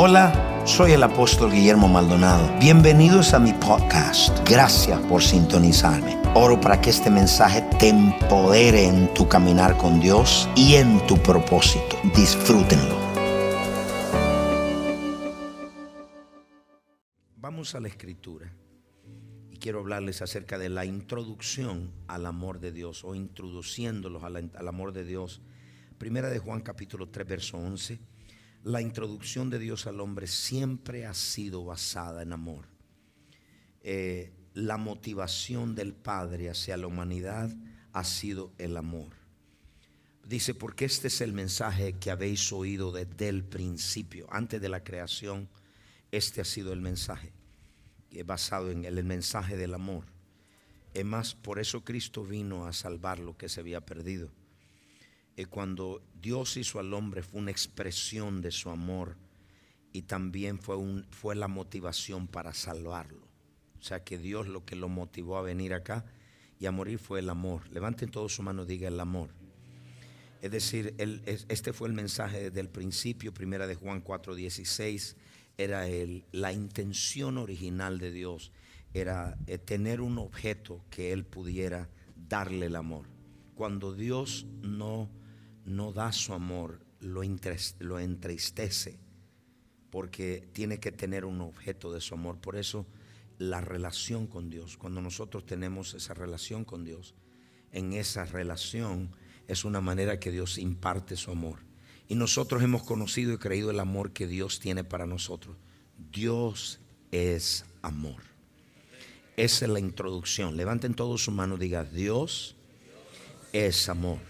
Hola, 0.00 0.62
soy 0.64 0.92
el 0.92 1.02
apóstol 1.02 1.50
Guillermo 1.50 1.88
Maldonado. 1.88 2.56
Bienvenidos 2.60 3.34
a 3.34 3.40
mi 3.40 3.52
podcast. 3.52 4.48
Gracias 4.48 4.96
por 5.08 5.20
sintonizarme. 5.20 6.16
Oro 6.36 6.60
para 6.60 6.80
que 6.80 6.90
este 6.90 7.10
mensaje 7.10 7.62
te 7.80 7.88
empodere 7.88 8.84
en 8.84 9.12
tu 9.12 9.28
caminar 9.28 9.76
con 9.76 9.98
Dios 9.98 10.48
y 10.54 10.76
en 10.76 11.04
tu 11.08 11.20
propósito. 11.20 11.96
Disfrútenlo. 12.14 12.96
Vamos 17.34 17.74
a 17.74 17.80
la 17.80 17.88
escritura 17.88 18.54
y 19.50 19.56
quiero 19.56 19.80
hablarles 19.80 20.22
acerca 20.22 20.58
de 20.58 20.68
la 20.68 20.84
introducción 20.84 21.90
al 22.06 22.26
amor 22.26 22.60
de 22.60 22.70
Dios 22.70 23.02
o 23.02 23.16
introduciéndolos 23.16 24.22
al, 24.22 24.68
amor 24.68 24.92
de 24.92 25.02
Dios. 25.02 25.42
Primera 25.98 26.30
de 26.30 26.38
Juan 26.38 26.60
capítulo 26.60 27.08
3 27.08 27.26
verso 27.26 27.58
11 27.58 27.98
la 28.68 28.82
introducción 28.82 29.48
de 29.48 29.58
Dios 29.58 29.86
al 29.86 29.98
hombre 29.98 30.26
siempre 30.26 31.06
ha 31.06 31.14
sido 31.14 31.64
basada 31.64 32.22
en 32.22 32.34
amor. 32.34 32.66
Eh, 33.82 34.30
la 34.52 34.76
motivación 34.76 35.74
del 35.74 35.94
Padre 35.94 36.50
hacia 36.50 36.76
la 36.76 36.86
humanidad 36.86 37.50
ha 37.94 38.04
sido 38.04 38.52
el 38.58 38.76
amor. 38.76 39.14
Dice, 40.22 40.52
porque 40.52 40.84
este 40.84 41.08
es 41.08 41.22
el 41.22 41.32
mensaje 41.32 41.94
que 41.94 42.10
habéis 42.10 42.52
oído 42.52 42.92
desde 42.92 43.30
el 43.30 43.42
principio, 43.42 44.26
antes 44.30 44.60
de 44.60 44.68
la 44.68 44.84
creación, 44.84 45.48
este 46.12 46.42
ha 46.42 46.44
sido 46.44 46.74
el 46.74 46.82
mensaje, 46.82 47.32
basado 48.26 48.70
en 48.70 48.84
el, 48.84 49.02
mensaje 49.02 49.56
del 49.56 49.72
amor. 49.72 50.04
Es 50.92 51.06
más, 51.06 51.34
por 51.34 51.58
eso 51.58 51.84
Cristo 51.84 52.22
vino 52.22 52.66
a 52.66 52.74
salvar 52.74 53.18
lo 53.18 53.34
que 53.38 53.48
se 53.48 53.60
había 53.60 53.80
perdido 53.80 54.30
cuando 55.46 56.02
Dios 56.20 56.56
hizo 56.56 56.78
al 56.78 56.92
hombre 56.94 57.22
fue 57.22 57.40
una 57.40 57.50
expresión 57.50 58.40
de 58.40 58.50
su 58.50 58.70
amor 58.70 59.16
y 59.92 60.02
también 60.02 60.58
fue, 60.58 60.76
un, 60.76 61.06
fue 61.10 61.34
la 61.34 61.48
motivación 61.48 62.26
para 62.26 62.54
salvarlo. 62.54 63.26
O 63.78 63.82
sea 63.82 64.02
que 64.02 64.18
Dios 64.18 64.48
lo 64.48 64.64
que 64.64 64.76
lo 64.76 64.88
motivó 64.88 65.38
a 65.38 65.42
venir 65.42 65.72
acá 65.74 66.04
y 66.58 66.66
a 66.66 66.72
morir 66.72 66.98
fue 66.98 67.20
el 67.20 67.30
amor. 67.30 67.68
Levanten 67.70 68.10
todos 68.10 68.34
su 68.34 68.42
mano, 68.42 68.64
diga 68.64 68.88
el 68.88 68.98
amor. 69.00 69.30
Es 70.42 70.50
decir, 70.50 70.94
este 71.48 71.72
fue 71.72 71.88
el 71.88 71.94
mensaje 71.94 72.44
desde 72.44 72.60
el 72.60 72.68
principio, 72.68 73.34
primera 73.34 73.66
de 73.66 73.74
Juan 73.74 74.02
4:16, 74.04 75.16
era 75.56 75.88
el, 75.88 76.24
la 76.30 76.52
intención 76.52 77.38
original 77.38 77.98
de 77.98 78.12
Dios, 78.12 78.52
era 78.94 79.36
eh, 79.46 79.58
tener 79.58 80.00
un 80.00 80.18
objeto 80.18 80.84
que 80.90 81.12
Él 81.12 81.24
pudiera 81.24 81.88
darle 82.28 82.66
el 82.66 82.76
amor. 82.76 83.06
Cuando 83.56 83.92
Dios 83.92 84.46
no 84.62 85.10
no 85.68 85.92
da 85.92 86.12
su 86.12 86.32
amor, 86.32 86.80
lo, 87.00 87.22
entristece, 87.22 88.98
porque 89.90 90.48
tiene 90.52 90.80
que 90.80 90.92
tener 90.92 91.24
un 91.24 91.40
objeto 91.40 91.92
de 91.92 92.00
su 92.00 92.14
amor. 92.14 92.38
Por 92.38 92.56
eso 92.56 92.86
la 93.38 93.60
relación 93.60 94.26
con 94.26 94.50
Dios, 94.50 94.76
cuando 94.76 95.00
nosotros 95.00 95.46
tenemos 95.46 95.94
esa 95.94 96.14
relación 96.14 96.64
con 96.64 96.84
Dios, 96.84 97.14
en 97.72 97.92
esa 97.92 98.24
relación 98.24 99.10
es 99.46 99.64
una 99.64 99.80
manera 99.80 100.18
que 100.18 100.30
Dios 100.30 100.58
imparte 100.58 101.16
su 101.16 101.30
amor. 101.30 101.60
Y 102.08 102.14
nosotros 102.14 102.62
hemos 102.62 102.82
conocido 102.82 103.32
y 103.34 103.38
creído 103.38 103.70
el 103.70 103.80
amor 103.80 104.12
que 104.12 104.26
Dios 104.26 104.60
tiene 104.60 104.82
para 104.82 105.06
nosotros. 105.06 105.56
Dios 106.10 106.80
es 107.12 107.66
amor. 107.82 108.22
Esa 109.36 109.66
es 109.66 109.70
la 109.70 109.78
introducción. 109.78 110.56
Levanten 110.56 110.94
todos 110.94 111.22
su 111.24 111.30
mano 111.30 111.56
y 111.56 111.58
digan, 111.58 111.88
Dios 111.92 112.56
es 113.52 113.88
amor. 113.88 114.27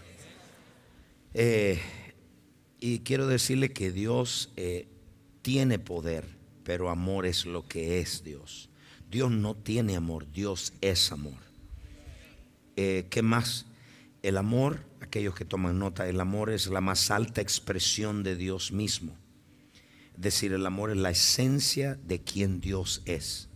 Eh, 1.35 1.81
y 2.81 3.01
quiero 3.01 3.27
decirle 3.27 3.73
que 3.73 3.93
Dios 3.93 4.53
eh, 4.57 4.89
tiene 5.43 5.79
poder, 5.79 6.25
pero 6.65 6.91
amor 6.91 7.27
es 7.27 7.45
lo 7.45 7.67
que 7.67 8.01
es 8.01 8.25
Dios. 8.25 8.71
Dios 9.11 9.31
no 9.31 9.55
tiene 9.55 9.97
amor, 9.97 10.31
Dios 10.31 10.73
es 10.81 11.13
amor. 11.13 11.39
Eh, 12.77 13.07
¿Qué 13.11 13.23
más? 13.23 13.67
El 14.23 14.37
amor, 14.37 14.85
aquellos 15.01 15.35
que 15.35 15.45
toman 15.45 15.79
nota, 15.79 16.09
el 16.09 16.21
amor 16.21 16.51
es 16.51 16.67
la 16.67 16.81
más 16.81 17.11
alta 17.11 17.41
expresión 17.41 18.23
de 18.23 18.37
Dios 18.37 18.73
mismo. 18.73 19.17
Es 20.15 20.21
decir, 20.21 20.53
el 20.53 20.67
amor 20.67 20.91
es 20.91 20.97
la 20.97 21.11
esencia 21.11 21.95
de 21.95 22.21
quien 22.21 22.61
Dios 22.61 23.03
es. 23.05 23.49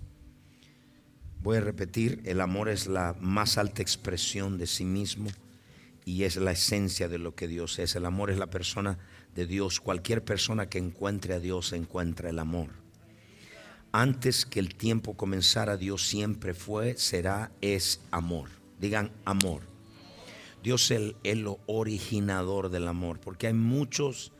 Voy 1.43 1.57
a 1.57 1.61
repetir, 1.61 2.23
el 2.25 2.41
amor 2.41 2.69
es 2.69 2.87
la 2.87 3.17
más 3.21 3.59
alta 3.59 3.83
expresión 3.83 4.59
de 4.59 4.67
sí 4.67 4.85
mismo 4.85 5.29
y 6.05 6.25
es 6.25 6.37
la 6.37 6.53
esencia 6.53 7.09
de 7.09 7.19
lo 7.19 7.35
que 7.35 7.49
Dios 7.49 7.79
es. 7.79 7.95
El 7.97 8.07
amor 8.07 8.31
es 8.31 8.39
la 8.39 8.51
persona 8.51 8.99
de 9.35 9.47
Dios. 9.47 9.81
Cualquier 9.81 10.25
persona 10.25 10.69
que 10.69 10.79
encuentre 10.79 11.35
a 11.35 11.41
Dios 11.41 11.73
encuentra 11.73 12.31
el 12.31 12.39
amor. 12.39 12.71
Antes 13.93 14.47
que 14.47 14.59
el 14.59 14.75
tiempo 14.75 15.17
comenzara, 15.17 15.77
Dios 15.77 16.07
siempre 16.07 16.55
fue, 16.55 16.97
será, 16.97 17.53
es 17.61 18.01
amor. 18.11 18.49
Digan 18.81 19.13
amor. 19.25 19.63
Dios 20.63 20.91
es 20.91 21.15
el, 21.25 21.47
originador 21.67 22.71
del 22.71 22.87
amor, 22.87 23.21
porque 23.21 23.49
hay 23.49 23.53
muchos, 23.53 24.33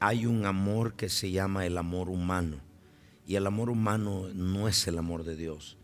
hay 0.00 0.26
un 0.26 0.44
amor 0.44 0.94
que 0.94 1.08
se 1.08 1.30
llama 1.30 1.66
el 1.66 1.78
amor 1.78 2.10
humano, 2.10 2.60
y 3.26 3.36
el 3.36 3.46
amor 3.46 3.70
humano 3.70 4.28
no 4.34 4.68
es 4.68 4.86
el 4.86 4.98
amor 4.98 5.24
de 5.24 5.34
Dios. 5.34 5.78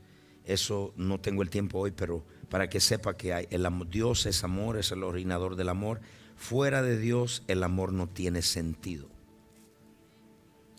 Eso 0.44 0.93
no 0.97 1.21
tengo 1.21 1.43
el 1.43 1.50
tiempo 1.50 1.78
hoy, 1.78 1.91
pero 1.91 2.25
para 2.50 2.69
que 2.69 2.81
sepa 2.81 3.16
que 3.16 3.47
el, 3.50 3.69
Dios 3.91 4.26
es 4.26 4.44
amor, 4.44 4.78
es 4.78 4.92
el 4.92 5.03
originador 5.03 5.56
del 5.56 5.69
amor. 5.69 6.00
Fuera 6.36 6.82
de 6.82 6.98
Dios 6.98 7.42
el 7.48 7.62
amor 7.62 7.92
no 7.92 8.09
tiene 8.09 8.42
sentido. 8.42 9.09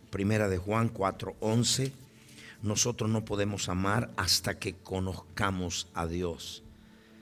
Primera 0.10 0.50
de 0.50 0.58
Juan 0.58 0.90
4:11, 0.90 1.92
nosotros 2.64 3.10
no 3.10 3.26
podemos 3.26 3.70
amar 3.70 4.12
hasta 4.18 4.58
que 4.58 4.76
conozcamos 4.76 5.88
a 5.94 6.08
Dios. 6.08 6.64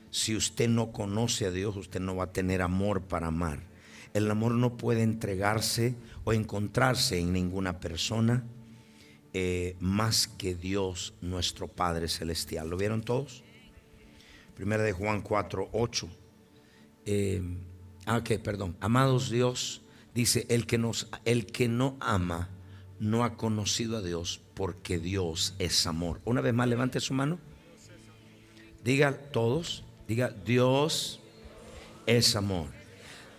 Si 0.09 0.35
usted 0.35 0.69
no 0.69 0.91
conoce 0.91 1.45
a 1.45 1.51
Dios, 1.51 1.75
usted 1.75 1.99
no 1.99 2.15
va 2.15 2.25
a 2.25 2.33
tener 2.33 2.61
amor 2.61 3.01
para 3.01 3.27
amar. 3.27 3.59
El 4.13 4.31
amor 4.31 4.53
no 4.53 4.77
puede 4.77 5.03
entregarse 5.03 5.95
o 6.23 6.31
encontrarse 6.31 7.19
en 7.19 7.33
ninguna 7.33 7.79
persona 7.79 8.45
eh, 9.33 9.75
más 9.79 10.27
que 10.27 10.55
Dios, 10.55 11.13
nuestro 11.21 11.67
Padre 11.67 12.07
Celestial. 12.07 12.69
¿Lo 12.69 12.77
vieron 12.77 13.01
todos? 13.01 13.43
Primera 14.57 14.81
de 14.81 14.91
Juan 14.91 15.21
4, 15.21 15.69
8. 15.71 16.09
Eh, 17.05 17.41
ah, 18.07 18.17
ok, 18.17 18.39
perdón. 18.43 18.75
Amados 18.79 19.29
Dios, 19.29 19.83
dice, 20.15 20.47
el 20.49 20.65
que, 20.65 20.79
nos, 20.79 21.07
el 21.25 21.45
que 21.45 21.67
no 21.67 21.95
ama 21.99 22.49
no 22.99 23.23
ha 23.23 23.37
conocido 23.37 23.97
a 23.97 24.01
Dios 24.01 24.41
porque 24.55 24.97
Dios 24.97 25.53
es 25.59 25.85
amor. 25.85 26.21
Una 26.25 26.41
vez 26.41 26.55
más, 26.55 26.67
levante 26.67 26.99
su 26.99 27.13
mano. 27.13 27.37
Diga 28.83 29.15
todos, 29.15 29.83
diga, 30.07 30.33
Dios 30.43 31.19
es 32.07 32.35
amor. 32.35 32.69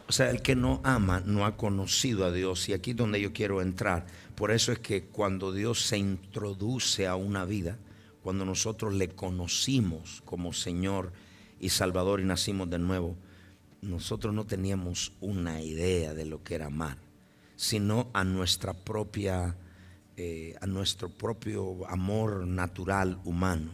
O 0.07 0.13
sea, 0.13 0.31
el 0.31 0.41
que 0.41 0.55
no 0.55 0.81
ama 0.85 1.21
no 1.27 1.47
ha 1.47 1.57
conocido 1.57 2.27
a 2.27 2.31
Dios. 2.31 2.69
Y 2.69 2.75
aquí 2.75 2.93
es 2.93 2.97
donde 2.97 3.21
yo 3.21 3.33
quiero 3.33 3.61
entrar. 3.61 4.07
Por 4.37 4.53
eso 4.53 4.71
es 4.71 4.79
que 4.79 5.03
cuando 5.03 5.53
Dios 5.53 5.83
se 5.83 5.99
introduce 5.99 7.09
a 7.09 7.17
una 7.17 7.45
vida, 7.45 7.77
cuando 8.23 8.45
nosotros 8.45 8.95
le 8.95 9.09
conocimos 9.09 10.23
como 10.25 10.53
Señor 10.53 11.13
y 11.61 11.71
Salvador 11.71 12.21
y 12.21 12.25
nacimos 12.25 12.69
de 12.69 12.79
nuevo, 12.79 13.17
nosotros 13.81 14.35
no 14.35 14.47
teníamos 14.47 15.13
una 15.21 15.63
idea 15.63 16.15
de 16.15 16.27
lo 16.27 16.43
que 16.43 16.57
era 16.57 16.67
amar, 16.67 16.99
sino 17.57 18.11
a 18.13 18.25
nuestra 18.25 18.75
propia, 18.75 19.57
eh, 20.17 20.57
a 20.61 20.67
nuestro 20.67 21.09
propio 21.11 21.87
amor 21.89 22.47
natural 22.47 23.21
humano. 23.25 23.73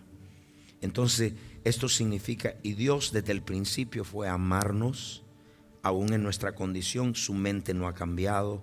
Entonces, 0.81 1.33
esto 1.65 1.89
significa, 1.89 2.57
y 2.63 2.75
Dios 2.75 3.13
desde 3.13 3.33
el 3.33 3.43
principio 3.43 4.05
fue 4.05 4.29
amarnos, 4.29 5.23
aún 5.83 6.13
en 6.13 6.23
nuestra 6.23 6.55
condición, 6.55 7.15
su 7.15 7.33
mente 7.33 7.73
no 7.73 7.89
ha 7.89 7.95
cambiado, 7.95 8.63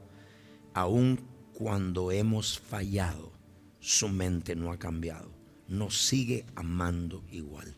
aún 0.76 1.22
cuando 1.54 2.12
hemos 2.12 2.60
fallado, 2.60 3.32
su 3.80 4.08
mente 4.10 4.56
no 4.56 4.72
ha 4.72 4.78
cambiado 4.78 5.41
nos 5.72 6.06
sigue 6.06 6.46
amando 6.56 7.24
igual. 7.32 7.76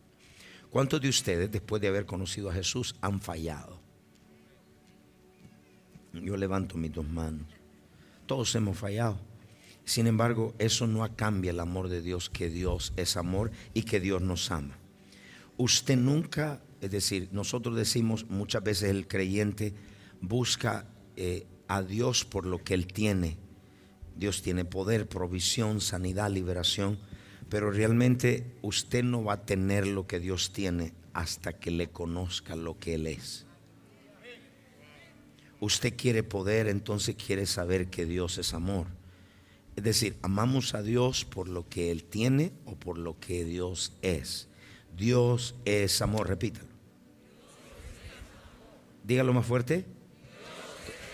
¿Cuántos 0.70 1.00
de 1.00 1.10
ustedes, 1.10 1.52
después 1.52 1.82
de 1.82 1.88
haber 1.88 2.06
conocido 2.06 2.50
a 2.50 2.54
Jesús, 2.54 2.96
han 3.02 3.22
fallado? 3.22 3.80
Yo 6.14 6.36
levanto 6.36 6.76
mis 6.76 6.92
dos 6.92 7.08
manos. 7.08 7.48
Todos 8.26 8.54
hemos 8.56 8.78
fallado. 8.78 9.20
Sin 9.86 10.08
embargo, 10.08 10.56
eso 10.58 10.88
no 10.88 11.08
cambia 11.16 11.52
el 11.52 11.60
amor 11.60 11.90
de 11.90 12.02
Dios, 12.02 12.30
que 12.30 12.50
Dios 12.50 12.94
es 12.96 13.16
amor 13.16 13.52
y 13.74 13.84
que 13.84 14.00
Dios 14.00 14.22
nos 14.22 14.50
ama. 14.50 14.78
Usted 15.58 15.98
nunca, 15.98 16.62
es 16.82 16.90
decir, 16.90 17.30
nosotros 17.32 17.76
decimos 17.76 18.26
muchas 18.30 18.64
veces 18.64 18.90
el 18.90 19.08
creyente 19.08 19.74
busca 20.20 20.88
eh, 21.16 21.46
a 21.68 21.84
Dios 21.84 22.26
por 22.26 22.48
lo 22.48 22.64
que 22.64 22.74
Él 22.74 22.88
tiene. 22.88 23.38
Dios 24.16 24.42
tiene 24.42 24.66
poder, 24.66 25.08
provisión, 25.08 25.82
sanidad, 25.82 26.32
liberación 26.32 26.98
pero 27.54 27.70
realmente 27.70 28.48
usted 28.64 29.04
no 29.04 29.24
va 29.24 29.34
a 29.34 29.46
tener 29.46 29.86
lo 29.86 30.08
que 30.08 30.20
Dios 30.20 30.54
tiene 30.54 30.92
hasta 31.14 31.54
que 31.54 31.70
le 31.70 31.88
conozca 31.88 32.56
lo 32.56 32.80
que 32.80 32.96
Él 32.96 33.06
es. 33.06 33.46
Usted 35.60 35.96
quiere 35.96 36.24
poder, 36.24 36.68
entonces 36.68 37.14
quiere 37.14 37.46
saber 37.46 37.92
que 37.92 38.08
Dios 38.08 38.40
es 38.40 38.56
amor. 38.56 38.88
Es 39.76 39.84
decir, 39.84 40.18
amamos 40.24 40.74
a 40.74 40.82
Dios 40.82 41.26
por 41.26 41.48
lo 41.48 41.70
que 41.70 41.92
Él 41.92 42.06
tiene 42.06 42.54
o 42.66 42.74
por 42.74 42.98
lo 42.98 43.20
que 43.20 43.46
Dios 43.46 43.94
es. 44.02 44.48
Dios 44.98 45.54
es 45.64 46.02
amor, 46.02 46.30
repítalo. 46.30 46.70
Dígalo 49.04 49.32
más 49.32 49.46
fuerte. 49.46 49.86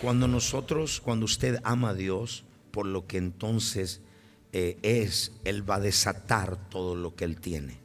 Cuando 0.01 0.29
nosotros, 0.29 1.01
cuando 1.01 1.25
usted 1.25 1.59
ama 1.65 1.89
a 1.89 1.95
Dios 1.95 2.45
por 2.71 2.85
lo 2.85 3.07
que 3.07 3.17
entonces 3.17 3.99
eh, 4.51 4.77
es, 4.81 5.31
Él 5.43 5.69
va 5.69 5.75
a 5.75 5.79
desatar 5.79 6.69
todo 6.69 6.95
lo 6.95 7.15
que 7.15 7.25
Él 7.25 7.39
tiene. 7.39 7.79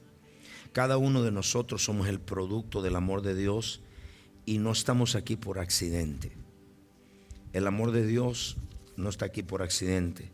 Cada 0.72 0.96
uno 0.96 1.22
de 1.22 1.30
nosotros 1.30 1.84
somos 1.84 2.08
el 2.08 2.20
producto 2.20 2.82
del 2.82 2.96
amor 2.96 3.22
de 3.22 3.34
Dios 3.34 3.80
y 4.46 4.58
no 4.58 4.72
estamos 4.72 5.14
aquí 5.14 5.36
por 5.36 5.58
accidente. 5.58 6.32
El 7.52 7.66
amor 7.66 7.92
de 7.92 8.06
Dios 8.06 8.56
no 8.96 9.08
está 9.08 9.26
aquí 9.26 9.42
por 9.42 9.62
accidente. 9.62 10.30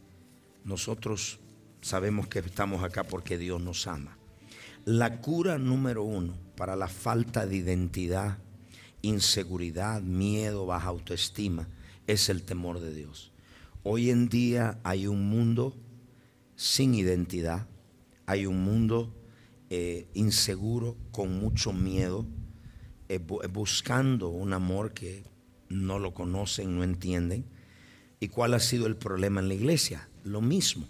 Nosotros 0.65 1.39
sabemos 1.83 2.29
que 2.29 2.39
estamos 2.39 2.83
acá 2.83 3.05
porque 3.05 3.37
Dios 3.37 3.61
nos 3.61 3.87
ama. 3.87 4.17
La 4.85 5.21
cura 5.21 5.59
número 5.59 6.03
uno 6.05 6.35
para 6.57 6.77
la 6.77 6.89
falta 6.89 7.47
de 7.47 7.57
identidad, 7.57 8.39
inseguridad, 9.03 10.01
miedo, 10.01 10.67
baja 10.67 10.89
autoestima 10.89 11.69
es 12.07 12.29
el 12.29 12.43
temor 12.43 12.81
de 12.81 12.95
Dios. 12.95 13.31
Hoy 13.83 14.11
en 14.11 14.29
día 14.29 14.79
hay 14.83 15.07
un 15.07 15.29
mundo 15.29 15.75
sin 16.61 16.95
identidad, 16.95 17.67
hay 18.27 18.45
un 18.45 18.63
mundo 18.63 19.15
eh, 19.71 20.09
inseguro, 20.13 20.95
con 21.11 21.41
mucho 21.41 21.73
miedo, 21.73 22.27
eh, 23.09 23.19
buscando 23.19 24.29
un 24.29 24.53
amor 24.53 24.93
que 24.93 25.25
no 25.71 25.99
lo 25.99 26.13
conocen, 26.13 26.77
no 26.77 26.85
entienden. 26.85 27.47
¿Y 28.21 28.29
cuál 28.29 28.53
ha 28.53 28.61
sido 28.61 28.87
el 28.87 28.97
problema 28.97 29.41
en 29.41 29.49
la 29.49 29.55
iglesia? 29.55 30.11
Lo 30.23 30.43
mismo, 30.43 30.87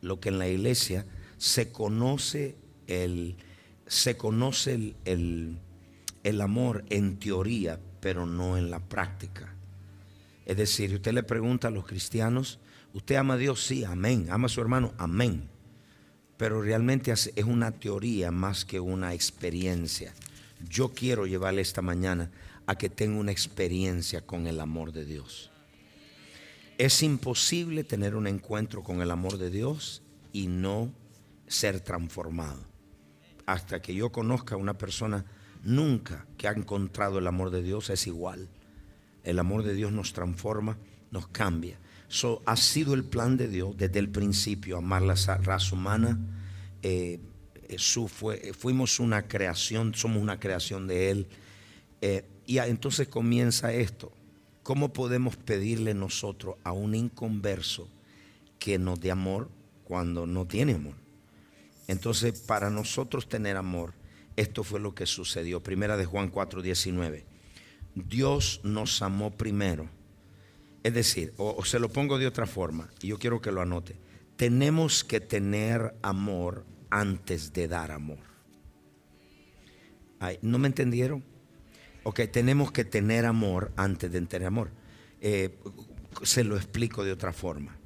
lo 0.00 0.20
que 0.20 0.30
en 0.30 0.38
la 0.38 0.48
iglesia 0.48 1.04
se 1.36 1.70
conoce 1.70 2.56
el, 2.86 3.36
se 3.86 4.16
conoce 4.16 4.94
el, 5.04 5.58
el 6.24 6.40
amor 6.40 6.86
en 6.88 7.18
teoría, 7.18 7.78
pero 8.00 8.24
no 8.24 8.56
en 8.56 8.70
la 8.70 8.80
práctica. 8.88 9.54
Es 10.46 10.56
decir, 10.56 10.94
usted 10.94 11.12
le 11.12 11.22
pregunta 11.24 11.68
a 11.68 11.70
los 11.70 11.84
cristianos, 11.84 12.58
¿usted 12.94 13.16
ama 13.16 13.34
a 13.34 13.38
Dios? 13.38 13.64
Sí, 13.64 13.84
amén. 13.84 14.28
¿Ama 14.30 14.46
a 14.46 14.48
su 14.48 14.60
hermano? 14.60 14.92
Amén. 14.98 15.48
Pero 16.36 16.62
realmente 16.62 17.12
es 17.12 17.30
una 17.44 17.72
teoría 17.72 18.30
más 18.30 18.64
que 18.64 18.80
una 18.80 19.14
experiencia. 19.14 20.14
Yo 20.68 20.90
quiero 20.90 21.26
llevarle 21.26 21.60
esta 21.60 21.82
mañana 21.82 22.30
a 22.66 22.76
que 22.76 22.88
tenga 22.88 23.18
una 23.18 23.32
experiencia 23.32 24.26
con 24.26 24.46
el 24.46 24.60
amor 24.60 24.92
de 24.92 25.04
Dios. 25.04 25.50
Es 26.78 27.02
imposible 27.02 27.84
tener 27.84 28.14
un 28.14 28.26
encuentro 28.26 28.82
con 28.82 29.02
el 29.02 29.10
amor 29.10 29.38
de 29.38 29.50
Dios 29.50 30.02
y 30.32 30.46
no 30.46 30.92
ser 31.46 31.80
transformado. 31.80 32.64
Hasta 33.44 33.82
que 33.82 33.94
yo 33.94 34.12
conozca 34.12 34.54
a 34.54 34.58
una 34.58 34.78
persona 34.78 35.24
nunca 35.62 36.26
que 36.38 36.48
ha 36.48 36.52
encontrado 36.52 37.18
el 37.18 37.26
amor 37.26 37.50
de 37.50 37.62
Dios 37.62 37.90
es 37.90 38.06
igual. 38.06 38.48
El 39.24 39.38
amor 39.38 39.62
de 39.62 39.74
Dios 39.74 39.92
nos 39.92 40.12
transforma, 40.12 40.78
nos 41.10 41.26
cambia. 41.28 41.78
Eso 42.10 42.42
ha 42.44 42.56
sido 42.56 42.94
el 42.94 43.04
plan 43.04 43.36
de 43.36 43.46
Dios 43.46 43.76
desde 43.76 44.00
el 44.00 44.08
principio, 44.08 44.78
amar 44.78 45.02
la 45.02 45.14
raza 45.14 45.76
humana. 45.76 46.18
Eh, 46.82 47.20
fue, 48.08 48.52
fuimos 48.52 48.98
una 48.98 49.28
creación, 49.28 49.94
somos 49.94 50.20
una 50.20 50.40
creación 50.40 50.88
de 50.88 51.10
Él. 51.10 51.28
Eh, 52.00 52.24
y 52.46 52.58
entonces 52.58 53.06
comienza 53.06 53.72
esto. 53.72 54.10
¿Cómo 54.64 54.92
podemos 54.92 55.36
pedirle 55.36 55.94
nosotros 55.94 56.56
a 56.64 56.72
un 56.72 56.96
inconverso 56.96 57.88
que 58.58 58.76
nos 58.76 59.00
dé 59.00 59.12
amor 59.12 59.48
cuando 59.84 60.26
no 60.26 60.48
tiene 60.48 60.74
amor? 60.74 60.96
Entonces, 61.86 62.40
para 62.40 62.70
nosotros 62.70 63.28
tener 63.28 63.56
amor, 63.56 63.94
esto 64.34 64.64
fue 64.64 64.80
lo 64.80 64.96
que 64.96 65.06
sucedió. 65.06 65.62
Primera 65.62 65.96
de 65.96 66.06
Juan 66.06 66.28
4, 66.28 66.60
19. 66.60 67.24
Dios 67.94 68.60
nos 68.64 69.00
amó 69.00 69.30
primero. 69.30 69.88
Es 70.82 70.94
decir, 70.94 71.34
o, 71.36 71.64
se 71.64 71.78
lo 71.78 71.88
pongo 71.90 72.18
de 72.18 72.26
otra 72.26 72.46
forma, 72.46 72.90
y 73.02 73.08
yo 73.08 73.18
quiero 73.18 73.40
que 73.40 73.52
lo 73.52 73.60
anote. 73.60 73.96
Tenemos 74.36 75.04
que 75.04 75.20
tener 75.20 75.94
amor 76.02 76.64
antes 76.88 77.52
de 77.52 77.68
dar 77.68 77.90
amor. 77.90 78.18
¿No 80.42 80.58
me 80.58 80.68
entendieron? 80.68 81.24
Ok, 82.02 82.20
tenemos 82.32 82.72
que 82.72 82.84
tener 82.84 83.26
amor 83.26 83.72
antes 83.76 84.10
de 84.10 84.20
tener 84.22 84.48
amor. 84.48 84.70
Eh, 85.20 85.58
se 86.22 86.44
lo 86.44 86.56
explico 86.56 87.04
de 87.04 87.12
otra 87.12 87.32
forma. 87.32 87.76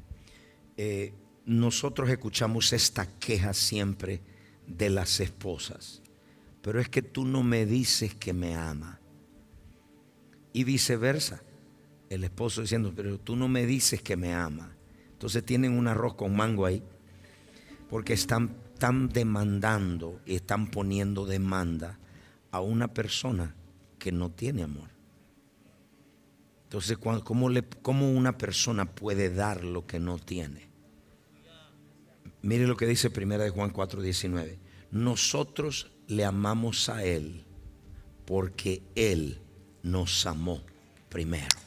Eh, 0.76 1.12
nosotros 1.47 2.08
escuchamos 2.11 2.73
esta 2.73 3.06
queja 3.19 3.55
siempre 3.55 4.20
de 4.67 4.90
las 4.90 5.20
esposas, 5.20 6.02
pero 6.62 6.81
es 6.81 6.88
que 6.88 7.02
tú 7.02 7.25
no 7.25 7.43
me 7.43 7.67
dices 7.67 8.14
que 8.14 8.32
me 8.32 8.56
ama 8.56 9.00
y 10.52 10.64
viceversa. 10.64 11.43
El 12.14 12.25
esposo 12.25 12.62
diciendo, 12.62 12.93
pero 12.94 13.19
tú 13.19 13.34
no 13.37 13.49
me 13.49 13.66
dices 13.66 14.02
que 14.02 14.16
me 14.16 14.32
ama. 14.32 14.76
Entonces 15.12 15.44
tienen 15.44 15.72
un 15.72 15.88
arroz 15.88 16.14
con 16.14 16.37
mango 16.37 16.66
ahí, 16.66 16.82
porque 17.90 18.12
están, 18.12 18.56
están 18.72 19.08
demandando 19.08 20.20
y 20.26 20.37
están 20.37 20.69
poniendo 20.69 21.26
demanda 21.26 21.99
a 22.50 22.61
una 22.61 22.88
persona 22.88 23.55
que 23.99 24.12
no 24.12 24.31
tiene 24.31 24.62
amor. 24.62 24.90
Entonces, 26.64 26.99
¿cómo, 26.99 27.49
le, 27.49 27.62
¿cómo 27.82 28.12
una 28.12 28.37
persona 28.37 28.84
puede 28.84 29.31
dar 29.31 29.64
lo 29.64 29.87
que 29.87 29.99
no 29.99 30.19
tiene? 30.19 30.69
Mire 32.43 32.66
lo 32.66 32.76
que 32.76 32.87
dice 32.87 33.11
primera 33.11 33.44
de 33.44 33.50
Juan 33.50 33.72
4:19. 33.72 34.58
Nosotros 34.90 35.90
le 36.08 36.25
amamos 36.25 36.88
a 36.88 37.02
Él 37.05 37.44
porque 38.26 38.82
Él 38.94 39.40
nos 39.82 40.26
amó 40.26 40.62
primero. 41.08 41.63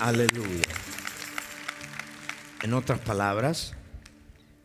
Aleluya. 0.00 0.68
En 2.62 2.74
otras 2.74 2.98
palabras, 2.98 3.72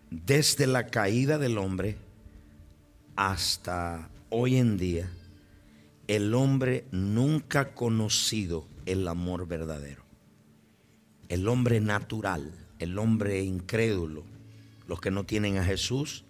desde 0.10 0.68
la 0.68 0.88
caída 0.88 1.38
del 1.38 1.57
hombre 1.57 1.95
hasta 3.16 4.10
hoy 4.30 4.57
en 4.57 4.78
día, 4.78 5.10
el 6.10 6.33
hombre 6.33 6.83
nunca 6.92 7.62
ha 7.62 7.74
conocido 7.74 8.68
el 8.86 9.07
amor 9.07 9.48
verdadero. 9.48 10.04
El 11.30 11.47
hombre 11.47 11.80
natural, 11.80 12.52
el 12.80 13.00
hombre 13.00 13.42
incrédulo, 13.42 14.26
los 14.85 15.00
que 15.00 15.11
no 15.11 15.23
tienen 15.23 15.57
a 15.57 15.64
Jesús, 15.64 16.26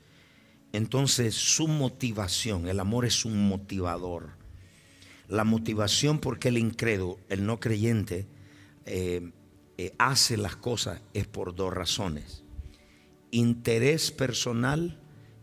entonces 0.74 1.34
su 1.34 1.68
motivación, 1.68 2.68
el 2.68 2.80
amor 2.80 3.06
es 3.06 3.26
un 3.26 3.48
motivador. 3.48 4.30
La 5.28 5.44
motivación 5.44 6.20
porque 6.20 6.50
el 6.50 6.60
incrédulo, 6.60 7.18
el 7.30 7.48
no 7.48 7.60
creyente, 7.60 8.28
eh, 8.86 9.32
eh, 9.78 9.94
hace 9.98 10.38
las 10.38 10.56
cosas 10.56 11.02
es 11.14 11.28
por 11.28 11.56
dos 11.56 11.74
razones. 11.74 12.44
Interés 13.32 14.12
personal 14.12 15.00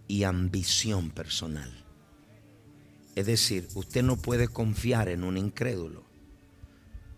y 0.06 0.24
ambición 0.24 1.10
personal. 1.10 1.84
Es 3.14 3.26
decir, 3.26 3.68
usted 3.74 4.02
no 4.02 4.16
puede 4.16 4.48
confiar 4.48 5.08
en 5.08 5.24
un 5.24 5.36
incrédulo. 5.36 6.04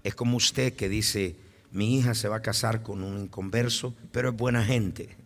Es 0.03 0.15
como 0.15 0.37
usted 0.37 0.75
que 0.75 0.89
dice, 0.89 1.37
mi 1.73 1.99
hija 1.99 2.15
se 2.15 2.29
va 2.29 2.37
a 2.37 2.43
casar 2.43 2.83
con 2.83 3.03
un 3.03 3.19
inconverso, 3.19 3.95
pero 4.13 4.31
es 4.31 4.37
buena 4.37 4.65
gente 4.65 5.21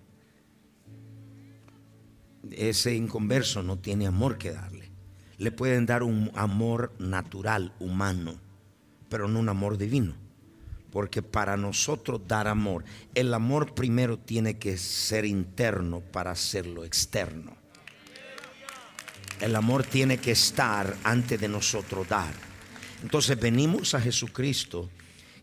ese 2.52 2.94
inconverso 2.94 3.62
no 3.62 3.78
tiene 3.78 4.06
amor 4.06 4.38
que 4.38 4.52
darle. 4.52 4.90
Le 5.38 5.50
pueden 5.52 5.86
dar 5.86 6.02
un 6.02 6.30
amor 6.34 6.92
natural, 6.98 7.72
humano, 7.80 8.34
pero 9.08 9.28
no 9.28 9.40
un 9.40 9.48
amor 9.48 9.78
divino. 9.78 10.14
Porque 10.94 11.22
para 11.22 11.56
nosotros 11.56 12.20
dar 12.28 12.46
amor, 12.46 12.84
el 13.16 13.34
amor 13.34 13.74
primero 13.74 14.16
tiene 14.16 14.58
que 14.58 14.76
ser 14.78 15.24
interno 15.24 16.00
para 16.00 16.30
hacerlo 16.30 16.84
externo. 16.84 17.56
El 19.40 19.56
amor 19.56 19.82
tiene 19.82 20.18
que 20.18 20.30
estar 20.30 20.96
antes 21.02 21.40
de 21.40 21.48
nosotros 21.48 22.08
dar. 22.08 22.32
Entonces 23.02 23.36
venimos 23.40 23.94
a 23.94 24.00
Jesucristo 24.00 24.88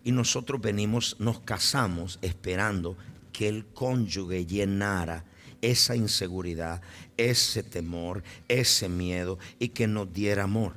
y 0.05 0.13
nosotros 0.13 0.61
venimos, 0.61 1.17
nos 1.19 1.41
casamos 1.41 2.17
esperando 2.21 2.95
que 3.33 3.49
el 3.49 3.65
cónyuge 3.65 4.45
llenara 4.45 5.25
esa 5.61 5.97
inseguridad, 5.97 6.81
ese 7.17 7.61
temor, 7.61 8.23
ese 8.47 8.87
miedo 8.87 9.37
y 9.59 9.67
que 9.67 9.85
nos 9.85 10.13
diera 10.13 10.43
amor. 10.43 10.75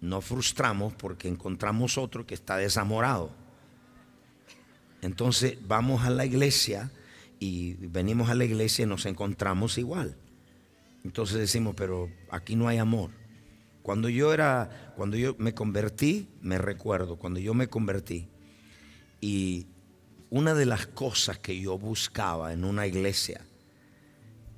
No 0.00 0.20
frustramos 0.20 0.94
porque 0.94 1.26
encontramos 1.26 1.98
otro 1.98 2.24
que 2.24 2.34
está 2.34 2.56
desamorado. 2.56 3.45
Entonces 5.06 5.56
vamos 5.68 6.04
a 6.04 6.10
la 6.10 6.26
iglesia 6.26 6.90
y 7.38 7.74
venimos 7.74 8.28
a 8.28 8.34
la 8.34 8.44
iglesia 8.44 8.82
y 8.82 8.86
nos 8.86 9.06
encontramos 9.06 9.78
igual. 9.78 10.16
Entonces 11.04 11.38
decimos, 11.38 11.76
pero 11.76 12.10
aquí 12.28 12.56
no 12.56 12.66
hay 12.66 12.78
amor. 12.78 13.12
Cuando 13.82 14.08
yo 14.08 14.34
era, 14.34 14.92
cuando 14.96 15.16
yo 15.16 15.36
me 15.38 15.54
convertí, 15.54 16.28
me 16.42 16.58
recuerdo, 16.58 17.16
cuando 17.16 17.38
yo 17.38 17.54
me 17.54 17.68
convertí, 17.68 18.28
Y 19.20 19.66
una 20.28 20.54
de 20.54 20.66
las 20.66 20.88
cosas 20.88 21.38
que 21.38 21.58
yo 21.60 21.78
buscaba 21.78 22.52
en 22.52 22.64
una 22.64 22.88
iglesia, 22.88 23.46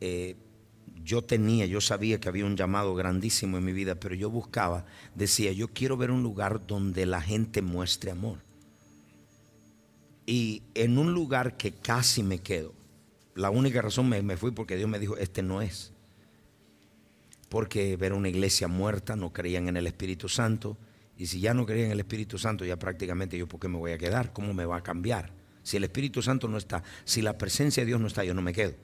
eh, 0.00 0.34
yo 1.04 1.20
tenía, 1.20 1.66
yo 1.66 1.82
sabía 1.82 2.20
que 2.20 2.28
había 2.30 2.46
un 2.46 2.56
llamado 2.56 2.94
grandísimo 2.94 3.58
en 3.58 3.66
mi 3.66 3.74
vida, 3.74 3.96
pero 3.96 4.14
yo 4.14 4.30
buscaba, 4.30 4.86
decía, 5.14 5.52
yo 5.52 5.68
quiero 5.68 5.98
ver 5.98 6.10
un 6.10 6.22
lugar 6.22 6.66
donde 6.66 7.04
la 7.04 7.20
gente 7.20 7.60
muestre 7.60 8.10
amor. 8.12 8.47
Y 10.28 10.62
en 10.74 10.98
un 10.98 11.14
lugar 11.14 11.56
que 11.56 11.72
casi 11.72 12.22
me 12.22 12.40
quedo, 12.40 12.74
la 13.34 13.48
única 13.48 13.80
razón 13.80 14.10
me, 14.10 14.20
me 14.20 14.36
fui 14.36 14.50
porque 14.50 14.76
Dios 14.76 14.86
me 14.86 14.98
dijo, 14.98 15.16
este 15.16 15.42
no 15.42 15.62
es. 15.62 15.94
Porque 17.48 17.96
ver 17.96 18.12
una 18.12 18.28
iglesia 18.28 18.68
muerta, 18.68 19.16
no 19.16 19.32
creían 19.32 19.68
en 19.68 19.78
el 19.78 19.86
Espíritu 19.86 20.28
Santo, 20.28 20.76
y 21.16 21.28
si 21.28 21.40
ya 21.40 21.54
no 21.54 21.64
creían 21.64 21.86
en 21.86 21.92
el 21.92 22.00
Espíritu 22.00 22.36
Santo, 22.36 22.66
ya 22.66 22.78
prácticamente 22.78 23.38
yo, 23.38 23.48
¿por 23.48 23.58
qué 23.58 23.68
me 23.68 23.78
voy 23.78 23.92
a 23.92 23.96
quedar? 23.96 24.34
¿Cómo 24.34 24.52
me 24.52 24.66
va 24.66 24.76
a 24.76 24.82
cambiar? 24.82 25.32
Si 25.62 25.78
el 25.78 25.84
Espíritu 25.84 26.20
Santo 26.20 26.46
no 26.46 26.58
está, 26.58 26.82
si 27.06 27.22
la 27.22 27.38
presencia 27.38 27.82
de 27.82 27.86
Dios 27.86 27.98
no 27.98 28.06
está, 28.06 28.22
yo 28.22 28.34
no 28.34 28.42
me 28.42 28.52
quedo. 28.52 28.74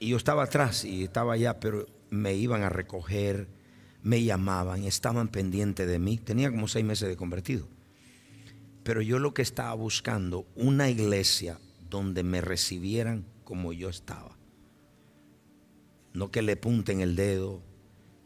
Y 0.00 0.08
yo 0.08 0.16
estaba 0.16 0.42
atrás 0.42 0.84
y 0.84 1.04
estaba 1.04 1.34
allá, 1.34 1.60
pero 1.60 1.86
me 2.10 2.34
iban 2.34 2.64
a 2.64 2.68
recoger, 2.68 3.46
me 4.02 4.24
llamaban, 4.24 4.82
estaban 4.82 5.28
pendientes 5.28 5.86
de 5.86 6.00
mí. 6.00 6.18
Tenía 6.18 6.50
como 6.50 6.66
seis 6.66 6.84
meses 6.84 7.08
de 7.08 7.16
convertido. 7.16 7.68
Pero 8.90 9.02
yo 9.02 9.20
lo 9.20 9.34
que 9.34 9.42
estaba 9.42 9.72
buscando, 9.74 10.48
una 10.56 10.90
iglesia 10.90 11.60
donde 11.88 12.24
me 12.24 12.40
recibieran 12.40 13.24
como 13.44 13.72
yo 13.72 13.88
estaba. 13.88 14.36
No 16.12 16.32
que 16.32 16.42
le 16.42 16.56
punten 16.56 17.00
el 17.00 17.14
dedo 17.14 17.62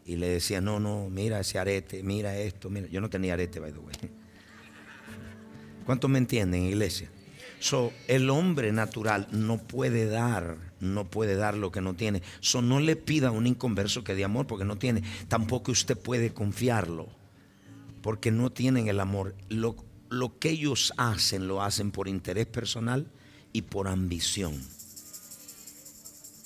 y 0.07 0.17
le 0.17 0.27
decía, 0.27 0.63
no, 0.63 0.81
no, 0.81 1.11
mira 1.11 1.39
ese 1.39 1.59
arete, 1.59 2.03
mira 2.03 2.39
esto, 2.39 2.71
mira. 2.71 2.89
Yo 2.89 3.03
no 3.03 3.11
tenía 3.11 3.35
arete, 3.35 3.61
by 3.61 3.73
the 3.73 3.79
way. 3.79 3.95
¿Cuántos 5.85 6.09
me 6.09 6.17
entienden, 6.17 6.63
iglesia? 6.63 7.11
So, 7.59 7.93
el 8.09 8.31
hombre 8.31 8.73
natural 8.73 9.29
no 9.33 9.59
puede 9.59 10.07
dar, 10.07 10.57
no 10.81 11.11
puede 11.11 11.37
dar 11.37 11.59
lo 11.59 11.73
que 11.73 11.83
no 11.83 11.93
tiene. 11.93 12.23
So, 12.41 12.63
no 12.63 12.81
le 12.81 12.97
pida 12.97 13.29
a 13.29 13.33
un 13.33 13.47
inconverso 13.47 14.03
que 14.03 14.15
dé 14.15 14.25
amor 14.25 14.47
porque 14.47 14.65
no 14.65 14.79
tiene. 14.79 15.03
Tampoco 15.29 15.73
usted 15.73 15.99
puede 15.99 16.33
confiarlo 16.33 17.11
porque 18.01 18.31
no 18.31 18.51
tienen 18.51 18.89
el 18.89 19.01
amor. 19.01 19.35
Lo, 19.51 19.77
lo 20.15 20.39
que 20.39 20.51
ellos 20.51 20.93
hacen 20.97 21.49
lo 21.49 21.63
hacen 21.63 21.91
por 21.91 22.09
interés 22.09 22.47
personal 22.47 23.11
y 23.53 23.63
por 23.63 23.89
ambición. 23.89 24.61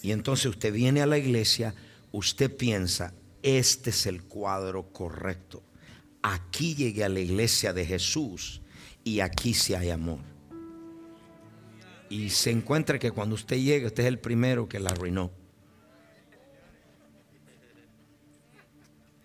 Y 0.02 0.12
entonces 0.12 0.46
usted 0.46 0.72
viene 0.72 1.02
a 1.02 1.06
la 1.06 1.18
iglesia, 1.18 1.75
usted 2.12 2.56
piensa, 2.56 3.14
este 3.42 3.90
es 3.90 4.06
el 4.06 4.22
cuadro 4.22 4.92
correcto. 4.92 5.62
Aquí 6.22 6.75
llegué 6.75 7.04
a 7.04 7.08
la 7.08 7.20
iglesia 7.20 7.72
de 7.72 7.87
Jesús 7.87 8.60
y 9.04 9.20
aquí 9.20 9.54
sí 9.54 9.75
hay 9.75 9.90
amor 9.90 10.20
y 12.10 12.30
se 12.30 12.50
encuentra 12.50 12.98
que 12.98 13.10
cuando 13.10 13.34
usted 13.34 13.56
llega, 13.56 13.88
usted 13.88 14.04
es 14.04 14.08
el 14.08 14.18
primero 14.18 14.68
que 14.68 14.80
la 14.80 14.90
arruinó. 14.90 15.30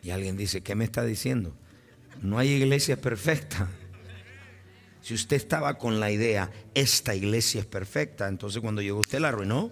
Y 0.02 0.10
alguien 0.10 0.36
dice, 0.36 0.62
¿qué 0.62 0.76
me 0.76 0.84
está 0.84 1.04
diciendo? 1.06 1.56
No 2.22 2.38
hay 2.38 2.50
iglesia 2.50 3.00
perfecta. 3.00 3.70
Si 5.04 5.14
usted 5.14 5.36
estaba 5.36 5.78
con 5.78 6.00
la 6.00 6.12
idea, 6.12 6.50
esta 6.74 7.14
iglesia 7.14 7.60
es 7.60 7.66
perfecta, 7.66 8.30
entonces 8.30 8.62
cuando 8.62 8.82
llegó 8.82 9.00
usted 9.00 9.20
la 9.20 9.28
arruinó. 9.28 9.70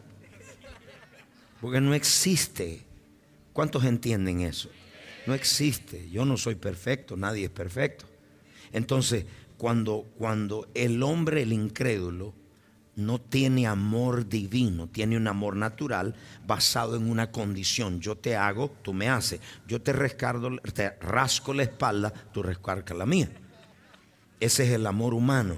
Porque 1.62 1.80
no 1.80 1.94
existe. 1.94 2.82
¿Cuántos 3.54 3.86
entienden 3.86 4.42
eso? 4.42 4.70
No 5.26 5.34
existe. 5.34 6.10
Yo 6.10 6.26
no 6.26 6.36
soy 6.36 6.56
perfecto, 6.56 7.16
nadie 7.16 7.46
es 7.46 7.50
perfecto. 7.50 8.04
Entonces, 8.74 9.26
cuando, 9.56 10.06
cuando 10.18 10.68
el 10.74 11.02
hombre, 11.02 11.44
el 11.44 11.54
incrédulo, 11.54 12.34
no 12.98 13.22
tiene 13.22 13.68
amor 13.68 14.28
divino, 14.28 14.90
tiene 14.90 15.16
un 15.16 15.30
amor 15.30 15.56
natural 15.56 16.14
basado 16.46 16.98
en 16.98 17.10
una 17.10 17.32
condición. 17.32 18.02
Yo 18.02 18.18
te 18.18 18.36
hago, 18.36 18.70
tú 18.82 18.92
me 18.94 19.08
haces. 19.08 19.40
Yo 19.66 19.82
te, 19.82 19.94
te 19.94 20.90
rasco 21.00 21.54
la 21.54 21.64
espalda, 21.64 22.12
tú 22.34 22.44
rescarcas 22.44 22.98
la 22.98 23.06
mía. 23.06 23.32
Ese 24.42 24.66
es 24.66 24.72
el 24.72 24.86
amor 24.86 25.14
humano. 25.14 25.56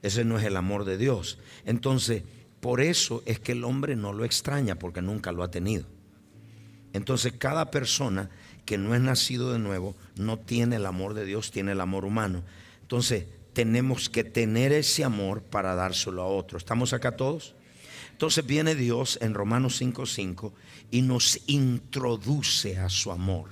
Ese 0.00 0.24
no 0.24 0.38
es 0.38 0.44
el 0.44 0.56
amor 0.56 0.86
de 0.86 0.96
Dios. 0.96 1.38
Entonces, 1.66 2.22
por 2.60 2.80
eso 2.80 3.22
es 3.26 3.38
que 3.38 3.52
el 3.52 3.64
hombre 3.64 3.96
no 3.96 4.14
lo 4.14 4.24
extraña, 4.24 4.78
porque 4.78 5.02
nunca 5.02 5.32
lo 5.32 5.42
ha 5.42 5.50
tenido. 5.50 5.84
Entonces, 6.94 7.34
cada 7.36 7.70
persona 7.70 8.30
que 8.64 8.78
no 8.78 8.94
es 8.94 9.02
nacido 9.02 9.52
de 9.52 9.58
nuevo 9.58 9.94
no 10.16 10.38
tiene 10.38 10.76
el 10.76 10.86
amor 10.86 11.12
de 11.12 11.26
Dios, 11.26 11.50
tiene 11.50 11.72
el 11.72 11.80
amor 11.82 12.06
humano. 12.06 12.42
Entonces, 12.80 13.26
tenemos 13.52 14.08
que 14.08 14.22
tener 14.22 14.72
ese 14.72 15.02
amor 15.02 15.42
para 15.42 15.74
dárselo 15.74 16.22
a 16.22 16.26
otro. 16.26 16.58
¿Estamos 16.58 16.92
acá 16.92 17.16
todos? 17.16 17.54
Entonces 18.12 18.46
viene 18.46 18.74
Dios 18.74 19.18
en 19.20 19.34
Romanos 19.34 19.80
5:5 19.80 20.52
y 20.90 21.02
nos 21.02 21.40
introduce 21.46 22.78
a 22.78 22.88
su 22.88 23.12
amor, 23.12 23.50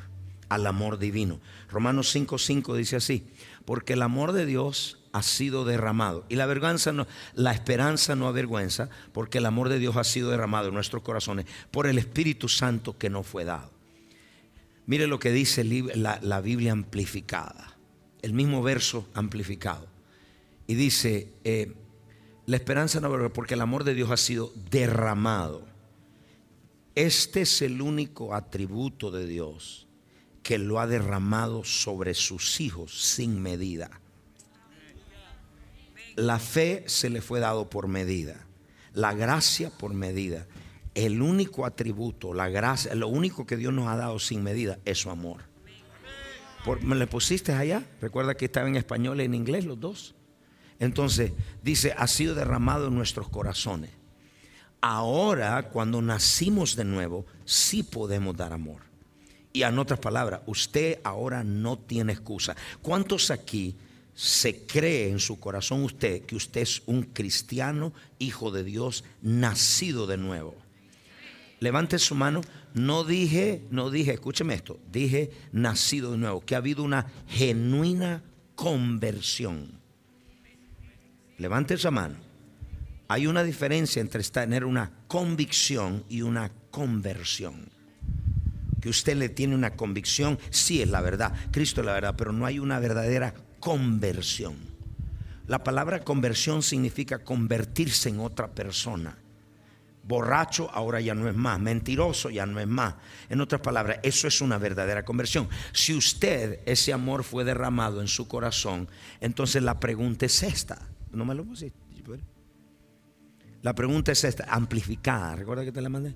al 0.49 0.67
amor 0.67 0.99
divino. 0.99 1.41
Romanos 1.71 2.15
5:5 2.15 2.77
dice 2.77 2.97
así, 2.97 3.27
porque 3.65 3.95
el 3.95 4.03
amor 4.03 4.33
de 4.33 4.47
Dios 4.47 4.99
ha 5.13 5.23
sido 5.23 5.65
derramado 5.65 6.25
y 6.29 6.37
la 6.37 6.47
vergüenza 6.47 6.93
no, 6.93 7.07
la 7.35 7.53
esperanza 7.53 8.17
no 8.17 8.27
avergüenza, 8.27 8.91
porque 9.13 9.39
el 9.39 9.47
amor 9.47 9.69
de 9.69 9.79
Dios 9.79 9.97
ha 9.97 10.05
sido 10.05 10.31
derramado 10.31 10.69
en 10.69 10.75
nuestros 10.75 11.03
corazones 11.03 11.47
por 11.71 11.87
el 11.87 11.99
Espíritu 11.99 12.49
Santo 12.49 12.99
que 12.99 13.11
nos 13.11 13.27
fue 13.27 13.45
dado. 13.45 13.71
Mire 14.87 15.07
lo 15.07 15.19
que 15.19 15.31
dice 15.31 15.65
la, 15.65 16.41
Biblia 16.41 16.73
amplificada, 16.73 17.77
el 18.23 18.35
mismo 18.35 18.63
verso 18.63 19.09
amplificado 19.15 19.87
y 20.67 20.75
dice, 20.75 21.33
eh, 21.45 21.73
la 22.47 22.57
esperanza 22.57 23.01
no 23.01 23.33
porque 23.33 23.55
el 23.55 23.61
amor 23.61 23.85
de 23.85 23.95
Dios 23.95 24.11
ha 24.11 24.17
sido 24.17 24.53
derramado. 24.71 25.67
Este 26.95 27.43
es 27.43 27.63
el 27.63 27.81
único 27.81 28.35
atributo 28.35 29.11
de 29.11 29.27
Dios 29.27 29.84
que 30.45 30.59
lo 30.59 30.79
ha 30.79 30.87
derramado 30.87 31.65
sobre 31.65 32.15
sus 32.15 32.61
hijos 32.61 33.03
sin 33.03 33.43
medida. 33.43 33.91
La 36.17 36.39
fe 36.39 36.85
se 36.87 37.11
le 37.11 37.23
fue 37.23 37.41
dado 37.41 37.69
por 37.69 37.89
medida, 37.89 38.47
la 38.93 39.15
gracia 39.15 39.71
por 39.71 39.95
medida. 39.95 40.47
El 40.95 41.23
único 41.23 41.67
atributo, 41.67 42.35
la 42.35 42.51
gracia, 42.51 42.95
lo 42.95 43.09
único 43.09 43.47
que 43.47 43.57
Dios 43.57 43.73
nos 43.73 43.89
ha 43.89 43.97
dado 43.97 44.21
sin 44.21 44.45
medida 44.45 44.79
es 44.85 44.99
su 44.99 45.11
amor. 45.11 45.41
¿Me 46.83 46.95
le 46.95 47.07
pusiste 47.07 47.53
allá? 47.53 47.83
Recuerda 48.01 48.37
que 48.37 48.45
estaba 48.45 48.69
en 48.69 48.77
español 48.77 49.21
y 49.21 49.25
en 49.25 49.35
inglés 49.35 49.65
los 49.65 49.81
dos. 49.81 50.15
Entonces, 50.79 51.33
dice, 51.63 51.95
ha 51.97 52.07
sido 52.07 52.35
derramado 52.35 52.89
en 52.89 52.95
nuestros 52.95 53.29
corazones. 53.29 53.91
Ahora, 54.81 55.71
cuando 55.71 56.03
nacimos 56.03 56.77
de 56.77 56.85
nuevo, 56.85 57.25
sí 57.45 57.83
podemos 57.83 58.37
dar 58.37 58.53
amor. 58.53 58.94
Y 59.55 59.63
en 59.63 59.79
otras 59.79 60.01
palabras, 60.01 60.41
usted 60.47 60.99
ahora 61.05 61.45
no 61.45 61.79
tiene 61.79 62.13
excusa. 62.13 62.57
¿Cuántos 62.83 63.31
aquí 63.31 63.77
se 64.13 64.67
cree 64.67 65.11
en 65.11 65.21
su 65.21 65.39
corazón 65.39 65.85
usted 65.85 66.23
que 66.23 66.35
usted 66.35 66.63
es 66.63 66.83
un 66.87 67.05
cristiano, 67.05 67.93
hijo 68.19 68.51
de 68.51 68.65
Dios, 68.65 69.05
nacido 69.23 70.09
de 70.09 70.17
nuevo? 70.17 70.57
Levante 71.61 72.01
su 72.01 72.17
mano. 72.17 72.41
No 72.75 73.05
dije, 73.05 73.63
no 73.71 73.91
dije, 73.91 74.15
escúcheme 74.15 74.55
esto, 74.55 74.81
dije 74.91 75.31
nacido 75.53 76.11
de 76.11 76.19
nuevo, 76.19 76.45
que 76.45 76.57
ha 76.57 76.59
habido 76.59 76.83
una 76.83 77.07
genuina 77.29 78.25
conversión. 78.57 79.79
Levante 81.39 81.75
esa 81.75 81.93
mano. 81.93 82.17
Hay 83.07 83.29
una 83.29 83.45
diferencia 83.45 84.01
entre 84.01 84.25
tener 84.25 84.65
una 84.65 84.91
convicción 85.07 86.05
y 86.09 86.23
una 86.23 86.51
conversión. 86.73 87.74
Que 88.85 88.91
usted 88.91 89.17
le 89.17 89.31
tiene 89.31 89.55
una 89.55 89.77
convicción, 89.77 90.39
sí 90.51 90.83
es 90.83 90.91
la 90.91 91.01
verdad, 91.01 91.33
Cristo 91.51 91.81
es 91.81 91.87
la 91.87 91.95
verdad, 91.95 92.17
pero 92.19 92.33
no 92.33 92.45
hay 92.45 92.59
una 92.59 92.79
verdadera 92.79 93.33
conversión. 93.59 94.57
La 95.47 95.65
palabra 95.65 96.05
conversión 96.05 96.63
significa 96.63 97.25
convertirse 97.25 98.11
en 98.11 98.21
otra 98.21 98.49
persona. 98.49 99.17
Borracho 100.07 100.71
ahora 100.71 101.01
ya 101.01 101.15
no 101.15 101.31
es 101.31 101.35
más, 101.35 101.59
mentiroso 101.59 102.29
ya 102.29 102.45
no 102.45 102.61
es 102.61 102.67
más. 102.67 102.97
En 103.31 103.41
otras 103.41 103.63
palabras, 103.63 104.01
eso 104.03 104.29
es 104.29 104.43
una 104.43 104.59
verdadera 104.59 105.03
conversión. 105.03 105.49
Si 105.73 105.95
usted, 105.95 106.61
ese 106.67 106.93
amor 106.93 107.25
fue 107.25 107.43
derramado 107.43 108.03
en 108.03 108.09
su 108.09 108.29
corazón, 108.29 108.87
entonces 109.23 109.63
la 109.63 109.81
pregunta 109.81 110.27
es 110.27 110.43
esta. 110.43 110.79
No 111.11 111.25
me 111.25 111.35
lo 111.35 111.43
pusiste. 111.43 111.79
La 113.63 113.75
pregunta 113.75 114.13
es 114.13 114.23
esta, 114.25 114.45
amplificada. 114.45 115.37
¿Recuerda 115.37 115.65
que 115.65 115.73
te 115.73 115.81
la 115.81 115.89
mandé? 115.89 116.13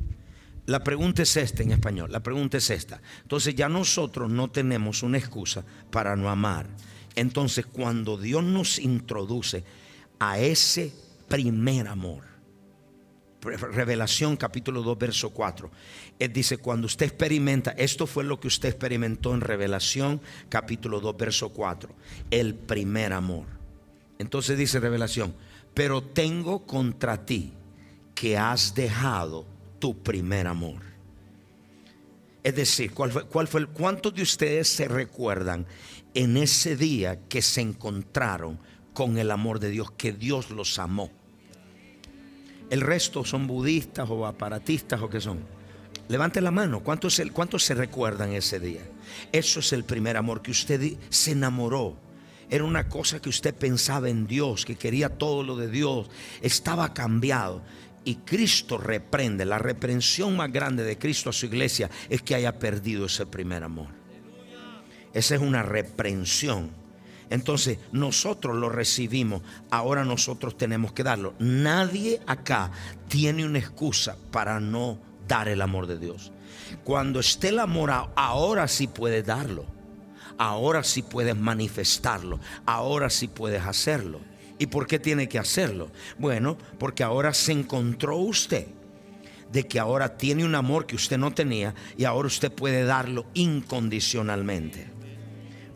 La 0.69 0.85
pregunta 0.85 1.23
es 1.23 1.35
esta 1.39 1.63
en 1.63 1.71
español. 1.71 2.13
La 2.13 2.21
pregunta 2.21 2.59
es 2.59 2.69
esta. 2.69 3.01
Entonces 3.23 3.55
ya 3.55 3.71
nosotros 3.71 4.31
no 4.31 4.51
tenemos 4.51 5.03
una 5.03 5.17
excusa 5.17 5.65
para 5.91 6.15
no 6.15 6.29
amar. 6.29 6.67
Entonces 7.15 7.65
cuando 7.65 8.19
Dios 8.19 8.45
nos 8.45 8.79
introduce 8.79 9.65
a 10.19 10.39
ese 10.39 10.93
primer 11.27 11.89
amor, 11.89 12.25
Revelación 13.41 14.37
capítulo 14.37 14.83
2, 14.83 14.99
verso 14.99 15.31
4. 15.31 15.71
Él 16.19 16.33
dice, 16.35 16.59
cuando 16.59 16.87
usted 16.87 17.07
experimenta, 17.07 17.71
esto 17.71 18.07
fue 18.07 18.25
lo 18.25 18.39
que 18.39 18.49
usted 18.49 18.69
experimentó 18.69 19.33
en 19.33 19.41
Revelación 19.41 20.21
capítulo 20.51 21.01
2, 21.01 21.17
verso 21.17 21.49
4, 21.49 21.95
el 22.31 22.55
primer 22.55 23.15
amor 23.15 23.47
Entonces 24.19 24.59
dice 24.59 24.81
revelación, 24.81 25.35
pero 25.73 26.03
tengo 26.03 26.67
contra 26.67 27.25
ti 27.25 27.55
que 28.15 28.37
has 28.37 28.75
dejado 28.75 29.47
tu 29.79 30.03
primer 30.03 30.47
amor. 30.47 30.83
Es 32.43 32.55
decir, 32.55 32.93
¿cuál 32.93 33.11
fue, 33.13 33.61
el, 33.61 33.69
¿cuántos 33.69 34.15
de 34.15 34.23
ustedes 34.23 34.69
se 34.69 34.89
recuerdan 34.89 35.67
en 36.15 36.37
ese 36.37 36.77
día 36.77 37.21
que 37.29 37.43
se 37.43 37.61
encontraron 37.61 38.59
con 38.95 39.19
el 39.19 39.31
amor 39.31 39.61
de 39.61 39.71
Dios, 39.71 39.91
que 39.93 40.13
Dios 40.13 40.51
los 40.51 40.79
amó? 40.79 41.11
El 42.71 42.81
resto 42.81 43.25
son 43.25 43.47
budistas 43.47 44.09
o 44.11 44.27
aparatistas 44.27 45.01
o 45.01 45.09
qué 45.09 45.21
son. 45.21 45.41
Levante 46.09 46.41
la 46.41 46.51
mano, 46.51 46.81
¿cuántos, 46.81 47.21
¿cuántos 47.33 47.65
se 47.65 47.75
recuerdan 47.75 48.33
ese 48.33 48.61
día? 48.61 48.81
Eso 49.31 49.61
es 49.61 49.73
el 49.73 49.85
primer 49.85 50.17
amor, 50.17 50.41
que 50.41 50.51
usted 50.51 50.97
se 51.11 51.33
enamoró. 51.33 51.97
Era 52.51 52.65
una 52.65 52.89
cosa 52.89 53.21
que 53.21 53.29
usted 53.29 53.55
pensaba 53.55 54.09
en 54.09 54.27
Dios, 54.27 54.65
que 54.65 54.77
quería 54.77 55.11
todo 55.11 55.43
lo 55.43 55.57
de 55.57 55.69
Dios. 55.69 56.09
Estaba 56.41 56.95
cambiado. 56.95 57.63
Y 58.09 58.15
Cristo 58.25 58.79
reprende. 58.79 59.45
La 59.45 59.59
reprensión 59.59 60.35
más 60.35 60.51
grande 60.51 60.83
de 60.83 60.97
Cristo 60.97 61.29
a 61.29 61.33
su 61.35 61.45
iglesia 61.45 61.91
es 62.09 62.23
que 62.23 62.35
haya 62.35 62.59
perdido 62.59 63.05
ese 63.05 63.27
primer 63.27 63.63
amor. 63.63 63.89
Esa 65.13 65.35
es 65.35 65.43
una 65.43 65.63
reprensión. 65.63 66.71
Entonces 67.29 67.79
nosotros 67.93 68.57
lo 68.57 68.71
recibimos, 68.71 69.43
ahora 69.71 70.07
nosotros 70.07 70.57
tenemos 70.57 70.93
que 70.93 71.03
darlo. 71.03 71.35
Nadie 71.39 72.23
acá 72.27 72.71
tiene 73.09 73.45
una 73.45 73.59
excusa 73.59 74.17
para 74.31 74.59
no 74.59 74.99
dar 75.29 75.47
el 75.49 75.61
amor 75.61 75.87
de 75.87 75.99
Dios. 75.99 76.33
Cuando 76.85 77.21
esté 77.21 77.49
el 77.49 77.59
amor, 77.59 77.91
ahora 78.17 78.69
sí 78.69 78.87
puedes 78.87 79.27
darlo. 79.27 79.67
Ahora 80.39 80.83
sí 80.83 81.03
puedes 81.03 81.37
manifestarlo. 81.37 82.41
Ahora 82.65 83.11
sí 83.11 83.29
puedes 83.29 83.63
hacerlo. 83.67 84.21
¿Y 84.59 84.67
por 84.67 84.87
qué 84.87 84.99
tiene 84.99 85.29
que 85.29 85.39
hacerlo? 85.39 85.91
Bueno, 86.19 86.59
porque 86.79 87.05
ahora 87.05 87.33
se 87.33 87.53
encontró 87.53 88.17
usted 88.17 88.67
de 89.53 89.67
que 89.67 89.79
ahora 89.79 90.17
tiene 90.17 90.45
un 90.45 90.55
amor 90.55 90.87
que 90.87 90.97
usted 90.97 91.19
no 91.19 91.33
tenía 91.33 91.75
y 91.97 92.05
ahora 92.05 92.27
usted 92.27 92.53
puede 92.53 92.85
darlo 92.85 93.27
incondicionalmente. 93.35 94.91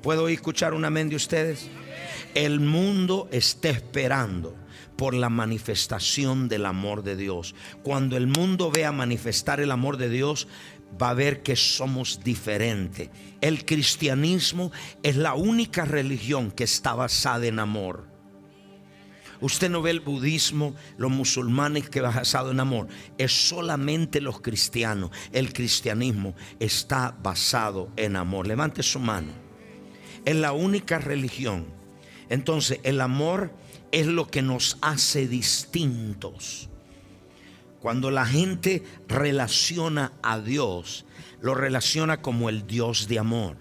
¿Puedo 0.02 0.28
escuchar 0.28 0.74
un 0.74 0.84
amén 0.84 1.08
de 1.08 1.16
ustedes? 1.16 1.68
El 2.34 2.60
mundo 2.60 3.28
está 3.30 3.70
esperando 3.70 4.56
por 4.96 5.14
la 5.14 5.28
manifestación 5.28 6.48
del 6.48 6.66
amor 6.66 7.02
de 7.02 7.16
Dios. 7.16 7.54
Cuando 7.82 8.16
el 8.16 8.26
mundo 8.26 8.70
vea 8.70 8.92
manifestar 8.92 9.60
el 9.60 9.70
amor 9.70 9.96
de 9.96 10.08
Dios, 10.08 10.48
va 11.00 11.10
a 11.10 11.14
ver 11.14 11.42
que 11.42 11.56
somos 11.56 12.20
diferentes. 12.22 13.10
El 13.40 13.64
cristianismo 13.64 14.72
es 15.02 15.16
la 15.16 15.34
única 15.34 15.84
religión 15.84 16.50
que 16.50 16.64
está 16.64 16.94
basada 16.94 17.46
en 17.46 17.58
amor. 17.58 18.11
Usted 19.42 19.68
no 19.68 19.82
ve 19.82 19.90
el 19.90 20.00
budismo, 20.00 20.76
los 20.96 21.10
musulmanes 21.10 21.90
que 21.90 22.00
basado 22.00 22.52
en 22.52 22.60
amor. 22.60 22.86
Es 23.18 23.48
solamente 23.48 24.20
los 24.20 24.40
cristianos. 24.40 25.10
El 25.32 25.52
cristianismo 25.52 26.36
está 26.60 27.16
basado 27.20 27.90
en 27.96 28.14
amor. 28.14 28.46
Levante 28.46 28.84
su 28.84 29.00
mano. 29.00 29.32
Es 30.24 30.36
la 30.36 30.52
única 30.52 31.00
religión. 31.00 31.66
Entonces 32.28 32.78
el 32.84 33.00
amor 33.00 33.52
es 33.90 34.06
lo 34.06 34.28
que 34.28 34.42
nos 34.42 34.78
hace 34.80 35.26
distintos. 35.26 36.68
Cuando 37.80 38.12
la 38.12 38.24
gente 38.24 38.84
relaciona 39.08 40.12
a 40.22 40.38
Dios, 40.38 41.04
lo 41.40 41.56
relaciona 41.56 42.22
como 42.22 42.48
el 42.48 42.64
Dios 42.68 43.08
de 43.08 43.18
amor. 43.18 43.56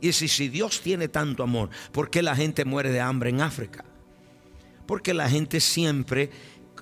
Y 0.00 0.12
si, 0.12 0.28
si 0.28 0.48
Dios 0.48 0.80
tiene 0.80 1.08
tanto 1.08 1.42
amor, 1.42 1.68
¿por 1.92 2.08
qué 2.08 2.22
la 2.22 2.34
gente 2.34 2.64
muere 2.64 2.90
de 2.90 3.00
hambre 3.00 3.28
en 3.28 3.42
África? 3.42 3.84
Porque 4.90 5.14
la 5.14 5.30
gente 5.30 5.60
siempre 5.60 6.30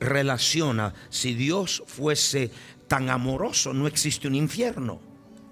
relaciona, 0.00 0.94
si 1.10 1.34
Dios 1.34 1.82
fuese 1.86 2.50
tan 2.86 3.10
amoroso, 3.10 3.74
no 3.74 3.86
existe 3.86 4.26
un 4.26 4.34
infierno, 4.34 4.98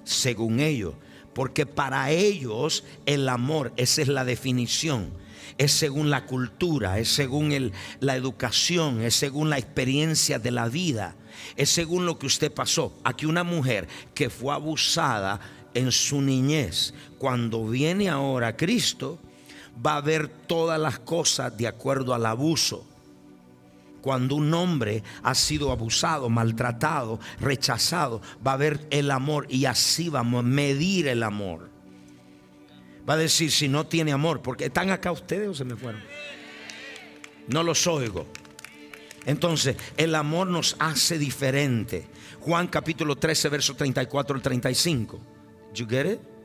según 0.05 0.61
ellos. 0.61 0.95
Porque 1.35 1.67
para 1.67 2.11
ellos 2.11 2.83
el 3.05 3.29
amor, 3.29 3.75
esa 3.77 4.01
es 4.01 4.09
la 4.09 4.25
definición, 4.25 5.13
es 5.59 5.73
según 5.73 6.09
la 6.09 6.25
cultura, 6.25 6.99
es 6.99 7.11
según 7.11 7.73
la 8.01 8.17
educación, 8.17 9.03
es 9.03 9.15
según 9.17 9.51
la 9.51 9.59
experiencia 9.59 10.39
de 10.39 10.51
la 10.51 10.71
vida, 10.71 11.15
es 11.57 11.69
según 11.69 12.07
lo 12.07 12.19
que 12.19 12.25
usted 12.25 12.51
pasó. 12.51 12.97
Aquí 13.05 13.27
una 13.27 13.45
mujer 13.45 13.87
que 14.15 14.31
fue 14.31 14.55
abusada 14.55 15.41
en 15.75 15.93
su 15.93 16.23
niñez, 16.23 16.95
cuando 17.19 17.67
viene 17.67 18.09
ahora 18.09 18.57
Cristo, 18.57 19.19
va 19.85 19.97
a 19.97 20.01
ver 20.01 20.29
todas 20.29 20.81
las 20.81 20.99
cosas 20.99 21.57
de 21.57 21.67
acuerdo 21.67 22.15
al 22.15 22.27
abuso. 22.27 22.87
Cuando 24.01 24.37
un 24.37 24.53
hombre 24.55 25.03
ha 25.23 25.35
sido 25.35 25.73
abusado, 25.73 26.31
maltratado, 26.31 27.19
rechazado, 27.41 28.23
va 28.47 28.53
a 28.53 28.57
ver 28.57 28.87
el 28.91 29.11
amor 29.11 29.47
y 29.49 29.65
así 29.65 30.09
vamos 30.09 30.41
a 30.41 30.43
medir 30.43 31.09
el 31.09 31.23
amor. 31.23 31.71
Va 33.09 33.15
a 33.15 33.19
decir 33.19 33.51
si 33.51 33.69
no 33.69 33.87
tiene 33.87 34.13
amor, 34.13 34.43
porque 34.43 34.67
están 34.67 34.91
acá 34.91 35.13
ustedes 35.13 35.49
o 35.49 35.55
se 35.55 35.65
me 35.65 35.77
fueron. 35.77 36.03
No 37.49 37.63
los 37.63 37.87
oigo. 37.87 38.27
Entonces, 39.25 39.77
el 39.97 40.15
amor 40.15 40.47
nos 40.47 40.77
hace 40.79 41.19
diferente. 41.19 42.07
Juan 42.41 42.69
capítulo 42.69 43.17
13, 43.17 43.49
verso 43.49 43.75
34 43.75 44.37
al 44.37 44.43
35. 44.43 45.21
You 45.75 45.87
get 45.89 46.07
it? 46.07 46.36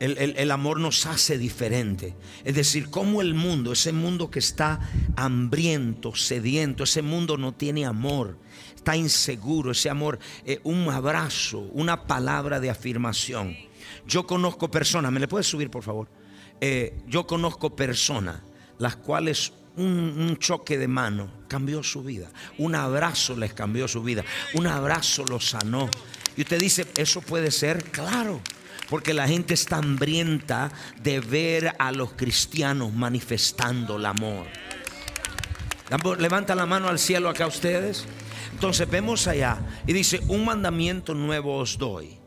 El, 0.00 0.50
amor 0.52 0.78
nos 0.78 1.06
hace 1.06 1.38
diferente. 1.38 2.14
Es 2.44 2.54
decir, 2.54 2.88
como 2.88 3.20
el 3.20 3.34
mundo, 3.34 3.72
ese 3.72 3.92
mundo 3.92 4.30
que 4.30 4.38
está 4.38 4.80
hambriento, 5.16 6.14
sediento, 6.14 6.84
ese 6.84 7.02
mundo 7.02 7.36
no 7.36 7.52
tiene 7.52 7.84
amor, 7.84 8.38
está 8.76 8.96
inseguro, 8.96 9.72
ese 9.72 9.90
amor, 9.90 10.20
eh, 10.44 10.60
un 10.62 10.88
abrazo, 10.88 11.58
una 11.72 12.06
palabra 12.06 12.60
de 12.60 12.70
afirmación. 12.70 13.56
Yo 14.06 14.24
conozco 14.24 14.70
personas, 14.70 15.10
¿me 15.10 15.18
le 15.18 15.26
puedes 15.26 15.48
subir 15.48 15.68
por 15.68 15.82
favor? 15.82 16.08
Eh, 16.60 17.00
yo 17.08 17.26
conozco 17.26 17.74
personas 17.74 18.40
las 18.78 18.96
cuales 18.96 19.52
un, 19.76 19.88
un, 20.18 20.36
choque 20.38 20.78
de 20.78 20.88
mano 20.88 21.30
cambió 21.48 21.82
su 21.82 22.02
vida, 22.02 22.30
un 22.58 22.74
abrazo 22.74 23.36
les 23.36 23.52
cambió 23.52 23.88
su 23.88 24.02
vida, 24.02 24.24
un 24.54 24.68
abrazo 24.68 25.24
los 25.24 25.50
sanó. 25.50 25.88
Y 26.36 26.42
usted 26.42 26.60
dice, 26.60 26.86
¿eso 26.96 27.20
puede 27.20 27.50
ser? 27.50 27.82
Claro. 27.90 28.40
Porque 28.88 29.14
la 29.14 29.28
gente 29.28 29.54
está 29.54 29.76
hambrienta 29.76 30.70
de 31.02 31.20
ver 31.20 31.74
a 31.78 31.92
los 31.92 32.12
cristianos 32.12 32.92
manifestando 32.92 33.96
el 33.96 34.06
amor. 34.06 34.46
Levanta 36.18 36.54
la 36.54 36.66
mano 36.66 36.88
al 36.88 36.98
cielo 36.98 37.28
acá 37.28 37.46
ustedes. 37.46 38.06
Entonces 38.52 38.88
vemos 38.90 39.26
allá 39.26 39.58
y 39.86 39.92
dice, 39.92 40.20
un 40.28 40.44
mandamiento 40.44 41.14
nuevo 41.14 41.56
os 41.56 41.78
doy. 41.78 42.18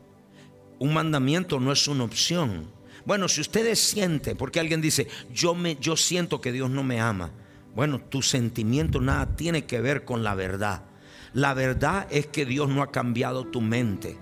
Un 0.78 0.94
mandamiento 0.94 1.60
no 1.60 1.72
es 1.72 1.86
una 1.88 2.04
opción. 2.04 2.70
Bueno, 3.04 3.28
si 3.28 3.40
ustedes 3.40 3.78
sienten, 3.80 4.36
porque 4.36 4.60
alguien 4.60 4.80
dice, 4.80 5.08
yo, 5.32 5.54
me, 5.54 5.76
yo 5.76 5.96
siento 5.96 6.40
que 6.40 6.52
Dios 6.52 6.70
no 6.70 6.82
me 6.82 7.00
ama. 7.00 7.32
Bueno, 7.74 8.00
tu 8.00 8.22
sentimiento 8.22 9.00
nada 9.00 9.36
tiene 9.36 9.64
que 9.64 9.80
ver 9.80 10.04
con 10.04 10.22
la 10.22 10.34
verdad. 10.34 10.84
La 11.34 11.54
verdad 11.54 12.06
es 12.10 12.26
que 12.26 12.44
Dios 12.44 12.68
no 12.68 12.82
ha 12.82 12.90
cambiado 12.90 13.46
tu 13.46 13.60
mente. 13.60 14.18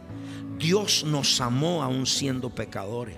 Dios 0.58 1.04
nos 1.04 1.40
amó 1.40 1.82
aún 1.82 2.06
siendo 2.06 2.50
pecadores. 2.50 3.16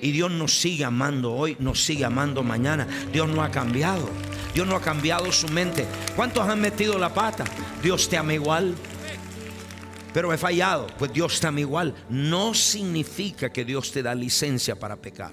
Y 0.00 0.10
Dios 0.10 0.32
nos 0.32 0.58
sigue 0.58 0.84
amando 0.84 1.32
hoy, 1.32 1.56
nos 1.60 1.84
sigue 1.84 2.04
amando 2.04 2.42
mañana. 2.42 2.88
Dios 3.12 3.28
no 3.28 3.42
ha 3.42 3.50
cambiado. 3.50 4.08
Dios 4.52 4.66
no 4.66 4.74
ha 4.74 4.80
cambiado 4.80 5.30
su 5.30 5.48
mente. 5.48 5.86
¿Cuántos 6.16 6.48
han 6.48 6.60
metido 6.60 6.98
la 6.98 7.14
pata? 7.14 7.44
Dios 7.82 8.08
te 8.08 8.16
ama 8.16 8.34
igual. 8.34 8.74
Pero 10.12 10.32
he 10.32 10.38
fallado. 10.38 10.88
Pues 10.98 11.12
Dios 11.12 11.38
te 11.38 11.46
ama 11.46 11.60
igual. 11.60 11.94
No 12.10 12.52
significa 12.52 13.52
que 13.52 13.64
Dios 13.64 13.92
te 13.92 14.02
da 14.02 14.14
licencia 14.14 14.76
para 14.76 14.96
pecar. 14.96 15.32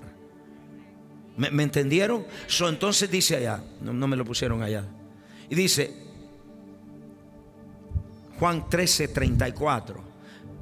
¿Me, 1.35 1.63
entendieron? 1.63 2.25
entonces 2.59 3.09
dice 3.09 3.37
allá, 3.37 3.63
no, 3.81 3.93
no 3.93 4.07
me 4.07 4.17
lo 4.17 4.25
pusieron 4.25 4.61
allá. 4.61 4.85
Y 5.49 5.55
dice, 5.55 6.08
Juan 8.39 8.69
13, 8.69 9.09
34. 9.09 10.03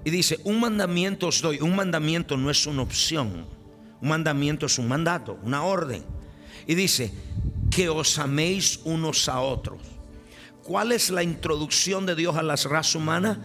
Y 0.03 0.09
dice, 0.09 0.39
un 0.43 0.59
mandamiento 0.59 1.27
os 1.27 1.41
doy. 1.41 1.59
Un 1.61 1.75
mandamiento 1.75 2.37
no 2.37 2.49
es 2.49 2.65
una 2.65 2.81
opción. 2.81 3.45
Un 4.01 4.09
mandamiento 4.09 4.65
es 4.65 4.77
un 4.79 4.87
mandato, 4.87 5.39
una 5.43 5.63
orden. 5.63 6.03
Y 6.65 6.75
dice, 6.75 7.11
que 7.69 7.89
os 7.89 8.17
améis 8.17 8.79
unos 8.85 9.29
a 9.29 9.41
otros. 9.41 9.79
¿Cuál 10.63 10.91
es 10.91 11.09
la 11.09 11.23
introducción 11.23 12.05
de 12.05 12.15
Dios 12.15 12.35
a 12.35 12.43
la 12.43 12.55
raza 12.55 12.97
humana? 12.97 13.39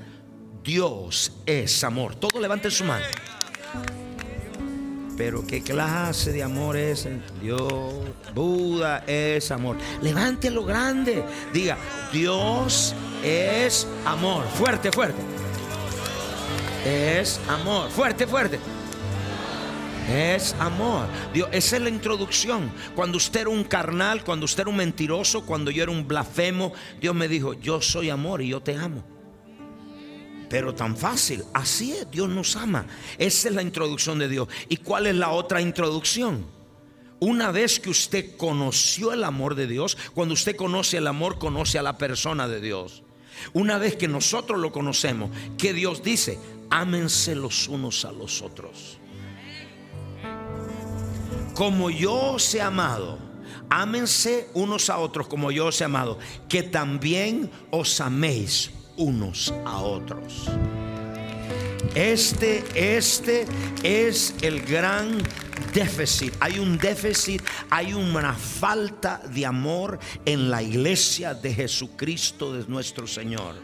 Dios 0.64 1.32
es 1.46 1.84
amor. 1.84 2.14
Todo 2.14 2.40
levante 2.40 2.70
su 2.70 2.84
mano. 2.84 3.04
Pero 5.16 5.46
qué 5.46 5.62
clase 5.62 6.32
de 6.32 6.42
amor 6.42 6.76
es 6.76 7.06
Dios. 7.40 7.94
Buda 8.34 9.04
es 9.06 9.50
amor. 9.50 9.76
Levante 10.00 10.50
lo 10.50 10.64
grande. 10.64 11.24
Diga, 11.52 11.76
Dios 12.12 12.94
es 12.94 13.11
amor. 14.04 14.44
Fuerte, 14.58 14.90
fuerte 14.92 15.22
es 16.84 17.40
amor. 17.48 17.88
Fuerte, 17.90 18.26
fuerte. 18.26 18.58
Es 20.10 20.54
amor. 20.58 21.06
Dios, 21.32 21.48
esa 21.52 21.76
es 21.76 21.82
la 21.82 21.88
introducción. 21.88 22.72
Cuando 22.94 23.16
usted 23.16 23.42
era 23.42 23.50
un 23.50 23.64
carnal, 23.64 24.24
cuando 24.24 24.44
usted 24.44 24.62
era 24.62 24.70
un 24.70 24.76
mentiroso, 24.76 25.46
cuando 25.46 25.70
yo 25.70 25.82
era 25.82 25.92
un 25.92 26.06
blasfemo, 26.06 26.72
Dios 27.00 27.14
me 27.14 27.28
dijo, 27.28 27.54
yo 27.54 27.80
soy 27.80 28.10
amor 28.10 28.42
y 28.42 28.48
yo 28.48 28.60
te 28.60 28.74
amo. 28.74 29.04
Pero 30.48 30.74
tan 30.74 30.96
fácil, 30.96 31.44
así 31.54 31.92
es, 31.92 32.10
Dios 32.10 32.28
nos 32.28 32.56
ama. 32.56 32.86
Esa 33.16 33.48
es 33.48 33.54
la 33.54 33.62
introducción 33.62 34.18
de 34.18 34.28
Dios. 34.28 34.48
¿Y 34.68 34.78
cuál 34.78 35.06
es 35.06 35.14
la 35.14 35.30
otra 35.30 35.62
introducción? 35.62 36.44
Una 37.20 37.52
vez 37.52 37.78
que 37.78 37.88
usted 37.88 38.36
conoció 38.36 39.12
el 39.12 39.22
amor 39.22 39.54
de 39.54 39.68
Dios, 39.68 39.96
cuando 40.12 40.34
usted 40.34 40.56
conoce 40.56 40.98
el 40.98 41.06
amor, 41.06 41.38
conoce 41.38 41.78
a 41.78 41.82
la 41.82 41.96
persona 41.96 42.48
de 42.48 42.60
Dios. 42.60 43.02
Una 43.52 43.78
vez 43.78 43.96
que 43.96 44.08
nosotros 44.08 44.60
lo 44.60 44.72
conocemos, 44.72 45.30
que 45.58 45.72
Dios 45.72 46.02
dice, 46.02 46.38
ámense 46.70 47.34
los 47.34 47.68
unos 47.68 48.04
a 48.04 48.12
los 48.12 48.42
otros. 48.42 48.98
Como 51.54 51.90
yo 51.90 52.34
os 52.34 52.54
he 52.54 52.62
amado, 52.62 53.18
ámense 53.68 54.48
unos 54.54 54.88
a 54.90 54.98
otros 54.98 55.28
como 55.28 55.50
yo 55.50 55.66
os 55.66 55.80
he 55.80 55.84
amado, 55.84 56.18
que 56.48 56.62
también 56.62 57.50
os 57.70 58.00
améis 58.00 58.70
unos 58.96 59.52
a 59.64 59.80
otros. 59.80 60.48
Este, 61.94 62.64
este 62.74 63.46
es 63.82 64.34
el 64.40 64.62
gran 64.62 65.18
déficit. 65.72 66.34
Hay 66.40 66.58
un 66.58 66.78
déficit, 66.78 67.42
hay 67.70 67.92
una 67.94 68.34
falta 68.34 69.20
de 69.32 69.46
amor 69.46 69.98
en 70.24 70.50
la 70.50 70.62
iglesia 70.62 71.34
de 71.34 71.54
Jesucristo 71.54 72.52
de 72.52 72.66
nuestro 72.68 73.06
Señor. 73.06 73.54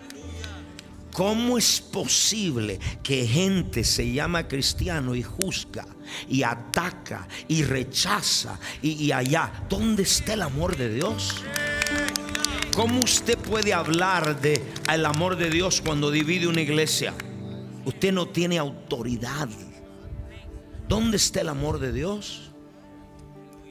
¿Cómo 1.12 1.58
es 1.58 1.80
posible 1.80 2.78
que 3.02 3.26
gente 3.26 3.82
se 3.82 4.12
llama 4.12 4.46
cristiano 4.46 5.16
y 5.16 5.22
juzga 5.22 5.84
y 6.28 6.44
ataca 6.44 7.26
y 7.48 7.64
rechaza 7.64 8.58
y, 8.82 8.90
y 9.06 9.12
allá? 9.12 9.50
¿Dónde 9.68 10.04
está 10.04 10.34
el 10.34 10.42
amor 10.42 10.76
de 10.76 10.94
Dios? 10.94 11.42
¿Cómo 12.76 13.00
usted 13.00 13.36
puede 13.36 13.74
hablar 13.74 14.40
de 14.40 14.62
el 14.92 15.04
amor 15.06 15.36
de 15.36 15.50
Dios 15.50 15.80
cuando 15.84 16.12
divide 16.12 16.46
una 16.46 16.60
iglesia? 16.60 17.12
Usted 17.84 18.12
no 18.12 18.28
tiene 18.28 18.56
autoridad. 18.58 19.48
¿Dónde 20.88 21.16
está 21.16 21.40
el 21.42 21.48
amor 21.48 21.78
de 21.78 21.92
Dios? 21.92 22.50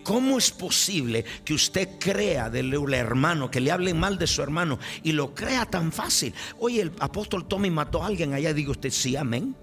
¿Cómo 0.03 0.37
es 0.37 0.51
posible 0.51 1.25
que 1.43 1.53
usted 1.53 1.99
crea 1.99 2.49
del 2.49 2.73
hermano, 2.93 3.51
que 3.51 3.59
le 3.59 3.71
hablen 3.71 3.99
mal 3.99 4.17
de 4.17 4.27
su 4.27 4.41
hermano 4.41 4.79
y 5.03 5.11
lo 5.11 5.35
crea 5.35 5.65
tan 5.65 5.91
fácil? 5.91 6.33
Oye, 6.59 6.81
el 6.81 6.93
apóstol 6.99 7.47
Tommy 7.47 7.69
mató 7.69 8.01
a 8.03 8.07
alguien 8.07 8.33
allá, 8.33 8.53
digo 8.53 8.71
usted, 8.71 8.91
sí, 8.91 9.17
amén. 9.17 9.55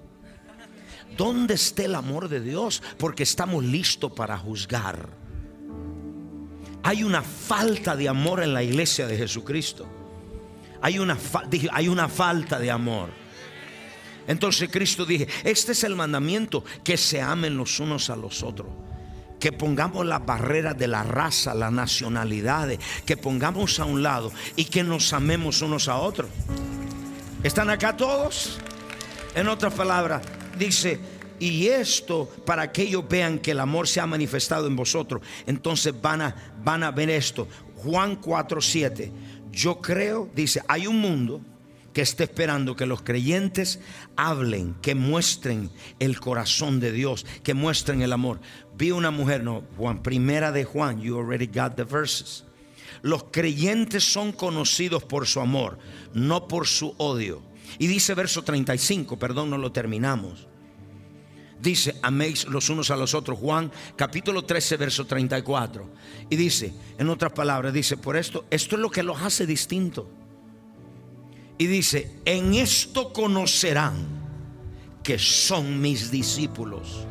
¿Dónde 1.16 1.54
está 1.54 1.84
el 1.84 1.94
amor 1.94 2.28
de 2.28 2.40
Dios? 2.40 2.82
Porque 2.98 3.22
estamos 3.22 3.64
listos 3.64 4.12
para 4.12 4.36
juzgar 4.36 5.24
hay 6.84 7.02
una 7.02 7.22
falta 7.22 7.96
de 7.96 8.10
amor 8.10 8.42
en 8.42 8.52
la 8.52 8.62
iglesia 8.62 9.06
de 9.06 9.16
Jesucristo. 9.16 9.88
Hay 10.82 10.98
una, 10.98 11.16
hay 11.72 11.88
una 11.88 12.10
falta 12.10 12.58
de 12.58 12.70
amor. 12.70 13.08
Entonces 14.26 14.68
Cristo 14.70 15.04
dije, 15.04 15.28
este 15.44 15.72
es 15.72 15.84
el 15.84 15.96
mandamiento, 15.96 16.64
que 16.82 16.96
se 16.96 17.20
amen 17.20 17.56
los 17.56 17.80
unos 17.80 18.10
a 18.10 18.16
los 18.16 18.42
otros. 18.42 18.68
Que 19.38 19.52
pongamos 19.52 20.06
las 20.06 20.24
barreras 20.24 20.78
de 20.78 20.88
la 20.88 21.02
raza, 21.02 21.54
la 21.54 21.70
nacionalidad, 21.70 22.70
que 23.04 23.16
pongamos 23.16 23.78
a 23.80 23.84
un 23.84 24.02
lado 24.02 24.32
y 24.56 24.64
que 24.64 24.82
nos 24.82 25.12
amemos 25.12 25.60
unos 25.60 25.88
a 25.88 25.96
otros. 25.96 26.30
¿Están 27.42 27.68
acá 27.68 27.96
todos? 27.96 28.58
En 29.34 29.48
otras 29.48 29.74
palabras, 29.74 30.22
dice, 30.58 30.98
y 31.38 31.66
esto 31.66 32.30
para 32.46 32.72
que 32.72 32.82
ellos 32.82 33.04
vean 33.08 33.38
que 33.38 33.50
el 33.50 33.60
amor 33.60 33.88
se 33.88 34.00
ha 34.00 34.06
manifestado 34.06 34.66
en 34.66 34.76
vosotros. 34.76 35.20
Entonces 35.46 35.92
van 36.00 36.22
a, 36.22 36.34
van 36.62 36.82
a 36.82 36.90
ver 36.90 37.10
esto. 37.10 37.46
Juan 37.76 38.16
4, 38.16 38.60
7. 38.62 39.12
Yo 39.52 39.80
creo, 39.80 40.30
dice, 40.34 40.62
hay 40.66 40.86
un 40.86 41.00
mundo 41.00 41.40
que 41.94 42.02
está 42.02 42.24
esperando 42.24 42.76
que 42.76 42.84
los 42.84 43.02
creyentes 43.02 43.80
hablen, 44.16 44.74
que 44.82 44.94
muestren 44.94 45.70
el 46.00 46.20
corazón 46.20 46.80
de 46.80 46.92
Dios, 46.92 47.24
que 47.42 47.54
muestren 47.54 48.02
el 48.02 48.12
amor. 48.12 48.40
Vi 48.76 48.90
una 48.90 49.10
mujer, 49.10 49.42
no, 49.42 49.62
Juan, 49.78 50.02
primera 50.02 50.52
de 50.52 50.64
Juan, 50.64 51.00
you 51.00 51.16
already 51.16 51.46
got 51.46 51.76
the 51.76 51.84
verses. 51.84 52.44
Los 53.02 53.24
creyentes 53.30 54.04
son 54.04 54.32
conocidos 54.32 55.04
por 55.04 55.26
su 55.26 55.40
amor, 55.40 55.78
no 56.12 56.48
por 56.48 56.66
su 56.66 56.94
odio. 56.98 57.42
Y 57.78 57.86
dice 57.86 58.14
verso 58.14 58.42
35, 58.42 59.18
perdón, 59.18 59.50
no 59.50 59.56
lo 59.58 59.72
terminamos 59.72 60.48
dice, 61.64 61.96
améis 62.02 62.46
los 62.46 62.68
unos 62.68 62.90
a 62.90 62.96
los 62.96 63.14
otros. 63.14 63.38
Juan 63.38 63.72
capítulo 63.96 64.44
13, 64.44 64.76
verso 64.76 65.06
34. 65.06 65.90
Y 66.30 66.36
dice, 66.36 66.72
en 66.98 67.08
otras 67.08 67.32
palabras, 67.32 67.72
dice, 67.72 67.96
por 67.96 68.16
esto, 68.16 68.44
esto 68.50 68.76
es 68.76 68.82
lo 68.82 68.90
que 68.90 69.02
los 69.02 69.20
hace 69.22 69.46
distintos. 69.46 70.04
Y 71.56 71.66
dice, 71.66 72.10
en 72.24 72.54
esto 72.54 73.12
conocerán 73.12 73.94
que 75.02 75.18
son 75.18 75.80
mis 75.80 76.10
discípulos. 76.10 77.06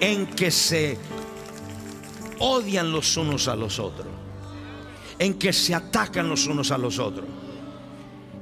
En 0.00 0.26
que 0.26 0.50
se 0.50 0.98
odian 2.38 2.92
los 2.92 3.16
unos 3.16 3.48
a 3.48 3.56
los 3.56 3.80
otros. 3.80 4.06
En 5.18 5.34
que 5.34 5.52
se 5.52 5.74
atacan 5.74 6.28
los 6.28 6.46
unos 6.46 6.70
a 6.70 6.78
los 6.78 6.98
otros. 7.00 7.26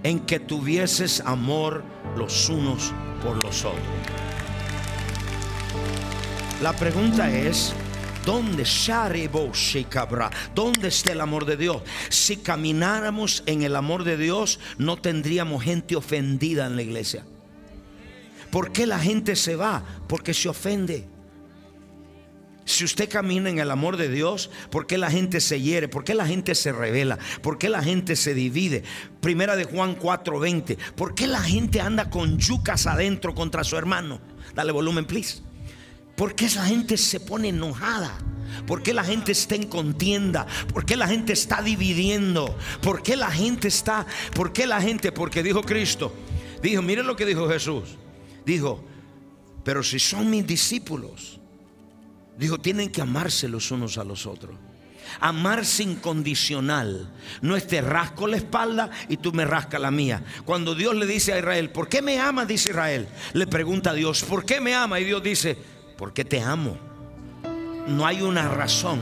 En 0.03 0.21
que 0.21 0.41
tuvieses 0.41 1.21
amor 1.21 1.83
los 2.17 2.49
unos 2.51 2.93
por 3.23 3.43
los 3.43 3.65
otros. 3.65 3.83
La 6.63 6.75
pregunta 6.75 7.31
es, 7.31 7.73
¿Dónde 8.27 8.65
¿Dónde 10.55 10.89
está 10.89 11.13
el 11.13 11.21
amor 11.21 11.47
de 11.47 11.57
Dios? 11.57 11.83
Si 12.09 12.37
camináramos 12.39 13.45
en 13.47 13.63
el 13.63 13.77
amor 13.77 14.03
de 14.03 14.17
Dios, 14.17 14.59
no 14.79 14.97
tendríamos 14.97 15.63
gente 15.63 15.95
ofendida 15.95 16.67
en 16.67 16.75
la 16.75 16.83
iglesia. 16.83 17.25
¿Por 18.51 18.73
qué 18.73 18.85
la 18.85 18.99
gente 18.99 19.37
se 19.37 19.55
va? 19.55 19.85
Porque 20.09 20.35
se 20.35 20.49
ofende. 20.49 21.07
Si 22.65 22.85
usted 22.85 23.09
camina 23.09 23.49
en 23.49 23.61
el 23.61 23.71
amor 23.71 23.97
de 23.97 24.09
Dios, 24.09 24.51
¿por 24.71 24.89
qué 24.89 24.99
la 24.99 25.09
gente 25.09 25.41
se 25.41 25.61
hiere? 25.61 25.87
¿Por 25.87 26.03
qué 26.03 26.15
la 26.15 26.27
gente 26.27 26.57
se 26.57 26.73
revela? 26.73 27.21
¿Por 27.43 27.59
qué 27.59 27.69
la 27.69 27.81
gente 27.81 28.17
se 28.17 28.35
divide? 28.35 28.83
Primera 29.21 29.55
de 29.55 29.65
Juan 29.65 29.97
4:20. 29.97 30.77
¿Por 30.97 31.15
qué 31.15 31.29
la 31.29 31.43
gente 31.43 31.81
anda 31.81 32.11
con 32.11 32.39
yucas 32.39 32.89
adentro 32.89 33.37
contra 33.37 33.63
su 33.63 33.77
hermano? 33.77 34.21
Dale 34.53 34.73
volumen, 34.73 35.05
please. 35.05 35.46
¿Por 36.17 36.35
qué 36.35 36.49
la 36.55 36.65
gente 36.65 36.97
se 36.97 37.21
pone 37.21 37.49
enojada? 37.49 38.19
¿Por 38.67 38.83
qué 38.83 38.95
la 38.95 39.05
gente 39.05 39.33
está 39.33 39.55
en 39.55 39.69
contienda? 39.69 40.47
¿Por 40.73 40.87
qué 40.87 40.97
la 40.97 41.07
gente 41.07 41.33
está 41.33 41.63
dividiendo? 41.63 42.57
¿Por 42.81 43.03
qué 43.03 43.17
la 43.17 43.31
gente 43.31 43.69
está? 43.69 44.07
¿Por 44.35 44.53
qué 44.53 44.67
la 44.67 44.81
gente? 44.81 45.13
Porque 45.13 45.43
dijo 45.43 45.63
Cristo. 45.63 46.13
Dijo, 46.63 46.83
miren 46.83 47.07
lo 47.07 47.17
que 47.17 47.27
dijo 47.27 47.49
Jesús. 47.49 47.97
Dijo, 48.45 48.83
pero 49.63 49.83
si 49.83 49.99
son 49.99 50.31
mis 50.31 50.47
discípulos, 50.47 51.37
Dijo, 52.39 52.59
tienen 52.59 52.91
que 52.91 53.01
amarse 53.01 53.49
los 53.49 53.71
unos 53.71 53.97
a 53.99 54.05
los 54.05 54.27
otros. 54.27 54.57
Amarse 55.21 55.85
incondicional. 55.85 57.11
No 57.41 57.57
es 57.57 57.67
te 57.67 57.81
rasco 57.81 58.27
la 58.27 58.37
espalda 58.37 58.91
y 59.09 59.17
tú 59.17 59.33
me 59.33 59.45
rascas 59.45 59.81
la 59.81 59.91
mía. 59.91 60.23
Cuando 60.45 60.75
Dios 60.75 60.95
le 60.95 61.07
dice 61.07 61.33
a 61.33 61.39
Israel, 61.39 61.71
¿por 61.71 61.89
qué 61.89 62.03
me 62.03 62.19
amas? 62.19 62.49
Dice 62.49 62.71
Israel. 62.71 63.09
Le 63.33 63.47
pregunta 63.47 63.91
a 63.91 63.95
Dios, 63.95 64.23
¿por 64.25 64.45
qué 64.45 64.61
me 64.61 64.75
ama? 64.75 65.01
Y 65.01 65.05
Dios 65.05 65.23
dice, 65.23 65.57
porque 65.97 66.25
te 66.25 66.41
amo. 66.41 66.77
No 67.87 68.07
hay 68.07 68.23
una 68.23 68.49
razón. 68.49 69.01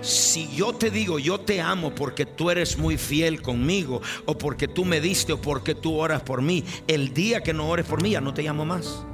Si 0.00 0.48
yo 0.54 0.72
te 0.72 0.90
digo, 0.90 1.18
yo 1.18 1.40
te 1.40 1.60
amo 1.60 1.94
porque 1.94 2.26
tú 2.26 2.50
eres 2.50 2.76
muy 2.76 2.98
fiel 2.98 3.40
conmigo, 3.40 4.02
o 4.26 4.36
porque 4.36 4.66
tú 4.66 4.84
me 4.84 5.00
diste, 5.00 5.32
o 5.32 5.40
porque 5.40 5.74
tú 5.74 5.96
oras 5.96 6.22
por 6.22 6.42
mí, 6.42 6.64
el 6.88 7.14
día 7.14 7.42
que 7.42 7.52
no 7.52 7.68
ores 7.68 7.86
por 7.86 8.02
mí 8.02 8.10
ya 8.10 8.20
no 8.20 8.34
te 8.34 8.42
llamo 8.42 8.64
más. 8.64 9.04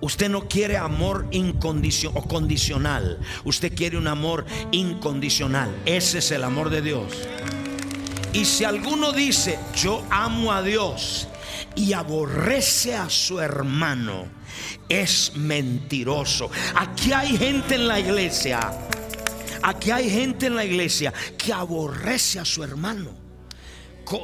Usted 0.00 0.28
no 0.28 0.46
quiere 0.46 0.76
amor 0.76 1.26
incondicional 1.30 2.22
o 2.22 2.28
condicional. 2.28 3.18
Usted 3.44 3.74
quiere 3.74 3.96
un 3.96 4.06
amor 4.06 4.44
incondicional. 4.70 5.74
Ese 5.86 6.18
es 6.18 6.30
el 6.30 6.44
amor 6.44 6.70
de 6.70 6.82
Dios. 6.82 7.28
Y 8.32 8.44
si 8.44 8.64
alguno 8.64 9.12
dice, 9.12 9.58
yo 9.74 10.04
amo 10.10 10.52
a 10.52 10.62
Dios 10.62 11.28
y 11.76 11.92
aborrece 11.92 12.94
a 12.94 13.08
su 13.08 13.38
hermano, 13.38 14.26
es 14.88 15.32
mentiroso. 15.36 16.50
Aquí 16.74 17.12
hay 17.12 17.36
gente 17.36 17.76
en 17.76 17.86
la 17.86 18.00
iglesia. 18.00 18.72
Aquí 19.62 19.90
hay 19.90 20.10
gente 20.10 20.46
en 20.46 20.56
la 20.56 20.64
iglesia 20.64 21.12
que 21.36 21.52
aborrece 21.52 22.40
a 22.40 22.44
su 22.44 22.64
hermano. 22.64 23.10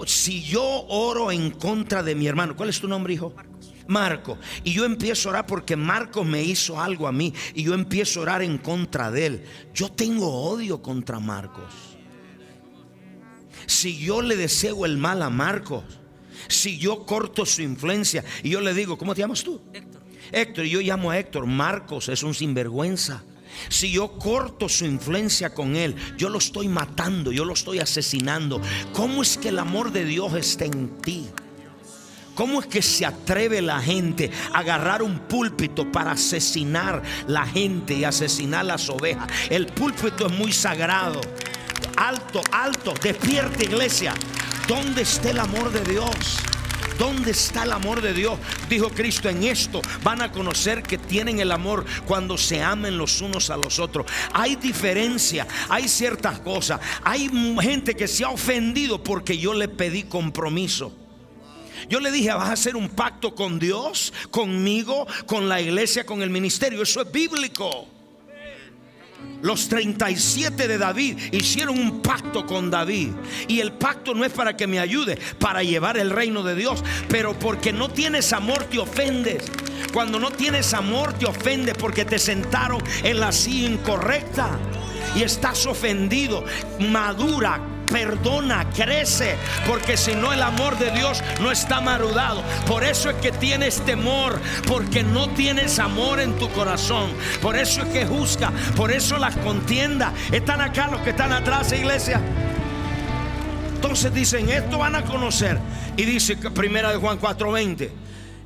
Si 0.06 0.42
yo 0.42 0.62
oro 0.88 1.30
en 1.30 1.50
contra 1.50 2.02
de 2.02 2.14
mi 2.14 2.26
hermano, 2.26 2.56
¿cuál 2.56 2.68
es 2.68 2.80
tu 2.80 2.88
nombre, 2.88 3.14
hijo? 3.14 3.34
Marco. 3.88 4.38
Y 4.64 4.72
yo 4.72 4.84
empiezo 4.84 5.28
a 5.28 5.32
orar 5.32 5.46
porque 5.46 5.76
Marco 5.76 6.24
me 6.24 6.42
hizo 6.42 6.80
algo 6.80 7.06
a 7.06 7.12
mí. 7.12 7.34
Y 7.54 7.64
yo 7.64 7.74
empiezo 7.74 8.20
a 8.20 8.22
orar 8.22 8.42
en 8.42 8.58
contra 8.58 9.10
de 9.10 9.26
él. 9.26 9.44
Yo 9.74 9.90
tengo 9.90 10.28
odio 10.28 10.80
contra 10.80 11.18
Marcos. 11.18 11.72
Si 13.66 13.98
yo 13.98 14.22
le 14.22 14.36
deseo 14.36 14.86
el 14.86 14.96
mal 14.96 15.22
a 15.22 15.30
Marcos, 15.30 15.84
si 16.48 16.78
yo 16.78 17.04
corto 17.04 17.46
su 17.46 17.62
influencia 17.62 18.24
y 18.42 18.50
yo 18.50 18.60
le 18.60 18.74
digo, 18.74 18.98
¿cómo 18.98 19.14
te 19.14 19.20
llamas 19.20 19.42
tú? 19.42 19.60
Héctor. 19.72 20.02
Héctor, 20.32 20.64
yo 20.64 20.80
llamo 20.80 21.10
a 21.10 21.18
Héctor, 21.18 21.46
Marcos 21.46 22.08
es 22.08 22.22
un 22.22 22.34
sinvergüenza. 22.34 23.22
Si 23.68 23.90
yo 23.90 24.12
corto 24.18 24.68
su 24.68 24.84
influencia 24.86 25.52
con 25.52 25.76
él, 25.76 25.94
yo 26.16 26.28
lo 26.28 26.38
estoy 26.38 26.68
matando, 26.68 27.32
yo 27.32 27.44
lo 27.44 27.52
estoy 27.52 27.78
asesinando. 27.80 28.60
¿Cómo 28.92 29.22
es 29.22 29.36
que 29.36 29.50
el 29.50 29.58
amor 29.58 29.92
de 29.92 30.04
Dios 30.04 30.34
está 30.34 30.64
en 30.64 30.88
ti? 31.00 31.26
¿Cómo 32.34 32.60
es 32.60 32.66
que 32.66 32.80
se 32.80 33.04
atreve 33.04 33.60
la 33.60 33.80
gente 33.80 34.30
a 34.52 34.60
agarrar 34.60 35.02
un 35.02 35.18
púlpito 35.18 35.90
para 35.92 36.12
asesinar 36.12 37.02
la 37.26 37.46
gente 37.46 37.94
y 37.94 38.04
asesinar 38.04 38.64
las 38.64 38.88
ovejas? 38.88 39.28
El 39.50 39.66
púlpito 39.66 40.26
es 40.26 40.32
muy 40.32 40.52
sagrado. 40.52 41.20
Alto, 41.96 42.42
alto, 42.50 42.94
despierta 43.02 43.62
iglesia. 43.62 44.14
¿Dónde 44.66 45.02
está 45.02 45.30
el 45.30 45.38
amor 45.38 45.70
de 45.72 45.82
Dios? 45.84 46.38
¿Dónde 46.98 47.32
está 47.32 47.64
el 47.64 47.72
amor 47.72 48.00
de 48.00 48.12
Dios? 48.12 48.38
Dijo 48.68 48.90
Cristo, 48.90 49.28
en 49.28 49.42
esto 49.44 49.82
van 50.02 50.22
a 50.22 50.30
conocer 50.30 50.82
que 50.82 50.98
tienen 50.98 51.40
el 51.40 51.50
amor 51.50 51.84
cuando 52.06 52.38
se 52.38 52.62
amen 52.62 52.96
los 52.96 53.20
unos 53.20 53.50
a 53.50 53.56
los 53.56 53.78
otros. 53.78 54.06
Hay 54.32 54.56
diferencia, 54.56 55.46
hay 55.68 55.88
ciertas 55.88 56.38
cosas. 56.40 56.80
Hay 57.02 57.28
gente 57.60 57.96
que 57.96 58.06
se 58.06 58.24
ha 58.24 58.30
ofendido 58.30 59.02
porque 59.02 59.36
yo 59.36 59.54
le 59.54 59.68
pedí 59.68 60.04
compromiso. 60.04 60.92
Yo 61.88 61.98
le 61.98 62.12
dije, 62.12 62.32
vas 62.32 62.48
a 62.48 62.52
hacer 62.52 62.76
un 62.76 62.88
pacto 62.88 63.34
con 63.34 63.58
Dios, 63.58 64.12
conmigo, 64.30 65.06
con 65.26 65.48
la 65.48 65.60
iglesia, 65.60 66.06
con 66.06 66.22
el 66.22 66.30
ministerio. 66.30 66.82
Eso 66.82 67.02
es 67.02 67.10
bíblico. 67.10 67.88
Los 69.42 69.68
37 69.68 70.68
de 70.68 70.78
David 70.78 71.18
hicieron 71.32 71.76
un 71.76 72.00
pacto 72.00 72.46
con 72.46 72.70
David. 72.70 73.10
Y 73.48 73.58
el 73.58 73.72
pacto 73.72 74.14
no 74.14 74.24
es 74.24 74.32
para 74.32 74.56
que 74.56 74.68
me 74.68 74.78
ayude, 74.78 75.18
para 75.40 75.64
llevar 75.64 75.98
el 75.98 76.10
reino 76.10 76.44
de 76.44 76.54
Dios. 76.54 76.82
Pero 77.08 77.36
porque 77.36 77.72
no 77.72 77.90
tienes 77.90 78.32
amor 78.32 78.64
te 78.64 78.78
ofendes. 78.78 79.50
Cuando 79.92 80.20
no 80.20 80.30
tienes 80.30 80.72
amor 80.74 81.12
te 81.14 81.26
ofendes 81.26 81.74
porque 81.76 82.04
te 82.04 82.20
sentaron 82.20 82.80
en 83.02 83.18
la 83.18 83.32
silla 83.32 83.68
incorrecta. 83.68 84.58
Y 85.16 85.24
estás 85.24 85.66
ofendido. 85.66 86.44
Madura, 86.78 87.60
perdona, 87.92 88.68
crece, 88.70 89.36
porque 89.66 89.96
si 89.96 90.14
no 90.14 90.32
el 90.32 90.42
amor 90.42 90.78
de 90.78 90.90
Dios 90.90 91.22
no 91.40 91.52
está 91.52 91.80
marudado. 91.80 92.42
Por 92.66 92.82
eso 92.82 93.10
es 93.10 93.16
que 93.16 93.30
tienes 93.30 93.84
temor, 93.84 94.40
porque 94.66 95.02
no 95.02 95.28
tienes 95.30 95.78
amor 95.78 96.18
en 96.20 96.36
tu 96.38 96.48
corazón. 96.50 97.12
Por 97.40 97.56
eso 97.56 97.82
es 97.82 97.88
que 97.88 98.06
juzga, 98.06 98.50
por 98.74 98.90
eso 98.90 99.18
las 99.18 99.36
contiendas. 99.36 100.12
Están 100.32 100.60
acá 100.60 100.88
los 100.88 101.02
que 101.02 101.10
están 101.10 101.32
atrás, 101.32 101.72
iglesia. 101.72 102.20
Entonces 103.74 104.14
dicen, 104.14 104.48
esto 104.48 104.78
van 104.78 104.94
a 104.94 105.04
conocer. 105.04 105.58
Y 105.96 106.04
dice 106.04 106.36
primera 106.36 106.90
de 106.90 106.96
Juan 106.96 107.20
4:20. 107.20 107.90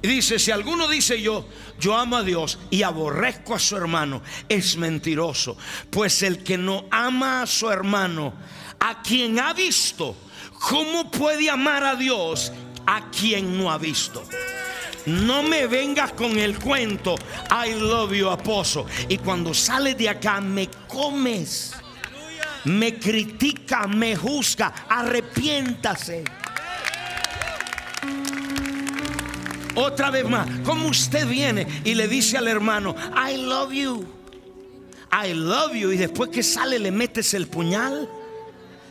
Y 0.02 0.08
dice, 0.08 0.38
si 0.38 0.50
alguno 0.50 0.88
dice 0.88 1.20
yo, 1.20 1.48
yo 1.80 1.96
amo 1.96 2.16
a 2.16 2.22
Dios 2.22 2.58
y 2.70 2.82
aborrezco 2.82 3.54
a 3.54 3.58
su 3.58 3.76
hermano, 3.76 4.22
es 4.48 4.76
mentiroso. 4.76 5.56
Pues 5.90 6.22
el 6.22 6.44
que 6.44 6.58
no 6.58 6.84
ama 6.90 7.42
a 7.42 7.46
su 7.46 7.70
hermano, 7.70 8.34
a 8.80 9.02
quien 9.02 9.38
ha 9.38 9.52
visto, 9.52 10.16
¿cómo 10.68 11.10
puede 11.10 11.50
amar 11.50 11.84
a 11.84 11.96
Dios 11.96 12.52
a 12.86 13.10
quien 13.10 13.58
no 13.58 13.70
ha 13.70 13.78
visto? 13.78 14.24
No 15.06 15.42
me 15.42 15.68
vengas 15.68 16.12
con 16.12 16.36
el 16.36 16.58
cuento, 16.58 17.14
I 17.50 17.74
love 17.74 18.12
you, 18.12 18.28
aposo. 18.28 18.86
Y 19.08 19.18
cuando 19.18 19.54
sales 19.54 19.96
de 19.96 20.08
acá 20.08 20.40
me 20.40 20.68
comes, 20.88 21.74
me 22.64 22.98
critica, 22.98 23.86
me 23.86 24.16
juzga, 24.16 24.74
arrepiéntase. 24.88 26.24
Otra 29.76 30.10
vez 30.10 30.28
más, 30.28 30.48
como 30.64 30.88
usted 30.88 31.28
viene 31.28 31.82
y 31.84 31.94
le 31.94 32.08
dice 32.08 32.38
al 32.38 32.48
hermano, 32.48 32.96
I 33.14 33.36
love 33.36 33.72
you, 33.72 34.04
I 35.12 35.34
love 35.34 35.74
you, 35.74 35.92
y 35.92 35.98
después 35.98 36.30
que 36.30 36.42
sale 36.42 36.78
le 36.78 36.90
metes 36.90 37.34
el 37.34 37.46
puñal. 37.46 38.08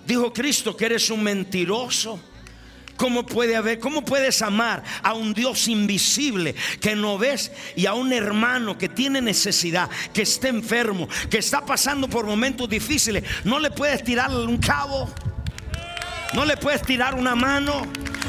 Dijo 0.06 0.32
Cristo 0.34 0.76
que 0.76 0.86
eres 0.86 1.10
un 1.10 1.24
mentiroso. 1.24 2.20
¿Cómo 2.98 3.26
puede 3.26 3.58
haber, 3.58 3.80
cómo 3.80 4.06
puedes 4.06 4.42
amar 4.42 4.82
a 5.04 5.14
un 5.14 5.34
Dios 5.34 5.68
invisible 5.68 6.56
que 6.80 6.96
no 6.96 7.18
ves 7.18 7.52
y 7.76 7.88
a 7.88 7.94
un 7.94 8.14
hermano 8.14 8.78
que 8.78 8.88
tiene 8.88 9.22
necesidad, 9.22 9.90
que 10.14 10.22
está 10.22 10.48
enfermo, 10.48 11.10
que 11.30 11.40
está 11.40 11.66
pasando 11.66 12.10
por 12.10 12.26
momentos 12.26 12.70
difíciles? 12.70 13.26
No 13.44 13.60
le 13.60 13.70
puedes 13.70 14.02
tirar 14.02 14.32
un 14.32 14.58
cabo, 14.60 15.14
no 16.34 16.46
le 16.46 16.56
puedes 16.56 16.84
tirar 16.84 17.16
una 17.16 17.36
mano. 17.36 17.82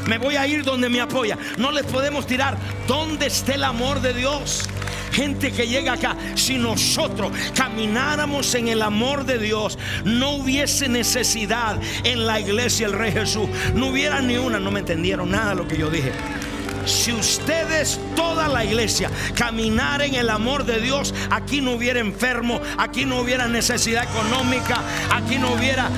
Me 0.07 0.19
voy 0.19 0.37
a 0.37 0.47
ir 0.47 0.63
donde 0.63 0.89
me 0.89 1.01
apoya. 1.01 1.39
No 1.59 1.73
le 1.73 1.83
podemos 1.83 2.27
tirar. 2.27 2.57
¿Dónde 2.87 3.27
está 3.27 3.55
el 3.55 3.65
amor 3.65 4.01
de 4.01 4.15
Dios? 4.15 4.69
Gente 5.17 5.51
que 5.51 5.67
llega 5.67 5.95
acá, 5.95 6.15
si 6.35 6.59
nosotros 6.59 7.33
camináramos 7.55 8.55
en 8.55 8.69
el 8.69 8.83
amor 8.83 9.25
de 9.25 9.39
Dios, 9.39 9.79
no 10.05 10.33
hubiese 10.33 10.91
necesidad 10.91 11.81
en 12.05 12.27
la 12.27 12.39
iglesia 12.39 12.87
el 12.87 12.93
Rey 12.93 13.13
Jesús. 13.13 13.49
No 13.75 13.87
hubiera 13.89 14.21
ni 14.21 14.37
una, 14.37 14.61
no 14.61 14.71
me 14.71 14.81
entendieron 14.81 15.31
nada 15.31 15.51
de 15.51 15.55
lo 15.57 15.67
que 15.67 15.79
yo 15.79 15.89
dije. 15.89 16.13
Si 16.87 17.13
ustedes, 17.13 18.01
toda 18.15 18.49
la 18.49 18.65
iglesia, 18.65 19.11
caminar 19.35 20.03
en 20.03 20.15
el 20.15 20.31
amor 20.31 20.65
de 20.65 20.81
Dios, 20.81 21.13
aquí 21.31 21.61
no 21.61 21.73
hubiera 21.73 21.99
enfermo, 21.99 22.61
aquí 22.79 23.05
no 23.05 23.21
hubiera 23.21 23.49
necesidad 23.49 24.05
económica, 24.05 24.81
aquí 25.13 25.37
no 25.37 25.53
hubiera, 25.53 25.91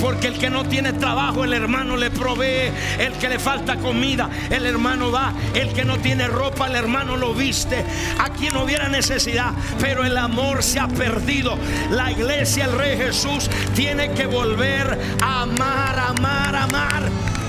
porque 0.00 0.28
el 0.28 0.38
que 0.38 0.48
no 0.48 0.64
tiene 0.64 0.94
trabajo, 0.94 1.44
el 1.44 1.52
hermano 1.52 1.96
le 1.96 2.10
provee, 2.10 2.72
el 2.98 3.12
que 3.20 3.28
le 3.28 3.38
falta 3.38 3.76
comida, 3.76 4.30
el 4.48 4.64
hermano 4.64 5.12
va, 5.12 5.34
el 5.54 5.72
que 5.74 5.84
no 5.84 5.98
tiene 5.98 6.26
ropa, 6.26 6.68
el 6.68 6.76
hermano 6.76 7.16
lo 7.16 7.34
viste, 7.34 7.84
aquí 8.18 8.48
no 8.50 8.64
hubiera 8.64 8.88
necesidad, 8.88 9.52
pero 9.78 10.04
el 10.04 10.16
amor 10.16 10.62
se 10.62 10.80
ha 10.80 10.88
perdido. 10.88 11.58
La 11.90 12.10
iglesia, 12.10 12.64
el 12.64 12.72
Rey 12.72 12.96
Jesús, 12.96 13.50
tiene 13.74 14.12
que 14.12 14.26
volver 14.26 14.98
a 15.22 15.42
amar, 15.42 15.98
amar, 15.98 16.56
amar. 16.56 17.39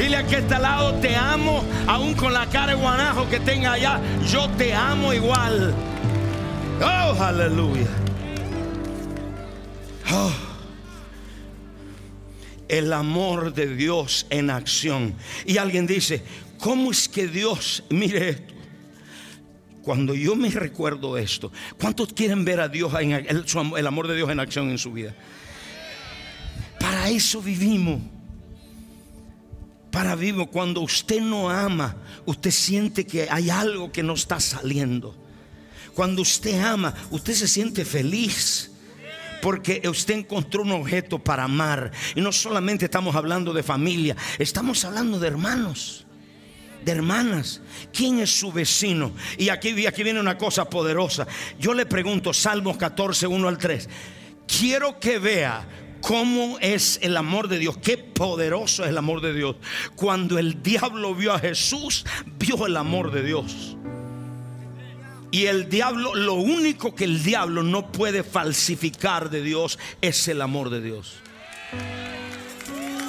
Dile 0.00 0.16
a 0.16 0.26
que 0.26 0.36
está 0.36 0.56
al 0.56 0.62
lado, 0.62 0.94
te 0.94 1.14
amo, 1.14 1.62
aún 1.86 2.14
con 2.14 2.32
la 2.32 2.46
cara 2.46 2.68
de 2.68 2.74
guanajo 2.74 3.28
que 3.28 3.38
tenga 3.38 3.74
allá, 3.74 4.00
yo 4.26 4.48
te 4.56 4.72
amo 4.72 5.12
igual. 5.12 5.74
Oh, 6.80 7.22
aleluya. 7.22 7.86
Oh. 10.10 10.32
El 12.66 12.94
amor 12.94 13.52
de 13.52 13.74
Dios 13.74 14.26
en 14.30 14.48
acción. 14.48 15.14
Y 15.44 15.58
alguien 15.58 15.86
dice, 15.86 16.22
¿cómo 16.58 16.92
es 16.92 17.06
que 17.06 17.28
Dios, 17.28 17.84
mire 17.90 18.30
esto? 18.30 18.54
Cuando 19.82 20.14
yo 20.14 20.34
me 20.34 20.48
recuerdo 20.48 21.18
esto, 21.18 21.52
¿cuántos 21.78 22.14
quieren 22.14 22.46
ver 22.46 22.60
a 22.60 22.68
Dios, 22.68 22.90
en 22.98 23.12
el, 23.12 23.44
el 23.76 23.86
amor 23.86 24.08
de 24.08 24.16
Dios 24.16 24.30
en 24.30 24.40
acción 24.40 24.70
en 24.70 24.78
su 24.78 24.92
vida? 24.92 25.14
Para 26.78 27.10
eso 27.10 27.42
vivimos 27.42 28.00
para 29.90 30.14
vivo. 30.14 30.46
Cuando 30.46 30.80
usted 30.80 31.20
no 31.20 31.50
ama, 31.50 31.96
usted 32.26 32.50
siente 32.50 33.06
que 33.06 33.28
hay 33.30 33.50
algo 33.50 33.92
que 33.92 34.02
no 34.02 34.14
está 34.14 34.40
saliendo. 34.40 35.16
Cuando 35.94 36.22
usted 36.22 36.60
ama, 36.60 36.94
usted 37.10 37.34
se 37.34 37.48
siente 37.48 37.84
feliz. 37.84 38.70
Porque 39.42 39.80
usted 39.88 40.14
encontró 40.14 40.62
un 40.62 40.72
objeto 40.72 41.18
para 41.18 41.44
amar. 41.44 41.90
Y 42.14 42.20
no 42.20 42.30
solamente 42.30 42.84
estamos 42.84 43.16
hablando 43.16 43.52
de 43.52 43.62
familia, 43.62 44.14
estamos 44.38 44.84
hablando 44.84 45.18
de 45.18 45.28
hermanos, 45.28 46.04
de 46.84 46.92
hermanas. 46.92 47.62
¿Quién 47.90 48.20
es 48.20 48.38
su 48.38 48.52
vecino? 48.52 49.12
Y 49.38 49.48
aquí, 49.48 49.72
viene 49.72 50.20
una 50.20 50.36
cosa 50.36 50.68
poderosa. 50.68 51.26
Yo 51.58 51.72
le 51.72 51.86
pregunto, 51.86 52.34
Salmos 52.34 52.76
14, 52.76 53.26
1 53.26 53.48
al 53.48 53.56
3. 53.56 53.88
Quiero 54.46 55.00
que 55.00 55.18
vea 55.18 55.66
cómo 56.00 56.58
es 56.60 56.98
el 57.02 57.16
amor 57.16 57.48
de 57.48 57.58
Dios, 57.58 57.76
qué 57.78 57.98
poderoso 57.98 58.84
es 58.84 58.90
el 58.90 58.98
amor 58.98 59.20
de 59.20 59.32
Dios. 59.32 59.56
Cuando 59.96 60.38
el 60.38 60.62
diablo 60.62 61.14
vio 61.14 61.32
a 61.32 61.38
Jesús, 61.38 62.04
vio 62.38 62.66
el 62.66 62.76
amor 62.76 63.10
de 63.12 63.22
Dios. 63.22 63.76
Y 65.30 65.46
el 65.46 65.68
diablo, 65.68 66.14
lo 66.14 66.34
único 66.34 66.94
que 66.94 67.04
el 67.04 67.22
diablo 67.22 67.62
no 67.62 67.92
puede 67.92 68.24
falsificar 68.24 69.30
de 69.30 69.42
Dios 69.42 69.78
es 70.00 70.26
el 70.28 70.42
amor 70.42 70.70
de 70.70 70.80
Dios. 70.80 71.14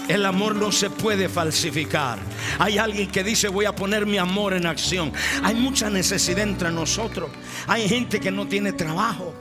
El 0.08 0.25
amor 0.25 0.56
no 0.56 0.71
se 0.71 0.89
puede 0.89 1.30
falsificar. 1.30 2.19
Hay 2.60 2.77
alguien 2.77 3.10
que 3.10 3.23
dice 3.23 3.47
voy 3.47 3.65
a 3.65 3.75
poner 3.75 4.06
mi 4.06 4.17
amor 4.17 4.54
en 4.54 4.65
acción. 4.65 5.12
Hay 5.41 5.56
mucha 5.56 5.89
necesidad 5.89 6.43
entre 6.43 6.69
nosotros. 6.69 7.32
Hay 7.65 7.88
gente 7.88 8.19
que 8.19 8.30
no 8.30 8.47
tiene 8.47 8.73
trabajo. 8.73 9.34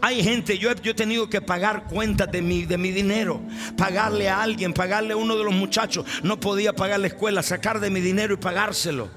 Hay 0.00 0.22
gente, 0.22 0.58
yo 0.58 0.70
he, 0.70 0.76
yo 0.80 0.92
he 0.92 0.94
tenido 0.94 1.28
que 1.28 1.40
pagar 1.40 1.84
cuentas 1.84 2.30
de 2.30 2.42
mi, 2.42 2.64
de 2.64 2.78
mi 2.78 2.90
dinero, 2.90 3.40
pagarle 3.76 4.28
a 4.28 4.42
alguien, 4.42 4.72
pagarle 4.72 5.14
a 5.14 5.16
uno 5.16 5.36
de 5.36 5.44
los 5.44 5.54
muchachos. 5.54 6.04
No 6.22 6.38
podía 6.38 6.72
pagar 6.72 7.00
la 7.00 7.08
escuela, 7.08 7.42
sacar 7.42 7.80
de 7.80 7.90
mi 7.90 8.00
dinero 8.00 8.34
y 8.34 8.36
pagárselo. 8.36 9.10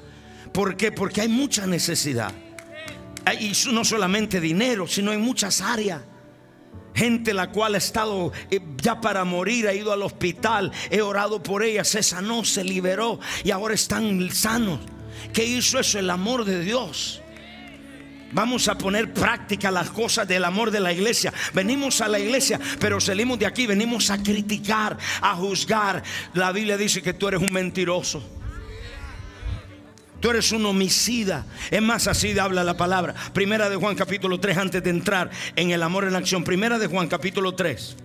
¿Por 0.54 0.76
qué? 0.76 0.92
Porque 0.92 1.22
hay 1.22 1.28
mucha 1.28 1.66
necesidad. 1.68 2.32
Y 3.40 3.54
no 3.72 3.86
solamente 3.86 4.42
dinero, 4.42 4.88
sino 4.88 5.14
en 5.14 5.22
muchas 5.22 5.62
áreas. 5.62 6.02
Gente 6.94 7.34
la 7.34 7.52
cual 7.52 7.76
ha 7.76 7.78
estado 7.78 8.34
eh, 8.50 8.60
ya 8.78 9.00
para 9.00 9.24
morir, 9.24 9.68
ha 9.68 9.74
ido 9.74 9.94
al 9.94 10.02
hospital, 10.02 10.74
he 10.90 11.02
orado 11.02 11.42
por 11.42 11.64
ella, 11.64 11.86
se 11.86 12.04
sanó, 12.04 12.44
se 12.44 12.66
liberó 12.66 13.20
y 13.46 13.52
ahora 13.52 13.74
están 13.74 14.30
sanos. 14.32 14.80
¿Qué 15.32 15.46
hizo 15.46 15.80
eso? 15.80 16.00
El 16.00 16.10
amor 16.10 16.44
de 16.44 16.60
Dios. 16.62 17.21
Vamos 18.34 18.68
a 18.68 18.78
poner 18.78 19.14
práctica 19.14 19.72
las 19.72 19.90
cosas 19.90 20.28
del 20.28 20.46
amor 20.46 20.72
de 20.72 20.80
la 20.80 20.94
iglesia. 20.94 21.34
Venimos 21.54 22.02
a 22.02 22.08
la 22.08 22.20
iglesia, 22.20 22.60
pero 22.80 23.00
salimos 23.00 23.40
de 23.40 23.46
aquí, 23.46 23.68
venimos 23.68 24.10
a 24.10 24.22
criticar, 24.22 24.98
a 25.22 25.36
juzgar. 25.36 26.04
La 26.34 26.52
Biblia 26.52 26.78
dice 26.78 27.02
que 27.02 27.14
tú 27.14 27.28
eres 27.28 27.42
un 27.42 27.52
mentiroso. 27.52 28.24
Tú 30.20 30.30
eres 30.30 30.52
un 30.52 30.66
homicida. 30.66 31.46
Es 31.72 31.82
más, 31.82 32.08
así 32.08 32.38
habla 32.38 32.64
la 32.64 32.78
palabra. 32.78 33.16
Primera 33.34 33.70
de 33.70 33.76
Juan 33.76 33.96
capítulo 33.96 34.40
3, 34.40 34.58
antes 34.58 34.84
de 34.84 34.92
entrar 34.92 35.32
en 35.56 35.72
el 35.72 35.82
amor 35.82 36.06
en 36.06 36.16
acción. 36.16 36.44
Primera 36.44 36.78
de 36.78 36.88
Juan 36.88 37.08
capítulo 37.08 37.54
3. 37.54 37.98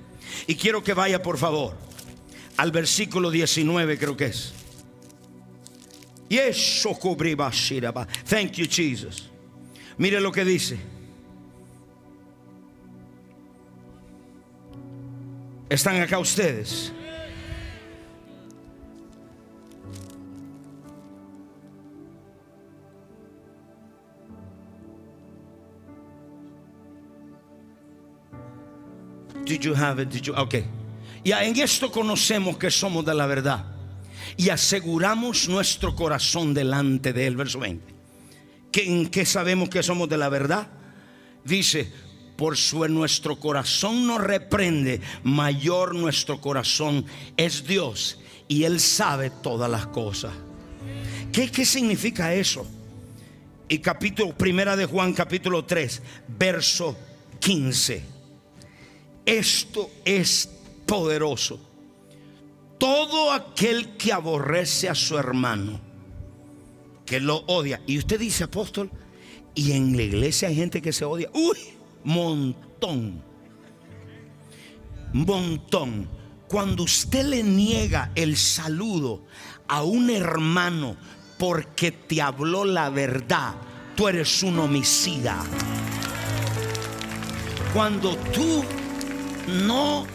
Y 0.46 0.56
quiero 0.56 0.82
que 0.82 0.94
vaya, 0.94 1.22
por 1.22 1.36
favor, 1.36 1.76
al 2.56 2.72
versículo 2.72 3.30
19, 3.30 3.98
creo 3.98 4.16
que 4.16 4.26
es. 4.26 4.54
Thank 8.28 8.52
you, 8.52 8.66
Jesus. 8.68 9.30
Mire 9.98 10.20
lo 10.20 10.30
que 10.30 10.44
dice. 10.44 10.78
¿Están 15.68 16.00
acá 16.00 16.18
ustedes? 16.18 16.92
Did 29.44 29.62
you 29.62 29.74
have 29.74 30.00
it? 30.00 30.10
Did 30.10 30.26
you? 30.26 30.34
Okay. 30.34 30.66
Ya 31.24 31.44
en 31.44 31.56
esto 31.56 31.90
conocemos 31.90 32.58
que 32.58 32.70
somos 32.70 33.04
de 33.04 33.14
la 33.14 33.26
verdad 33.26 33.64
y 34.36 34.50
aseguramos 34.50 35.48
nuestro 35.48 35.94
corazón 35.96 36.52
delante 36.52 37.12
de 37.12 37.26
él. 37.26 37.36
Verso 37.36 37.60
20. 37.60 37.95
¿En 38.76 39.08
qué 39.08 39.24
sabemos 39.24 39.68
que 39.68 39.82
somos 39.82 40.08
de 40.08 40.18
la 40.18 40.28
verdad? 40.28 40.68
Dice, 41.44 41.90
por 42.36 42.56
su 42.56 42.86
nuestro 42.88 43.40
corazón 43.40 44.06
nos 44.06 44.20
reprende, 44.20 45.00
mayor 45.24 45.94
nuestro 45.94 46.40
corazón 46.40 47.06
es 47.36 47.66
Dios 47.66 48.18
y 48.48 48.64
Él 48.64 48.80
sabe 48.80 49.30
todas 49.30 49.70
las 49.70 49.86
cosas. 49.86 50.32
¿Qué, 51.32 51.50
qué 51.50 51.64
significa 51.64 52.34
eso? 52.34 52.66
Y 53.68 53.78
capítulo, 53.78 54.36
primera 54.36 54.76
de 54.76 54.86
Juan, 54.86 55.12
capítulo 55.12 55.64
3, 55.64 56.02
verso 56.28 56.96
15. 57.40 58.02
Esto 59.24 59.90
es 60.04 60.48
poderoso. 60.84 61.58
Todo 62.78 63.32
aquel 63.32 63.96
que 63.96 64.12
aborrece 64.12 64.88
a 64.88 64.94
su 64.94 65.18
hermano 65.18 65.85
que 67.06 67.20
lo 67.20 67.44
odia. 67.46 67.80
Y 67.86 67.98
usted 67.98 68.20
dice, 68.20 68.44
apóstol, 68.44 68.90
y 69.54 69.72
en 69.72 69.96
la 69.96 70.02
iglesia 70.02 70.48
hay 70.48 70.56
gente 70.56 70.82
que 70.82 70.92
se 70.92 71.06
odia. 71.06 71.30
Uy, 71.32 71.56
montón. 72.04 73.22
Montón. 75.14 76.08
Cuando 76.48 76.82
usted 76.82 77.24
le 77.24 77.42
niega 77.42 78.12
el 78.14 78.36
saludo 78.36 79.24
a 79.66 79.82
un 79.82 80.10
hermano 80.10 80.96
porque 81.38 81.90
te 81.90 82.20
habló 82.20 82.64
la 82.64 82.90
verdad, 82.90 83.54
tú 83.96 84.08
eres 84.08 84.42
un 84.42 84.58
homicida. 84.58 85.42
Cuando 87.72 88.16
tú 88.16 88.64
no 89.66 90.06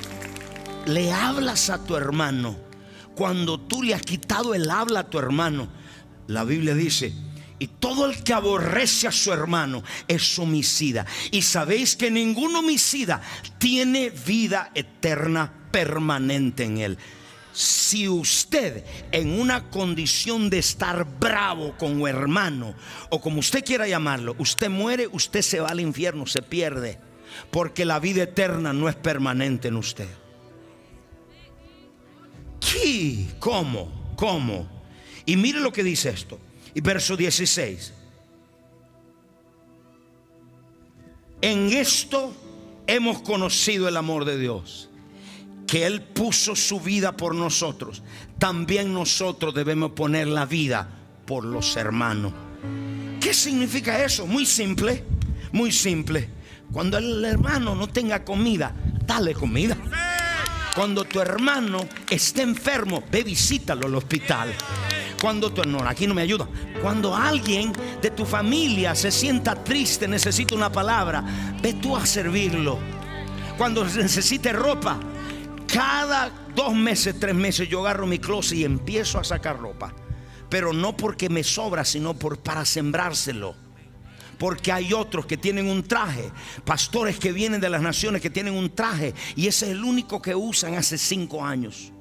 le 0.85 1.11
hablas 1.11 1.69
a 1.69 1.83
tu 1.83 1.95
hermano, 1.95 2.55
cuando 3.15 3.59
tú 3.59 3.83
le 3.83 3.93
has 3.93 4.01
quitado 4.01 4.53
el 4.55 4.69
habla 4.69 5.01
a 5.01 5.09
tu 5.09 5.19
hermano, 5.19 5.67
la 6.31 6.43
Biblia 6.43 6.73
dice, 6.73 7.13
y 7.61 7.67
todo 7.67 8.09
el 8.09 8.23
que 8.23 8.33
aborrece 8.33 9.07
a 9.07 9.11
su 9.11 9.31
hermano 9.31 9.83
es 10.07 10.39
homicida. 10.39 11.05
Y 11.29 11.43
sabéis 11.43 11.95
que 11.95 12.09
ningún 12.09 12.55
homicida 12.55 13.21
tiene 13.59 14.09
vida 14.09 14.71
eterna 14.73 15.53
permanente 15.69 16.63
en 16.63 16.79
él. 16.79 16.97
Si 17.53 18.07
usted 18.07 18.83
en 19.11 19.39
una 19.39 19.69
condición 19.69 20.49
de 20.49 20.57
estar 20.57 21.05
bravo 21.19 21.77
con 21.77 22.01
un 22.01 22.07
hermano, 22.07 22.73
o 23.11 23.21
como 23.21 23.41
usted 23.41 23.63
quiera 23.63 23.87
llamarlo, 23.87 24.35
usted 24.39 24.71
muere, 24.71 25.07
usted 25.11 25.43
se 25.43 25.59
va 25.59 25.67
al 25.67 25.81
infierno, 25.81 26.25
se 26.25 26.41
pierde. 26.41 26.97
Porque 27.51 27.85
la 27.85 27.99
vida 27.99 28.23
eterna 28.23 28.73
no 28.73 28.89
es 28.89 28.95
permanente 28.95 29.67
en 29.67 29.75
usted. 29.75 30.09
¿Qué? 32.59 33.27
¿Cómo? 33.37 34.15
¿Cómo? 34.15 34.80
Y 35.31 35.37
mire 35.37 35.61
lo 35.61 35.71
que 35.71 35.81
dice 35.81 36.09
esto. 36.09 36.37
Y 36.75 36.81
verso 36.81 37.15
16. 37.15 37.93
En 41.41 41.71
esto 41.71 42.35
hemos 42.85 43.21
conocido 43.21 43.87
el 43.87 43.95
amor 43.95 44.25
de 44.25 44.37
Dios. 44.37 44.89
Que 45.65 45.85
Él 45.85 46.01
puso 46.01 46.53
su 46.53 46.81
vida 46.81 47.15
por 47.15 47.33
nosotros. 47.33 48.03
También 48.39 48.93
nosotros 48.93 49.53
debemos 49.53 49.91
poner 49.91 50.27
la 50.27 50.45
vida 50.45 50.89
por 51.25 51.45
los 51.45 51.77
hermanos. 51.77 52.33
¿Qué 53.21 53.33
significa 53.33 54.03
eso? 54.03 54.27
Muy 54.27 54.45
simple. 54.45 55.05
Muy 55.53 55.71
simple. 55.71 56.27
Cuando 56.73 56.97
el 56.97 57.23
hermano 57.23 57.73
no 57.73 57.87
tenga 57.87 58.25
comida, 58.25 58.75
dale 59.07 59.33
comida. 59.33 59.77
Cuando 60.75 61.05
tu 61.05 61.21
hermano 61.21 61.87
esté 62.09 62.41
enfermo, 62.41 63.01
ve 63.09 63.23
visítalo 63.23 63.87
al 63.87 63.95
hospital. 63.95 64.53
Cuando 65.21 65.51
tu 65.51 65.61
no, 65.63 65.87
aquí 65.87 66.07
no 66.07 66.15
me 66.15 66.23
ayuda. 66.23 66.47
Cuando 66.81 67.15
alguien 67.15 67.71
de 68.01 68.09
tu 68.09 68.25
familia 68.25 68.95
se 68.95 69.11
sienta 69.11 69.53
triste, 69.53 70.07
necesita 70.07 70.55
una 70.55 70.71
palabra, 70.71 71.23
ve 71.61 71.73
tú 71.73 71.95
a 71.95 72.03
servirlo. 72.07 72.79
Cuando 73.55 73.85
necesite 73.85 74.51
ropa, 74.51 74.99
cada 75.67 76.31
dos 76.55 76.73
meses, 76.73 77.19
tres 77.19 77.35
meses 77.35 77.69
yo 77.69 77.81
agarro 77.81 78.07
mi 78.07 78.17
closet 78.17 78.57
y 78.57 78.63
empiezo 78.63 79.19
a 79.19 79.23
sacar 79.23 79.59
ropa. 79.59 79.93
Pero 80.49 80.73
no 80.73 80.97
porque 80.97 81.29
me 81.29 81.43
sobra, 81.43 81.85
sino 81.85 82.15
por, 82.15 82.39
para 82.39 82.65
sembrárselo 82.65 83.55
porque 84.39 84.71
hay 84.71 84.91
otros 84.91 85.27
que 85.27 85.37
tienen 85.37 85.67
un 85.67 85.83
traje, 85.83 86.31
pastores 86.65 87.19
que 87.19 87.31
vienen 87.31 87.61
de 87.61 87.69
las 87.69 87.83
naciones 87.83 88.23
que 88.23 88.31
tienen 88.31 88.55
un 88.55 88.71
traje 88.71 89.13
y 89.35 89.45
ese 89.45 89.65
es 89.67 89.73
el 89.73 89.83
único 89.83 90.19
que 90.19 90.33
usan 90.33 90.73
hace 90.73 90.97
cinco 90.97 91.45
años. 91.45 91.91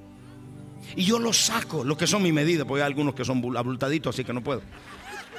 Y 0.97 1.05
yo 1.05 1.19
los 1.19 1.37
saco, 1.37 1.85
lo 1.85 1.97
que 1.97 2.07
son 2.07 2.23
mi 2.23 2.33
medida, 2.33 2.65
porque 2.65 2.83
hay 2.83 2.87
algunos 2.87 3.15
que 3.15 3.25
son 3.25 3.43
abultaditos, 3.57 4.15
así 4.15 4.25
que 4.25 4.33
no 4.33 4.43
puedo. 4.43 4.63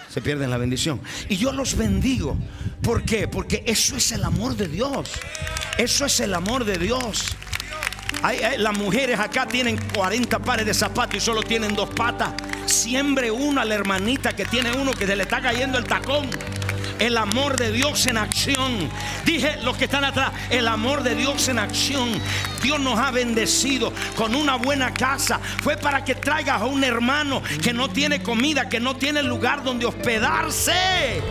Se 0.10 0.22
pierden 0.22 0.50
la 0.50 0.58
bendición. 0.58 1.00
Y 1.30 1.38
yo 1.38 1.54
los 1.54 1.78
bendigo. 1.78 2.38
¿Por 2.82 3.04
qué? 3.04 3.28
Porque 3.28 3.64
eso 3.66 3.96
es 3.96 4.12
el 4.12 4.24
amor 4.24 4.56
de 4.56 4.68
Dios. 4.68 5.10
Eso 5.78 6.06
es 6.06 6.20
el 6.20 6.34
amor 6.34 6.66
de 6.66 6.78
Dios. 6.78 7.36
las 8.58 8.78
mujeres 8.78 9.20
acá 9.20 9.48
tienen 9.48 9.78
40 9.94 10.40
pares 10.40 10.66
de 10.66 10.74
zapatos 10.74 11.16
y 11.16 11.20
solo 11.22 11.42
tienen 11.44 11.74
dos 11.76 11.90
patas. 11.92 12.34
Siembre 12.66 13.32
una 13.32 13.62
a 13.62 13.66
la 13.66 13.76
hermanita 13.76 14.36
que 14.36 14.46
tiene 14.46 14.72
uno 14.74 14.92
que 14.92 15.08
se 15.08 15.16
le 15.16 15.24
está 15.24 15.42
cayendo 15.42 15.78
el 15.78 15.86
tacón 15.86 16.30
el 17.02 17.18
amor 17.18 17.58
de 17.58 17.72
Dios 17.72 18.06
en 18.06 18.18
acción. 18.18 18.90
Dije 19.26 19.58
los 19.64 19.76
que 19.76 19.86
están 19.86 20.04
atrás, 20.04 20.32
el 20.52 20.68
amor 20.68 21.02
de 21.02 21.16
Dios 21.16 21.48
en 21.48 21.58
acción. 21.58 22.10
Dios 22.62 22.80
nos 22.80 23.00
ha 23.00 23.10
bendecido 23.10 23.92
con 24.16 24.36
una 24.36 24.56
buena 24.56 24.94
casa. 24.94 25.40
Fue 25.40 25.78
para 25.78 26.06
que 26.06 26.14
traigas 26.14 26.62
a 26.62 26.66
un 26.66 26.84
hermano 26.84 27.42
que 27.64 27.74
no 27.74 27.90
tiene 27.90 28.22
comida, 28.22 28.70
que 28.70 28.80
no 28.80 28.96
tiene 28.96 29.24
lugar 29.24 29.64
donde 29.64 29.88
hospedarse 29.88 31.22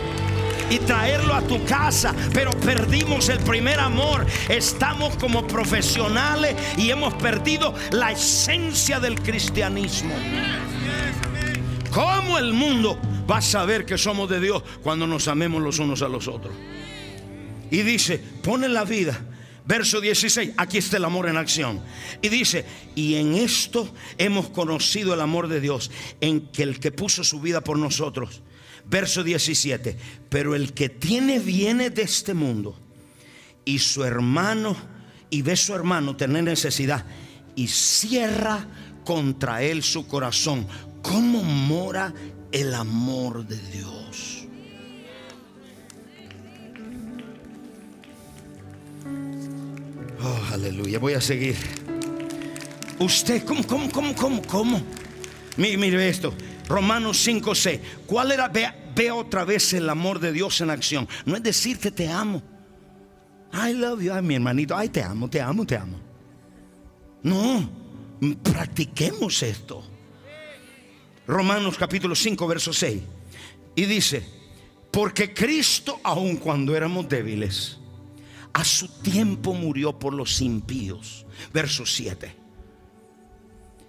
y 0.69 0.77
traerlo 0.79 1.33
a 1.33 1.41
tu 1.41 1.63
casa, 1.65 2.13
pero 2.33 2.51
perdimos 2.51 3.29
el 3.29 3.39
primer 3.39 3.79
amor. 3.79 4.25
Estamos 4.49 5.15
como 5.15 5.47
profesionales 5.47 6.55
y 6.77 6.91
hemos 6.91 7.13
perdido 7.13 7.73
la 7.91 8.11
esencia 8.11 8.99
del 8.99 9.21
cristianismo. 9.21 10.13
Como 11.91 12.37
el 12.37 12.51
mundo 12.51 12.99
vas 13.25 13.47
a 13.47 13.51
saber 13.51 13.85
que 13.85 13.97
somos 13.97 14.29
de 14.29 14.39
Dios 14.39 14.63
cuando 14.81 15.07
nos 15.07 15.27
amemos 15.27 15.61
los 15.61 15.79
unos 15.79 16.01
a 16.01 16.07
los 16.07 16.27
otros. 16.27 16.53
Y 17.69 17.81
dice, 17.83 18.19
pone 18.43 18.67
la 18.67 18.83
vida. 18.83 19.19
Verso 19.65 20.01
16, 20.01 20.51
aquí 20.57 20.79
está 20.79 20.97
el 20.97 21.05
amor 21.05 21.29
en 21.29 21.37
acción. 21.37 21.81
Y 22.21 22.29
dice, 22.29 22.65
y 22.95 23.15
en 23.15 23.35
esto 23.35 23.93
hemos 24.17 24.49
conocido 24.49 25.13
el 25.13 25.21
amor 25.21 25.47
de 25.47 25.61
Dios, 25.61 25.91
en 26.19 26.47
que 26.47 26.63
el 26.63 26.79
que 26.79 26.91
puso 26.91 27.23
su 27.23 27.39
vida 27.39 27.61
por 27.61 27.77
nosotros. 27.77 28.41
Verso 28.89 29.23
17, 29.23 29.97
pero 30.29 30.55
el 30.55 30.73
que 30.73 30.89
tiene 30.89 31.39
bienes 31.39 31.93
de 31.93 32.01
este 32.01 32.33
mundo 32.33 32.77
y 33.63 33.79
su 33.79 34.03
hermano, 34.03 34.75
y 35.29 35.43
ve 35.43 35.55
su 35.55 35.73
hermano 35.73 36.17
tener 36.17 36.43
necesidad, 36.43 37.05
y 37.55 37.67
cierra 37.67 38.67
contra 39.05 39.61
él 39.61 39.83
su 39.83 40.07
corazón, 40.07 40.67
¿cómo 41.01 41.43
mora 41.43 42.13
el 42.51 42.73
amor 42.73 43.45
de 43.45 43.57
Dios. 43.57 44.47
Oh, 50.23 50.53
aleluya. 50.53 50.99
Voy 50.99 51.13
a 51.13 51.21
seguir. 51.21 51.55
Usted, 52.99 53.43
¿cómo, 53.45 53.65
cómo, 53.65 53.89
cómo, 53.91 54.15
cómo, 54.15 54.41
cómo? 54.43 54.81
Mire, 55.57 55.77
mire 55.77 56.09
esto. 56.09 56.33
Romanos 56.67 57.17
5, 57.23 57.55
6. 57.55 57.81
¿Cuál 58.05 58.31
era? 58.31 58.47
Vea, 58.47 58.75
vea 58.95 59.15
otra 59.15 59.43
vez 59.43 59.73
el 59.73 59.89
amor 59.89 60.19
de 60.19 60.31
Dios 60.31 60.61
en 60.61 60.69
acción. 60.69 61.07
No 61.25 61.35
es 61.35 61.43
decirte 61.43 61.91
te 61.91 62.07
amo. 62.09 62.41
I 63.53 63.73
love 63.73 64.01
you, 64.01 64.13
ay 64.13 64.21
mi 64.21 64.35
hermanito, 64.35 64.77
ay 64.77 64.87
te 64.87 65.03
amo, 65.03 65.29
te 65.29 65.41
amo, 65.41 65.65
te 65.65 65.75
amo. 65.75 65.99
No, 67.23 67.69
practiquemos 68.41 69.43
esto. 69.43 69.90
Romanos 71.31 71.77
capítulo 71.77 72.13
5, 72.13 72.45
verso 72.45 72.73
6. 72.73 73.01
Y 73.75 73.85
dice, 73.85 74.21
porque 74.91 75.33
Cristo, 75.33 76.01
aun 76.03 76.35
cuando 76.35 76.75
éramos 76.75 77.07
débiles, 77.07 77.77
a 78.51 78.65
su 78.65 78.89
tiempo 79.01 79.53
murió 79.53 79.97
por 79.97 80.13
los 80.13 80.41
impíos. 80.41 81.25
Verso 81.53 81.85
7. 81.85 82.35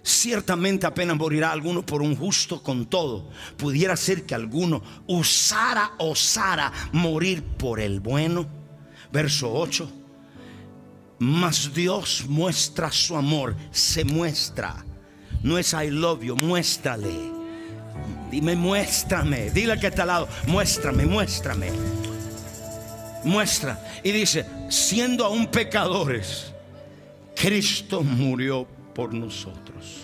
Ciertamente 0.01 0.87
apenas 0.87 1.17
morirá 1.17 1.51
alguno 1.51 1.85
por 1.85 2.01
un 2.01 2.15
justo 2.15 2.63
con 2.63 2.85
todo. 2.85 3.29
Pudiera 3.57 3.97
ser 3.97 4.25
que 4.25 4.35
alguno 4.35 4.81
usara, 5.07 5.95
osara 5.97 6.71
morir 6.93 7.43
por 7.43 7.81
el 7.81 7.99
bueno. 7.99 8.47
Verso 9.11 9.51
8. 9.51 9.91
Mas 11.19 11.73
Dios 11.73 12.23
muestra 12.25 12.89
su 12.89 13.17
amor, 13.17 13.53
se 13.69 14.05
muestra. 14.05 14.85
No 15.43 15.57
es 15.57 15.73
I 15.73 15.89
love 15.89 16.23
you, 16.23 16.35
muéstrale. 16.35 17.31
Dime, 18.31 18.55
muéstrame. 18.55 19.51
Dile 19.51 19.77
que 19.79 19.87
está 19.87 20.03
al 20.03 20.07
lado, 20.07 20.27
muéstrame, 20.47 21.05
muéstrame. 21.05 21.69
Muestra. 23.25 23.79
Y 24.03 24.11
dice, 24.11 24.45
siendo 24.69 25.25
aún 25.25 25.47
pecadores, 25.47 26.53
Cristo 27.35 28.01
murió 28.03 28.65
por 28.95 29.13
nosotros. 29.13 29.97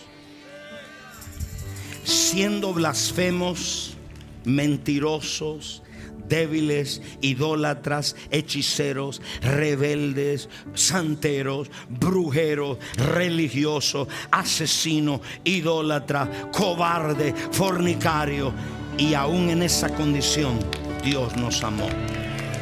Siendo 2.04 2.74
blasfemos, 2.74 3.96
mentirosos, 4.44 5.82
débiles, 6.30 7.02
idólatras, 7.22 8.16
hechiceros, 8.32 9.22
rebeldes, 9.42 10.48
santeros, 10.74 11.70
brujeros, 11.90 12.78
religiosos, 12.96 14.08
asesinos, 14.32 15.22
idólatra, 15.44 16.50
cobarde, 16.52 17.34
fornicario. 17.52 18.54
Y 18.98 19.14
aún 19.14 19.50
en 19.50 19.64
esa 19.64 19.90
condición 19.90 20.60
Dios 21.04 21.36
nos 21.36 21.64
amó. 21.64 21.88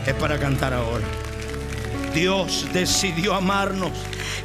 Es 0.06 0.14
para 0.14 0.40
cantar 0.40 0.74
ahora. 0.74 1.27
Dios 2.18 2.66
decidió 2.74 3.36
amarnos 3.36 3.92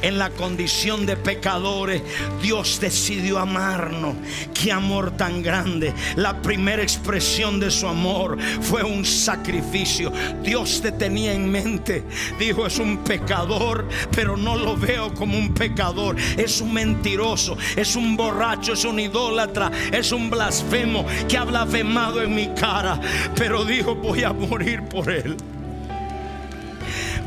en 0.03 0.19
la 0.19 0.29
condición 0.29 1.07
de 1.07 1.17
pecadores, 1.17 2.03
Dios 2.39 2.79
decidió 2.79 3.39
amarnos. 3.39 4.15
Qué 4.53 4.71
amor 4.71 5.17
tan 5.17 5.41
grande. 5.41 5.91
La 6.15 6.39
primera 6.39 6.83
expresión 6.83 7.59
de 7.59 7.71
su 7.71 7.87
amor 7.87 8.37
fue 8.61 8.83
un 8.83 9.03
sacrificio. 9.03 10.13
Dios 10.43 10.81
te 10.83 10.91
tenía 10.91 11.33
en 11.33 11.49
mente. 11.49 12.03
Dijo, 12.37 12.67
es 12.67 12.77
un 12.77 12.97
pecador, 12.99 13.87
pero 14.15 14.37
no 14.37 14.55
lo 14.55 14.77
veo 14.77 15.11
como 15.15 15.35
un 15.35 15.55
pecador. 15.55 16.15
Es 16.37 16.61
un 16.61 16.73
mentiroso, 16.73 17.57
es 17.75 17.95
un 17.95 18.15
borracho, 18.15 18.73
es 18.73 18.85
un 18.85 18.99
idólatra, 18.99 19.71
es 19.91 20.11
un 20.11 20.29
blasfemo 20.29 21.07
que 21.27 21.37
ha 21.37 21.43
blasfemado 21.43 22.21
en 22.21 22.35
mi 22.35 22.49
cara. 22.49 23.01
Pero 23.35 23.65
dijo, 23.65 23.95
voy 23.95 24.23
a 24.23 24.31
morir 24.31 24.83
por 24.83 25.11
él. 25.11 25.35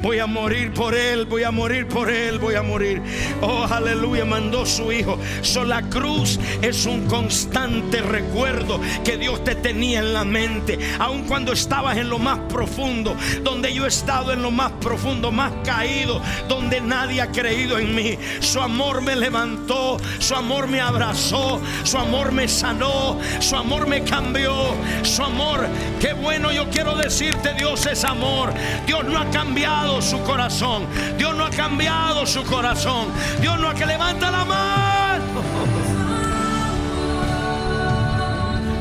Voy 0.06 0.20
a 0.20 0.28
morir 0.28 0.72
por 0.72 0.94
él, 0.94 1.26
voy 1.26 1.42
a 1.42 1.50
morir 1.50 1.88
por 1.88 2.08
él, 2.08 2.38
voy 2.38 2.54
a 2.54 2.62
morir. 2.62 3.02
Oh, 3.40 3.66
aleluya, 3.68 4.24
mandó 4.24 4.64
su 4.64 4.92
hijo. 4.92 5.18
So, 5.42 5.64
la 5.64 5.82
cruz 5.82 6.38
es 6.62 6.86
un 6.86 7.08
constante 7.08 8.00
recuerdo 8.02 8.80
que 9.04 9.16
Dios 9.16 9.42
te 9.42 9.56
tenía 9.56 9.98
en 9.98 10.12
la 10.12 10.24
mente, 10.24 10.78
aun 11.00 11.24
cuando 11.24 11.52
estabas 11.52 11.96
en 11.96 12.08
lo 12.08 12.20
más 12.20 12.38
profundo, 12.48 13.16
donde 13.42 13.74
yo 13.74 13.84
he 13.84 13.88
estado 13.88 14.32
en 14.32 14.42
lo 14.42 14.52
más 14.52 14.70
profundo, 14.80 15.32
más 15.32 15.52
caído, 15.64 16.22
donde 16.48 16.80
nadie 16.80 17.20
ha 17.20 17.32
creído 17.32 17.76
en 17.76 17.92
mí. 17.92 18.16
Su 18.38 18.60
amor 18.60 19.02
me 19.02 19.16
levantó, 19.16 19.96
su 20.20 20.36
amor 20.36 20.68
me 20.68 20.80
abrazó, 20.80 21.60
su 21.82 21.98
amor 21.98 22.30
me 22.30 22.46
sanó, 22.46 23.18
su 23.40 23.56
amor 23.56 23.88
me 23.88 24.04
cambió, 24.04 24.54
su 25.02 25.24
amor, 25.24 25.66
qué 26.00 26.12
bueno 26.12 26.52
yo 26.52 26.70
quiero 26.70 26.94
decirte, 26.94 27.54
Dios 27.54 27.84
es 27.86 28.04
amor. 28.04 28.54
Dios 28.86 29.04
no 29.04 29.18
ha 29.18 29.28
cambiado 29.32 29.95
su 30.00 30.20
corazón. 30.22 30.86
Dios 31.16 31.34
no 31.36 31.44
ha 31.44 31.50
cambiado 31.50 32.26
su 32.26 32.44
corazón. 32.44 33.08
Dios 33.40 33.58
no 33.58 33.68
ha 33.68 33.74
que 33.74 33.86
levanta 33.86 34.30
la 34.30 34.44
mano. 34.44 35.42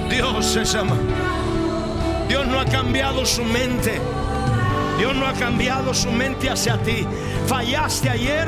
Dios 0.09 0.55
es 0.55 0.75
amor. 0.75 0.97
Dios 2.27 2.47
no 2.47 2.59
ha 2.59 2.65
cambiado 2.65 3.25
su 3.25 3.43
mente. 3.43 3.99
Dios 4.97 5.15
no 5.15 5.27
ha 5.27 5.33
cambiado 5.33 5.93
su 5.93 6.11
mente 6.11 6.49
hacia 6.49 6.77
ti. 6.77 7.05
Fallaste 7.47 8.09
ayer, 8.09 8.47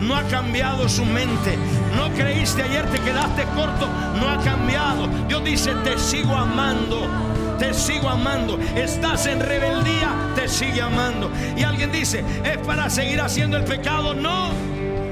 no 0.00 0.14
ha 0.14 0.22
cambiado 0.24 0.88
su 0.88 1.04
mente. 1.04 1.58
No 1.96 2.10
creíste 2.14 2.62
ayer, 2.62 2.86
te 2.90 3.00
quedaste 3.00 3.44
corto, 3.56 3.88
no 4.20 4.28
ha 4.28 4.38
cambiado. 4.38 5.08
Dios 5.26 5.44
dice, 5.44 5.74
te 5.84 5.98
sigo 5.98 6.34
amando 6.36 7.08
te 7.58 7.74
sigo 7.74 8.08
amando. 8.08 8.58
Estás 8.76 9.26
en 9.26 9.40
rebeldía, 9.40 10.14
te 10.34 10.48
sigue 10.48 10.80
amando. 10.80 11.30
Y 11.56 11.62
alguien 11.62 11.92
dice, 11.92 12.24
es 12.44 12.58
para 12.58 12.88
seguir 12.88 13.20
haciendo 13.20 13.56
el 13.56 13.64
pecado. 13.64 14.14
No, 14.14 14.50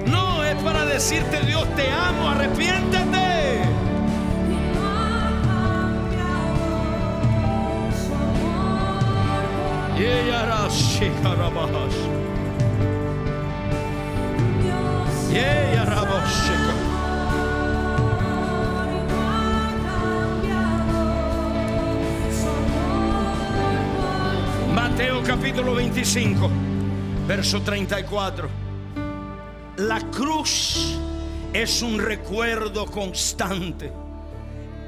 no, 0.06 0.44
es 0.44 0.56
para 0.62 0.84
decirte 0.84 1.40
Dios 1.42 1.66
te 1.74 1.90
amo, 1.90 2.30
arrepiéntete. 2.30 3.26
Mateo 11.66 12.25
25, 25.96 26.50
verso 27.26 27.62
34. 27.62 28.50
La 29.78 29.98
cruz 30.10 30.94
es 31.54 31.80
un 31.80 31.98
recuerdo 31.98 32.84
constante 32.84 33.90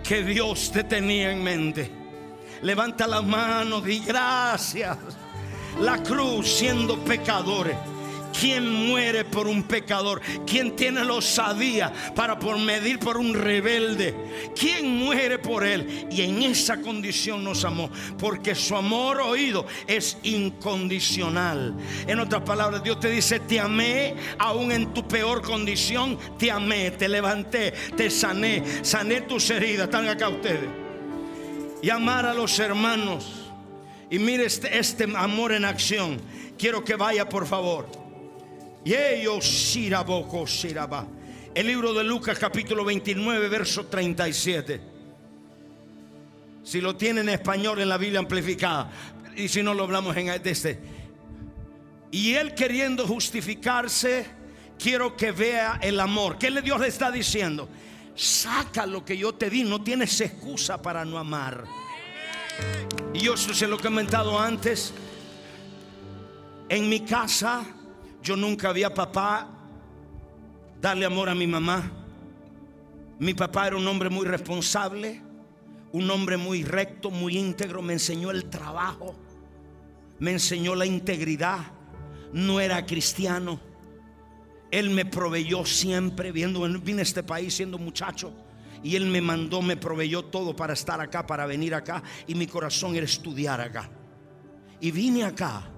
que 0.07 0.23
Dios 0.23 0.71
te 0.71 0.85
tenía 0.85 1.33
en 1.33 1.43
mente. 1.43 1.91
Levanta 2.61 3.07
la 3.07 3.23
mano, 3.23 3.81
di 3.81 4.01
gracias. 4.01 4.99
La 5.81 6.03
cruz 6.03 6.47
siendo 6.47 6.99
pecadores 6.99 7.77
¿Quién 8.39 8.71
muere 8.89 9.25
por 9.25 9.49
un 9.49 9.65
pecador? 9.65 10.21
¿Quién 10.47 10.77
tiene 10.77 11.05
la 11.05 11.15
osadía 11.15 11.93
para 12.15 12.39
por 12.39 12.57
medir 12.59 13.01
por 13.01 13.17
un 13.17 13.35
rebelde? 13.35 14.15
¿Quién 14.59 14.97
muere 14.97 15.39
por 15.39 15.65
él? 15.65 16.07
Y 16.11 16.23
en 16.23 16.43
esa 16.43 16.81
condición 16.81 17.43
nos 17.43 17.65
amó, 17.65 17.91
porque 18.17 18.55
su 18.55 18.77
amor 18.77 19.21
oído 19.21 19.67
es 19.89 20.19
incondicional. 20.23 21.75
En 22.07 22.21
otras 22.21 22.43
palabras, 22.43 22.83
Dios 22.85 23.01
te 23.01 23.11
dice, 23.11 23.41
te 23.41 23.59
amé 23.59 24.15
aún 24.39 24.71
en 24.71 24.95
tu 24.95 25.09
peor 25.09 25.43
condición, 25.43 26.17
te 26.39 26.53
amé, 26.53 26.93
te 26.93 27.09
levanté, 27.09 27.73
te 27.97 28.09
sané, 28.09 28.63
sané 28.83 29.23
tus 29.23 29.51
heridas. 29.51 29.87
Están 29.87 30.09
acá 30.09 30.29
ustedes. 30.29 30.69
Y 31.83 31.91
amar 31.91 32.25
a 32.25 32.35
los 32.35 32.57
hermanos. 32.61 33.51
Y 34.11 34.19
mire 34.21 34.45
este, 34.47 34.79
este 34.79 35.05
amor 35.17 35.53
en 35.53 35.65
acción. 35.65 36.21
Quiero 36.57 36.85
que 36.85 36.95
vaya, 36.95 37.29
por 37.29 37.47
favor. 37.47 38.08
El 41.55 41.67
libro 41.67 41.93
de 41.93 42.05
Lucas 42.05 42.39
capítulo 42.39 42.87
29, 42.87 43.49
verso 43.51 43.85
37. 43.85 44.81
Si 46.65 46.81
lo 46.81 46.97
tiene 46.97 47.21
en 47.21 47.29
español 47.29 47.83
en 47.83 47.89
la 47.91 47.99
Biblia 47.99 48.21
amplificada. 48.21 48.91
Y 49.37 49.49
si 49.49 49.63
no 49.63 49.75
lo 49.75 49.83
hablamos 49.83 50.17
en 50.17 50.31
este. 50.31 50.79
Y 52.11 52.33
él 52.33 52.55
queriendo 52.55 53.07
justificarse, 53.07 54.25
quiero 54.79 55.15
que 55.15 55.33
vea 55.33 55.79
el 55.83 56.01
amor. 56.01 56.39
¿Qué 56.39 56.51
Dios 56.63 56.81
le 56.81 56.89
está 56.89 57.11
diciendo? 57.11 57.69
Saca 58.15 58.87
lo 58.87 59.05
que 59.05 59.19
yo 59.19 59.35
te 59.35 59.51
di, 59.51 59.65
no 59.65 59.83
tienes 59.85 60.19
excusa 60.23 60.81
para 60.81 61.05
no 61.05 61.19
amar. 61.19 61.65
Y 63.13 63.19
yo 63.19 63.37
se 63.37 63.67
lo 63.67 63.77
he 63.77 63.81
comentado 63.81 64.41
antes. 64.41 64.95
En 66.71 66.89
mi 66.89 67.01
casa 67.01 67.67
yo 68.23 68.37
nunca 68.37 68.73
vi 68.73 68.83
a 68.83 68.93
papá 68.93 69.49
darle 70.81 71.07
amor 71.07 71.29
a 71.29 71.35
mi 71.35 71.47
mamá. 71.47 71.93
Mi 73.19 73.35
papá 73.35 73.67
era 73.67 73.77
un 73.77 73.87
hombre 73.87 74.11
muy 74.11 74.27
responsable, 74.27 75.21
un 75.93 76.11
hombre 76.11 76.37
muy 76.37 76.63
recto, 76.63 77.11
muy 77.11 77.37
íntegro. 77.37 77.83
Me 77.83 77.95
enseñó 77.95 78.31
el 78.31 78.45
trabajo, 78.45 79.17
me 80.19 80.33
enseñó 80.33 80.75
la 80.75 80.87
integridad. 80.87 81.59
No 82.33 82.61
era 82.61 82.85
cristiano. 82.85 83.61
Él 84.71 84.91
me 84.91 85.07
proveyó 85.07 85.65
siempre, 85.65 86.31
viendo, 86.31 86.61
vine 86.81 87.01
a 87.01 87.03
este 87.03 87.23
país 87.23 87.55
siendo 87.55 87.79
muchacho 87.79 88.35
Y 88.83 88.97
Él 88.97 89.07
me 89.07 89.23
mandó, 89.23 89.63
me 89.63 89.79
proveyó 89.79 90.27
todo 90.27 90.55
para 90.55 90.75
estar 90.75 91.01
acá, 91.01 91.27
para 91.27 91.47
venir 91.47 91.75
acá. 91.75 92.03
Y 92.27 92.35
mi 92.35 92.47
corazón 92.47 92.95
era 92.95 93.07
estudiar 93.07 93.61
acá. 93.61 93.91
Y 94.81 94.91
vine 94.91 95.25
acá 95.25 95.71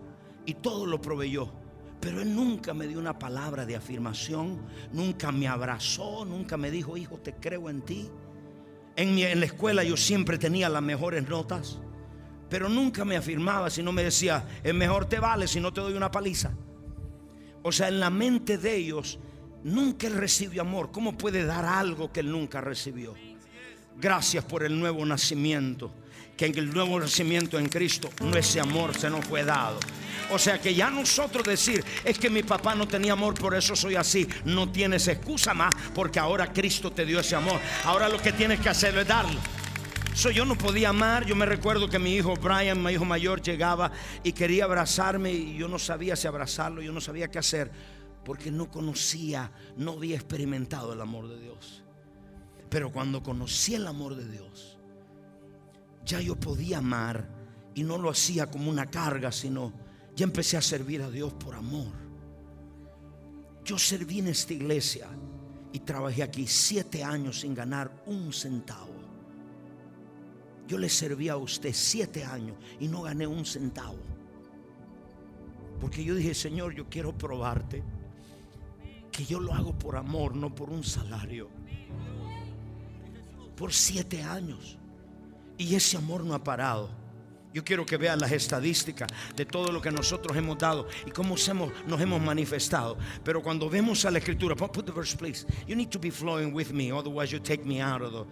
y 0.45 0.55
todo 0.55 0.84
lo 0.84 1.01
proveyó. 1.01 1.59
Pero 2.01 2.22
Él 2.22 2.34
nunca 2.34 2.72
me 2.72 2.86
dio 2.86 2.98
una 2.98 3.18
palabra 3.18 3.66
de 3.66 3.76
afirmación, 3.76 4.59
nunca 4.92 5.30
me 5.30 5.46
abrazó, 5.46 6.24
nunca 6.24 6.57
me 6.57 6.70
dijo, 6.70 6.96
hijo, 6.96 7.18
te 7.18 7.34
creo 7.34 7.68
en 7.68 7.82
ti. 7.82 8.09
En, 8.96 9.14
mi, 9.14 9.22
en 9.24 9.40
la 9.40 9.46
escuela 9.46 9.84
yo 9.84 9.96
siempre 9.96 10.38
tenía 10.38 10.68
las 10.68 10.82
mejores 10.82 11.28
notas, 11.28 11.78
pero 12.48 12.68
nunca 12.68 13.05
me 13.05 13.16
afirmaba, 13.16 13.68
sino 13.68 13.92
me 13.92 14.03
decía, 14.03 14.44
es 14.62 14.74
mejor 14.74 15.07
te 15.07 15.20
vale 15.20 15.46
si 15.46 15.61
no 15.61 15.72
te 15.72 15.82
doy 15.82 15.92
una 15.92 16.11
paliza. 16.11 16.53
O 17.62 17.70
sea, 17.70 17.88
en 17.88 18.01
la 18.01 18.09
mente 18.09 18.57
de 18.57 18.76
ellos, 18.76 19.18
nunca 19.62 20.07
Él 20.07 20.14
recibió 20.14 20.62
amor. 20.62 20.90
¿Cómo 20.92 21.18
puede 21.18 21.44
dar 21.44 21.66
algo 21.66 22.11
que 22.11 22.20
Él 22.20 22.32
nunca 22.32 22.62
recibió? 22.62 23.14
Gracias 23.98 24.42
por 24.44 24.62
el 24.62 24.78
nuevo 24.80 25.05
nacimiento 25.05 25.92
que 26.41 26.47
en 26.47 26.57
el 26.57 26.72
nuevo 26.72 26.99
nacimiento 26.99 27.59
en 27.59 27.68
Cristo 27.68 28.09
no 28.22 28.34
ese 28.34 28.61
amor 28.61 28.97
se 28.97 29.11
nos 29.11 29.26
fue 29.26 29.45
dado. 29.45 29.78
O 30.30 30.38
sea 30.38 30.59
que 30.59 30.74
ya 30.74 30.88
nosotros 30.88 31.45
decir 31.45 31.84
es 32.03 32.18
que 32.18 32.30
mi 32.30 32.43
papá 32.43 32.74
no 32.74 32.88
tenía 32.88 33.12
amor, 33.12 33.34
por 33.34 33.55
eso 33.55 33.76
soy 33.76 33.97
así. 33.97 34.26
No 34.47 34.72
tienes 34.72 35.07
excusa 35.09 35.53
más 35.53 35.74
porque 35.95 36.18
ahora 36.18 36.51
Cristo 36.51 36.91
te 36.93 37.05
dio 37.05 37.20
ese 37.20 37.36
amor. 37.36 37.61
Ahora 37.84 38.09
lo 38.09 38.22
que 38.22 38.32
tienes 38.32 38.59
que 38.59 38.70
hacer 38.70 38.97
es 38.97 39.07
darlo. 39.07 39.38
Yo 40.32 40.47
no 40.47 40.57
podía 40.57 40.88
amar. 40.88 41.26
Yo 41.26 41.36
me 41.36 41.45
recuerdo 41.45 41.91
que 41.91 41.99
mi 41.99 42.14
hijo 42.14 42.32
Brian, 42.36 42.82
mi 42.82 42.93
hijo 42.93 43.05
mayor, 43.05 43.43
llegaba 43.43 43.93
y 44.22 44.32
quería 44.32 44.64
abrazarme 44.64 45.30
y 45.30 45.59
yo 45.59 45.68
no 45.68 45.78
sabía 45.78 46.16
si 46.16 46.26
abrazarlo, 46.26 46.80
yo 46.80 46.91
no 46.91 47.03
sabía 47.03 47.28
qué 47.28 47.38
hacer 47.38 47.70
porque 48.24 48.51
no 48.51 48.70
conocía, 48.70 49.53
no 49.76 49.93
había 49.93 50.16
experimentado 50.16 50.95
el 50.95 51.03
amor 51.03 51.28
de 51.28 51.38
Dios. 51.38 51.82
Pero 52.70 52.91
cuando 52.91 53.22
conocí 53.22 53.74
el 53.74 53.86
amor 53.86 54.16
de 54.16 54.26
Dios, 54.26 54.79
ya 56.11 56.20
yo 56.20 56.34
podía 56.34 56.78
amar 56.78 57.28
y 57.72 57.84
no 57.84 57.96
lo 57.96 58.11
hacía 58.11 58.50
como 58.50 58.68
una 58.68 58.86
carga, 58.86 59.30
sino 59.30 59.72
ya 60.16 60.24
empecé 60.24 60.56
a 60.56 60.62
servir 60.62 61.02
a 61.02 61.11
Dios 61.11 61.32
por 61.34 61.54
amor. 61.54 61.92
Yo 63.64 63.78
serví 63.78 64.18
en 64.18 64.26
esta 64.26 64.52
iglesia 64.52 65.06
y 65.72 65.78
trabajé 65.78 66.24
aquí 66.24 66.48
siete 66.48 67.04
años 67.04 67.40
sin 67.40 67.54
ganar 67.54 68.02
un 68.06 68.32
centavo. 68.32 68.90
Yo 70.66 70.78
le 70.78 70.88
serví 70.88 71.28
a 71.28 71.36
usted 71.36 71.72
siete 71.72 72.24
años 72.24 72.56
y 72.80 72.88
no 72.88 73.02
gané 73.02 73.28
un 73.28 73.46
centavo. 73.46 73.98
Porque 75.80 76.02
yo 76.02 76.16
dije, 76.16 76.34
Señor, 76.34 76.74
yo 76.74 76.88
quiero 76.88 77.16
probarte 77.16 77.84
que 79.12 79.24
yo 79.24 79.38
lo 79.38 79.54
hago 79.54 79.78
por 79.78 79.96
amor, 79.96 80.34
no 80.34 80.52
por 80.52 80.70
un 80.70 80.82
salario. 80.82 81.48
Por 83.56 83.72
siete 83.72 84.24
años. 84.24 84.79
Y 85.61 85.74
ese 85.74 85.98
amor 85.98 86.24
no 86.24 86.32
ha 86.32 86.42
parado. 86.42 86.88
Yo 87.52 87.62
quiero 87.62 87.84
que 87.84 87.98
vean 87.98 88.18
las 88.18 88.32
estadísticas 88.32 89.11
de 89.36 89.44
todo 89.44 89.70
lo 89.70 89.82
que 89.82 89.90
nosotros 89.90 90.34
hemos 90.34 90.56
dado 90.56 90.88
y 91.06 91.11
cómo 91.11 91.34
nos 91.86 92.00
hemos 92.00 92.22
manifestado. 92.22 92.96
Pero 93.22 93.42
cuando 93.42 93.68
vemos 93.68 94.06
a 94.06 94.11
la 94.11 94.20
escritura, 94.20 94.56
put 94.56 94.86
the 94.86 94.90
verse 94.90 95.14
please. 95.14 95.44
You 95.66 95.76
need 95.76 95.90
to 95.90 95.98
be 95.98 96.11
flowing 96.11 96.54
with 96.54 96.70
me, 96.70 96.90
otherwise 96.90 97.30
you 97.30 97.38
take 97.38 97.66
me 97.66 97.82
out 97.82 98.00
of 98.00 98.11
the, 98.11 98.24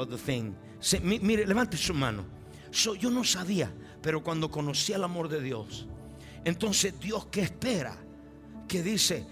of 0.00 0.08
the 0.08 0.16
thing. 0.16 0.54
mire, 1.02 1.44
levante 1.46 1.76
su 1.76 1.92
mano. 1.92 2.24
yo 2.70 3.10
no 3.10 3.24
sabía, 3.24 3.72
pero 4.00 4.22
cuando 4.22 4.48
conocí 4.48 4.92
el 4.92 5.02
amor 5.02 5.28
de 5.28 5.40
Dios, 5.40 5.88
entonces 6.44 6.94
Dios 7.00 7.26
qué 7.26 7.40
espera? 7.40 7.98
Que 8.68 8.84
dice, 8.84 9.26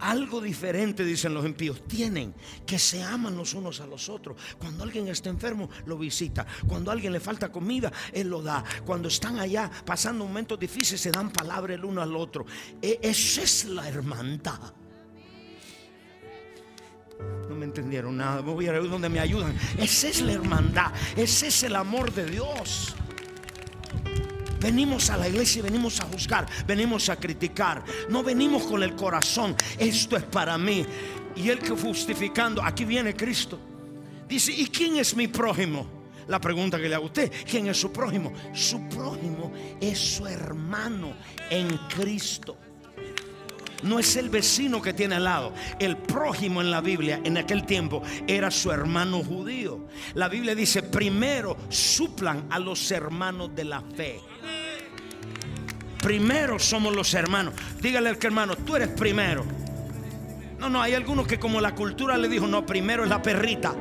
algo 0.00 0.40
diferente, 0.40 1.04
dicen 1.04 1.34
los 1.34 1.44
impíos. 1.44 1.86
Tienen 1.86 2.34
que 2.66 2.78
se 2.78 3.02
aman 3.02 3.36
los 3.36 3.54
unos 3.54 3.80
a 3.80 3.86
los 3.86 4.08
otros. 4.08 4.36
Cuando 4.58 4.84
alguien 4.84 5.08
está 5.08 5.30
enfermo, 5.30 5.68
lo 5.86 5.98
visita. 5.98 6.46
Cuando 6.66 6.90
alguien 6.90 7.12
le 7.12 7.20
falta 7.20 7.50
comida, 7.50 7.92
Él 8.12 8.28
lo 8.28 8.42
da. 8.42 8.64
Cuando 8.84 9.08
están 9.08 9.38
allá 9.38 9.70
pasando 9.84 10.24
momentos 10.24 10.58
difíciles, 10.58 11.00
se 11.00 11.10
dan 11.10 11.30
palabra 11.30 11.74
el 11.74 11.84
uno 11.84 12.02
al 12.02 12.14
otro. 12.16 12.46
E, 12.80 12.98
esa 13.02 13.42
es 13.42 13.64
la 13.66 13.88
hermandad. 13.88 14.74
No 17.48 17.54
me 17.54 17.64
entendieron 17.64 18.16
nada. 18.16 18.40
Voy 18.40 18.68
a 18.68 18.72
ver 18.72 18.88
donde 18.88 19.08
me 19.08 19.20
ayudan. 19.20 19.56
Esa 19.78 20.08
es 20.08 20.20
la 20.20 20.32
hermandad. 20.32 20.92
Ese 21.16 21.48
es 21.48 21.62
el 21.62 21.76
amor 21.76 22.12
de 22.12 22.26
Dios. 22.26 22.94
Venimos 24.60 25.10
a 25.10 25.16
la 25.16 25.28
iglesia 25.28 25.60
y 25.60 25.62
venimos 25.62 26.00
a 26.00 26.04
juzgar, 26.04 26.46
venimos 26.66 27.08
a 27.08 27.16
criticar. 27.16 27.84
No 28.08 28.22
venimos 28.22 28.64
con 28.64 28.82
el 28.82 28.94
corazón, 28.94 29.54
esto 29.78 30.16
es 30.16 30.24
para 30.24 30.58
mí. 30.58 30.84
Y 31.36 31.48
el 31.50 31.58
que 31.58 31.70
justificando, 31.70 32.62
aquí 32.62 32.84
viene 32.84 33.14
Cristo. 33.14 33.58
Dice, 34.28 34.52
¿y 34.52 34.66
quién 34.66 34.96
es 34.96 35.14
mi 35.14 35.28
prójimo? 35.28 35.86
La 36.26 36.40
pregunta 36.40 36.78
que 36.78 36.88
le 36.88 36.94
hago 36.94 37.04
a 37.04 37.06
usted, 37.06 37.32
¿quién 37.48 37.68
es 37.68 37.80
su 37.80 37.90
prójimo? 37.90 38.32
Su 38.52 38.86
prójimo 38.88 39.50
es 39.80 39.98
su 39.98 40.26
hermano 40.26 41.14
en 41.48 41.68
Cristo. 41.88 42.58
No 43.82 43.98
es 43.98 44.16
el 44.16 44.28
vecino 44.28 44.82
que 44.82 44.92
tiene 44.92 45.14
al 45.14 45.24
lado. 45.24 45.54
El 45.78 45.96
prójimo 45.96 46.60
en 46.60 46.70
la 46.70 46.80
Biblia 46.80 47.20
en 47.24 47.38
aquel 47.38 47.64
tiempo 47.64 48.02
era 48.26 48.50
su 48.50 48.72
hermano 48.72 49.22
judío. 49.22 49.86
La 50.14 50.28
Biblia 50.28 50.54
dice, 50.54 50.82
primero 50.82 51.56
suplan 51.68 52.46
a 52.50 52.58
los 52.58 52.90
hermanos 52.90 53.54
de 53.54 53.64
la 53.64 53.80
fe. 53.80 54.20
Primero 56.08 56.58
somos 56.58 56.96
los 56.96 57.12
hermanos. 57.12 57.52
Dígale 57.82 58.08
al 58.08 58.16
que 58.16 58.28
hermano, 58.28 58.56
tú 58.56 58.76
eres 58.76 58.88
primero. 58.88 59.44
No, 60.58 60.70
no, 60.70 60.80
hay 60.80 60.94
algunos 60.94 61.26
que 61.26 61.38
como 61.38 61.60
la 61.60 61.74
cultura 61.74 62.16
le 62.16 62.30
dijo, 62.30 62.46
no, 62.46 62.64
primero 62.64 63.02
es 63.02 63.10
la 63.10 63.20
perrita. 63.20 63.74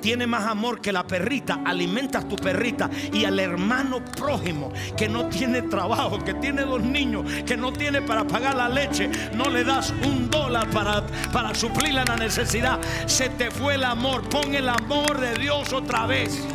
Tiene 0.00 0.26
más 0.26 0.46
amor 0.46 0.80
que 0.80 0.92
la 0.92 1.06
perrita, 1.06 1.60
alimentas 1.66 2.26
tu 2.26 2.36
perrita 2.36 2.88
y 3.12 3.26
al 3.26 3.38
hermano 3.38 4.02
prójimo 4.02 4.72
que 4.96 5.10
no 5.10 5.26
tiene 5.26 5.60
trabajo, 5.60 6.24
que 6.24 6.32
tiene 6.32 6.62
dos 6.62 6.80
niños, 6.80 7.30
que 7.44 7.58
no 7.58 7.70
tiene 7.70 8.00
para 8.00 8.26
pagar 8.26 8.54
la 8.54 8.70
leche, 8.70 9.10
no 9.34 9.50
le 9.50 9.62
das 9.62 9.92
un 10.06 10.30
dólar 10.30 10.70
para, 10.70 11.06
para 11.34 11.54
suplir 11.54 11.92
la 11.92 12.16
necesidad. 12.16 12.80
Se 13.04 13.28
te 13.28 13.50
fue 13.50 13.74
el 13.74 13.84
amor, 13.84 14.26
pon 14.30 14.54
el 14.54 14.70
amor 14.70 15.20
de 15.20 15.34
Dios 15.34 15.74
otra 15.74 16.06
vez. 16.06 16.48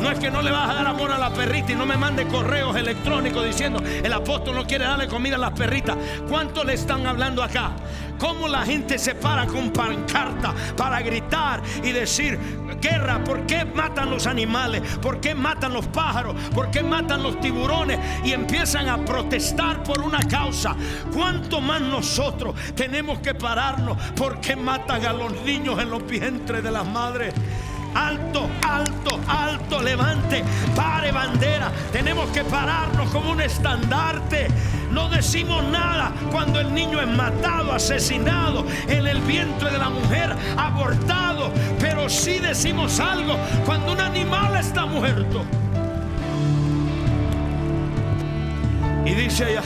No 0.00 0.10
es 0.10 0.18
que 0.18 0.30
no 0.30 0.42
le 0.42 0.50
vas 0.50 0.70
a 0.70 0.74
dar 0.74 0.86
amor 0.86 1.10
a 1.10 1.18
la 1.18 1.30
perrita 1.30 1.72
y 1.72 1.74
no 1.74 1.86
me 1.86 1.96
mande 1.96 2.26
correos 2.26 2.76
electrónicos 2.76 3.44
diciendo 3.44 3.82
el 3.82 4.12
apóstol 4.12 4.54
no 4.54 4.66
quiere 4.66 4.84
darle 4.84 5.08
comida 5.08 5.36
a 5.36 5.38
las 5.38 5.52
perritas. 5.52 5.96
¿Cuánto 6.28 6.64
le 6.64 6.74
están 6.74 7.06
hablando 7.06 7.42
acá? 7.42 7.72
¿Cómo 8.18 8.48
la 8.48 8.64
gente 8.64 8.98
se 8.98 9.14
para 9.14 9.46
con 9.46 9.70
pancarta 9.70 10.54
para 10.76 11.00
gritar 11.00 11.62
y 11.82 11.92
decir 11.92 12.38
guerra? 12.80 13.22
¿Por 13.22 13.46
qué 13.46 13.64
matan 13.64 14.10
los 14.10 14.26
animales? 14.26 14.82
¿Por 14.98 15.20
qué 15.20 15.34
matan 15.34 15.72
los 15.72 15.86
pájaros? 15.88 16.34
¿Por 16.54 16.70
qué 16.70 16.82
matan 16.82 17.22
los 17.22 17.40
tiburones? 17.40 17.98
Y 18.24 18.32
empiezan 18.32 18.88
a 18.88 19.04
protestar 19.04 19.82
por 19.82 20.00
una 20.00 20.20
causa. 20.20 20.74
¿Cuánto 21.12 21.60
más 21.60 21.80
nosotros 21.80 22.54
tenemos 22.74 23.18
que 23.18 23.34
pararnos? 23.34 23.96
¿Por 24.12 24.40
qué 24.40 24.56
matan 24.56 25.04
a 25.04 25.12
los 25.12 25.32
niños 25.42 25.78
en 25.78 25.90
los 25.90 26.06
vientres 26.06 26.62
de 26.62 26.70
las 26.70 26.86
madres? 26.86 27.34
Alto, 27.96 28.48
alto, 28.62 29.18
alto, 29.26 29.82
levante, 29.82 30.44
pare 30.74 31.10
bandera. 31.10 31.70
Tenemos 31.92 32.28
que 32.30 32.44
pararnos 32.44 33.10
como 33.10 33.30
un 33.30 33.40
estandarte. 33.40 34.48
No 34.90 35.08
decimos 35.08 35.64
nada 35.64 36.12
cuando 36.30 36.60
el 36.60 36.72
niño 36.72 37.00
es 37.00 37.08
matado, 37.08 37.72
asesinado 37.72 38.66
en 38.88 39.06
el 39.06 39.20
vientre 39.22 39.70
de 39.70 39.78
la 39.78 39.90
mujer, 39.90 40.34
abortado. 40.56 41.50
Pero 41.80 42.08
sí 42.08 42.38
decimos 42.38 43.00
algo 43.00 43.36
cuando 43.64 43.92
un 43.92 44.00
animal 44.00 44.56
está 44.56 44.86
muerto. 44.86 45.44
Y 49.04 49.14
dice 49.14 49.50
ella, 49.50 49.62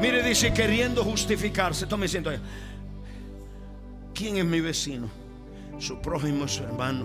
mire, 0.00 0.22
dice 0.22 0.52
queriendo 0.52 1.04
justificarse. 1.04 1.86
Tome 1.86 2.08
siento 2.08 2.30
allá. 2.30 2.40
¿Quién 4.16 4.38
es 4.38 4.46
mi 4.46 4.62
vecino? 4.62 5.10
Su 5.78 6.00
prójimo 6.00 6.48
su 6.48 6.62
hermano. 6.62 7.04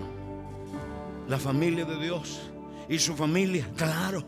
La 1.28 1.38
familia 1.38 1.84
de 1.84 2.02
Dios. 2.02 2.50
Y 2.88 2.98
su 2.98 3.14
familia, 3.14 3.68
claro. 3.76 4.24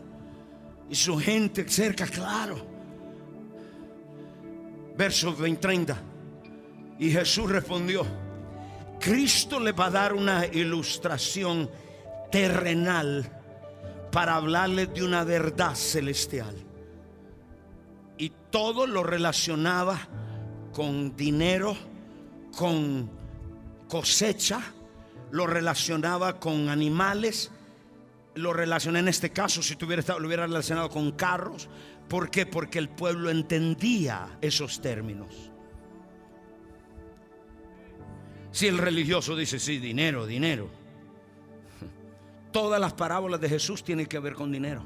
Y 0.87 0.93
su 0.93 1.17
gente 1.17 1.67
cerca, 1.67 2.05
claro. 2.05 2.57
Verso 4.95 5.35
20, 5.35 5.59
30. 5.59 5.97
Y 6.99 7.09
Jesús 7.09 7.49
respondió, 7.49 8.05
Cristo 8.99 9.59
le 9.59 9.71
va 9.71 9.87
a 9.87 9.91
dar 9.91 10.13
una 10.13 10.45
ilustración 10.45 11.67
terrenal 12.31 13.27
para 14.11 14.35
hablarle 14.35 14.85
de 14.85 15.03
una 15.03 15.23
verdad 15.23 15.73
celestial. 15.73 16.55
Y 18.19 18.31
todo 18.51 18.85
lo 18.85 19.01
relacionaba 19.01 19.99
con 20.71 21.17
dinero 21.17 21.94
con 22.55 23.09
cosecha, 23.87 24.61
lo 25.31 25.47
relacionaba 25.47 26.39
con 26.39 26.69
animales, 26.69 27.51
lo 28.35 28.53
relacioné 28.53 28.99
en 28.99 29.07
este 29.07 29.31
caso, 29.31 29.61
si 29.61 29.75
tuviera 29.75 29.99
estado, 29.99 30.19
lo 30.19 30.27
hubiera 30.27 30.47
relacionado 30.47 30.89
con 30.89 31.11
carros. 31.11 31.69
¿Por 32.07 32.29
qué? 32.29 32.45
Porque 32.45 32.79
el 32.79 32.89
pueblo 32.89 33.29
entendía 33.29 34.37
esos 34.41 34.81
términos. 34.81 35.51
Si 38.51 38.67
el 38.67 38.77
religioso 38.77 39.35
dice, 39.35 39.59
sí, 39.59 39.79
dinero, 39.79 40.25
dinero. 40.25 40.69
Todas 42.51 42.79
las 42.79 42.93
parábolas 42.93 43.41
de 43.41 43.49
Jesús 43.49 43.83
tienen 43.83 44.05
que 44.05 44.19
ver 44.19 44.33
con 44.33 44.51
dinero. 44.51 44.83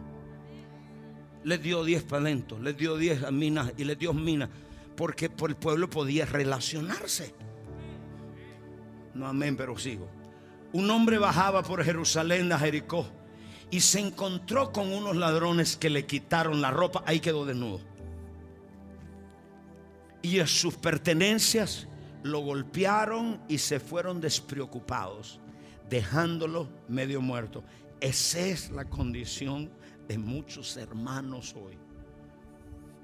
Les 1.43 1.61
dio 1.61 1.83
diez 1.83 2.05
talentos, 2.05 2.59
les 2.61 2.75
dio 2.75 2.97
diez 2.97 3.31
minas 3.31 3.73
y 3.77 3.83
les 3.83 3.97
dio 3.97 4.13
minas. 4.13 4.49
Porque 4.95 5.25
el 5.25 5.55
pueblo 5.55 5.89
podía 5.89 6.25
relacionarse. 6.25 7.33
No, 9.13 9.27
amén, 9.27 9.55
pero 9.57 9.77
sigo. 9.77 10.07
Un 10.71 10.89
hombre 10.91 11.17
bajaba 11.17 11.63
por 11.63 11.83
Jerusalén 11.83 12.51
a 12.51 12.59
Jericó 12.59 13.07
y 13.71 13.79
se 13.81 13.99
encontró 13.99 14.71
con 14.71 14.91
unos 14.91 15.15
ladrones 15.15 15.77
que 15.77 15.89
le 15.89 16.05
quitaron 16.05 16.61
la 16.61 16.71
ropa. 16.71 17.03
Ahí 17.05 17.19
quedó 17.19 17.45
desnudo. 17.45 17.81
Y 20.21 20.39
a 20.39 20.47
sus 20.47 20.75
pertenencias 20.75 21.87
lo 22.23 22.39
golpearon 22.39 23.41
y 23.47 23.57
se 23.57 23.79
fueron 23.79 24.19
despreocupados, 24.19 25.39
dejándolo 25.89 26.69
medio 26.87 27.21
muerto. 27.21 27.63
Esa 28.01 28.39
es 28.39 28.69
la 28.71 28.85
condición 28.85 29.69
de 30.07 30.17
muchos 30.17 30.75
hermanos 30.77 31.55
hoy. 31.55 31.77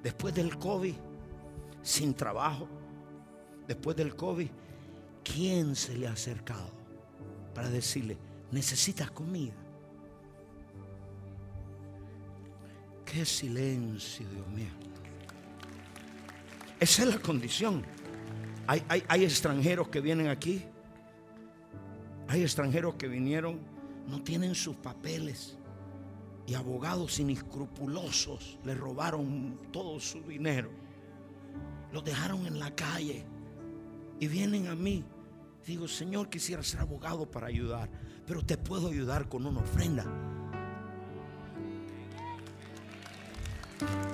Después 0.02 0.34
del 0.34 0.56
COVID, 0.58 0.94
sin 1.82 2.14
trabajo, 2.14 2.68
después 3.66 3.96
del 3.96 4.14
COVID, 4.14 4.48
¿quién 5.26 5.74
se 5.74 5.96
le 5.96 6.06
ha 6.06 6.12
acercado 6.12 6.70
para 7.54 7.68
decirle, 7.68 8.16
necesitas 8.50 9.10
comida? 9.10 9.54
Qué 13.04 13.24
silencio, 13.24 14.28
Dios 14.28 14.48
mío. 14.48 14.70
Esa 16.78 17.02
es 17.02 17.08
la 17.08 17.18
condición. 17.18 17.84
Hay, 18.66 18.82
hay, 18.88 19.24
extranjeros 19.24 19.88
que 19.88 20.00
vienen 20.00 20.28
aquí. 20.28 20.64
Hay 22.28 22.42
extranjeros 22.42 22.96
que 22.96 23.06
vinieron, 23.06 23.60
no 24.08 24.22
tienen 24.22 24.54
sus 24.54 24.76
papeles. 24.76 25.56
Y 26.46 26.54
abogados 26.54 27.18
inescrupulosos 27.18 28.58
le 28.64 28.74
robaron 28.74 29.58
todo 29.72 29.98
su 30.00 30.20
dinero. 30.22 30.70
Los 31.92 32.04
dejaron 32.04 32.46
en 32.46 32.58
la 32.58 32.74
calle. 32.74 33.24
Y 34.20 34.26
vienen 34.26 34.66
a 34.66 34.74
mí. 34.74 35.04
Digo, 35.66 35.88
Señor, 35.88 36.28
quisiera 36.28 36.62
ser 36.62 36.80
abogado 36.80 37.28
para 37.28 37.48
ayudar. 37.48 37.88
Pero 38.24 38.42
te 38.44 38.56
puedo 38.56 38.88
ayudar 38.88 39.28
con 39.28 39.44
una 39.46 39.60
ofrenda. 39.60 40.04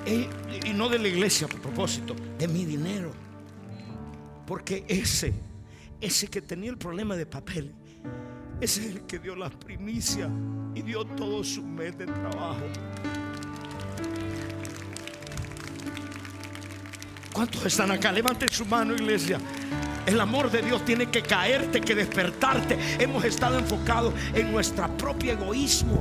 Y 0.06 0.72
no 0.72 0.88
de 0.88 0.98
la 0.98 1.08
iglesia, 1.08 1.46
por 1.46 1.60
propósito, 1.60 2.16
de 2.38 2.48
mi 2.48 2.64
dinero. 2.64 3.12
Porque 4.46 4.84
ese, 4.88 5.34
ese 6.00 6.26
que 6.28 6.40
tenía 6.40 6.70
el 6.70 6.78
problema 6.78 7.16
de 7.16 7.26
papel, 7.26 7.74
ese 8.60 8.80
es 8.80 8.96
el 8.96 9.02
que 9.02 9.18
dio 9.18 9.36
las 9.36 9.54
primicias 9.54 10.30
y 10.74 10.82
dio 10.82 11.04
todo 11.04 11.44
su 11.44 11.62
mes 11.62 11.96
de 11.98 12.06
trabajo. 12.06 12.62
¿Cuántos 17.32 17.64
están 17.66 17.90
acá? 17.90 18.10
Levanten 18.10 18.48
su 18.50 18.64
mano, 18.64 18.94
iglesia. 18.94 19.38
El 20.06 20.20
amor 20.20 20.50
de 20.50 20.62
Dios 20.62 20.84
tiene 20.84 21.06
que 21.10 21.22
caerte, 21.22 21.80
que 21.80 21.94
despertarte. 21.94 22.76
Hemos 22.98 23.24
estado 23.24 23.58
enfocados 23.58 24.12
en 24.34 24.50
nuestro 24.50 24.88
propio 24.96 25.32
egoísmo 25.32 26.00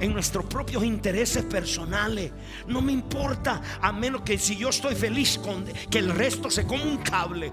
en 0.00 0.14
nuestros 0.14 0.46
propios 0.46 0.82
intereses 0.82 1.44
personales. 1.44 2.32
No 2.66 2.80
me 2.80 2.92
importa, 2.92 3.60
a 3.80 3.92
menos 3.92 4.22
que 4.22 4.38
si 4.38 4.56
yo 4.56 4.70
estoy 4.70 4.94
feliz 4.94 5.38
con 5.38 5.64
que 5.64 5.98
el 5.98 6.10
resto 6.10 6.50
se 6.50 6.66
come 6.66 6.82
un 6.84 6.98
cable. 6.98 7.52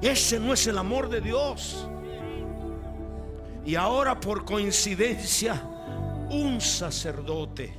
Ese 0.00 0.38
no 0.38 0.54
es 0.54 0.66
el 0.66 0.78
amor 0.78 1.08
de 1.08 1.20
Dios. 1.20 1.88
Y 3.66 3.74
ahora 3.74 4.20
por 4.20 4.44
coincidencia, 4.44 5.60
un 6.30 6.60
sacerdote, 6.60 7.74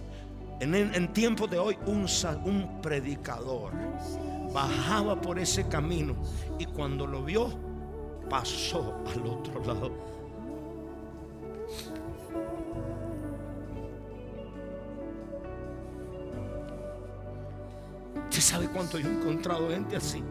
en, 0.59 0.75
en 0.75 1.13
tiempos 1.13 1.49
de 1.49 1.59
hoy, 1.59 1.77
un 1.85 2.81
predicador, 2.81 3.71
bajaba 4.55 5.19
por 5.19 5.37
ese 5.37 5.67
camino 5.67 6.15
y 6.57 6.65
cuando 6.65 7.05
lo 7.05 7.25
vio, 7.25 7.49
pasó 8.29 8.95
al 9.05 9.27
otro 9.27 9.65
lado. 9.65 9.91
¿Usted 18.29 18.39
sabe 18.39 18.69
cuánto 18.69 18.97
yo 18.97 19.09
he 19.09 19.11
encontrado 19.11 19.69
gente 19.69 19.97
así? 19.97 20.23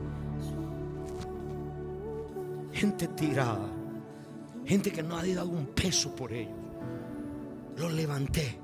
Gente 2.72 3.08
tirada. 3.08 3.68
Gente 4.64 4.90
que 4.90 5.02
no 5.02 5.18
ha 5.18 5.26
dado 5.26 5.50
un 5.50 5.66
peso 5.66 6.16
por 6.16 6.32
ellos. 6.32 6.54
Los 7.76 7.92
levanté. 7.92 8.58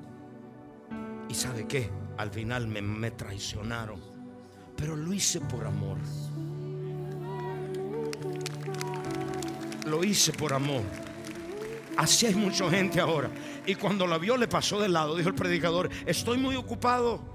¿Y 1.28 1.34
sabe 1.34 1.66
qué? 1.66 1.90
Al 2.16 2.30
final 2.30 2.66
me, 2.66 2.80
me 2.80 3.10
traicionaron. 3.10 4.09
Pero 4.80 4.96
lo 4.96 5.12
hice 5.12 5.40
por 5.40 5.64
amor. 5.64 5.98
Lo 9.86 10.02
hice 10.02 10.32
por 10.32 10.52
amor. 10.52 10.82
Así 11.96 12.26
hay 12.26 12.34
mucha 12.34 12.68
gente 12.68 12.98
ahora. 12.98 13.30
Y 13.66 13.76
cuando 13.76 14.06
la 14.06 14.18
vio 14.18 14.36
le 14.36 14.48
pasó 14.48 14.80
de 14.80 14.88
lado. 14.88 15.14
Dijo 15.14 15.28
el 15.28 15.34
predicador, 15.36 15.88
estoy 16.06 16.38
muy 16.38 16.56
ocupado 16.56 17.30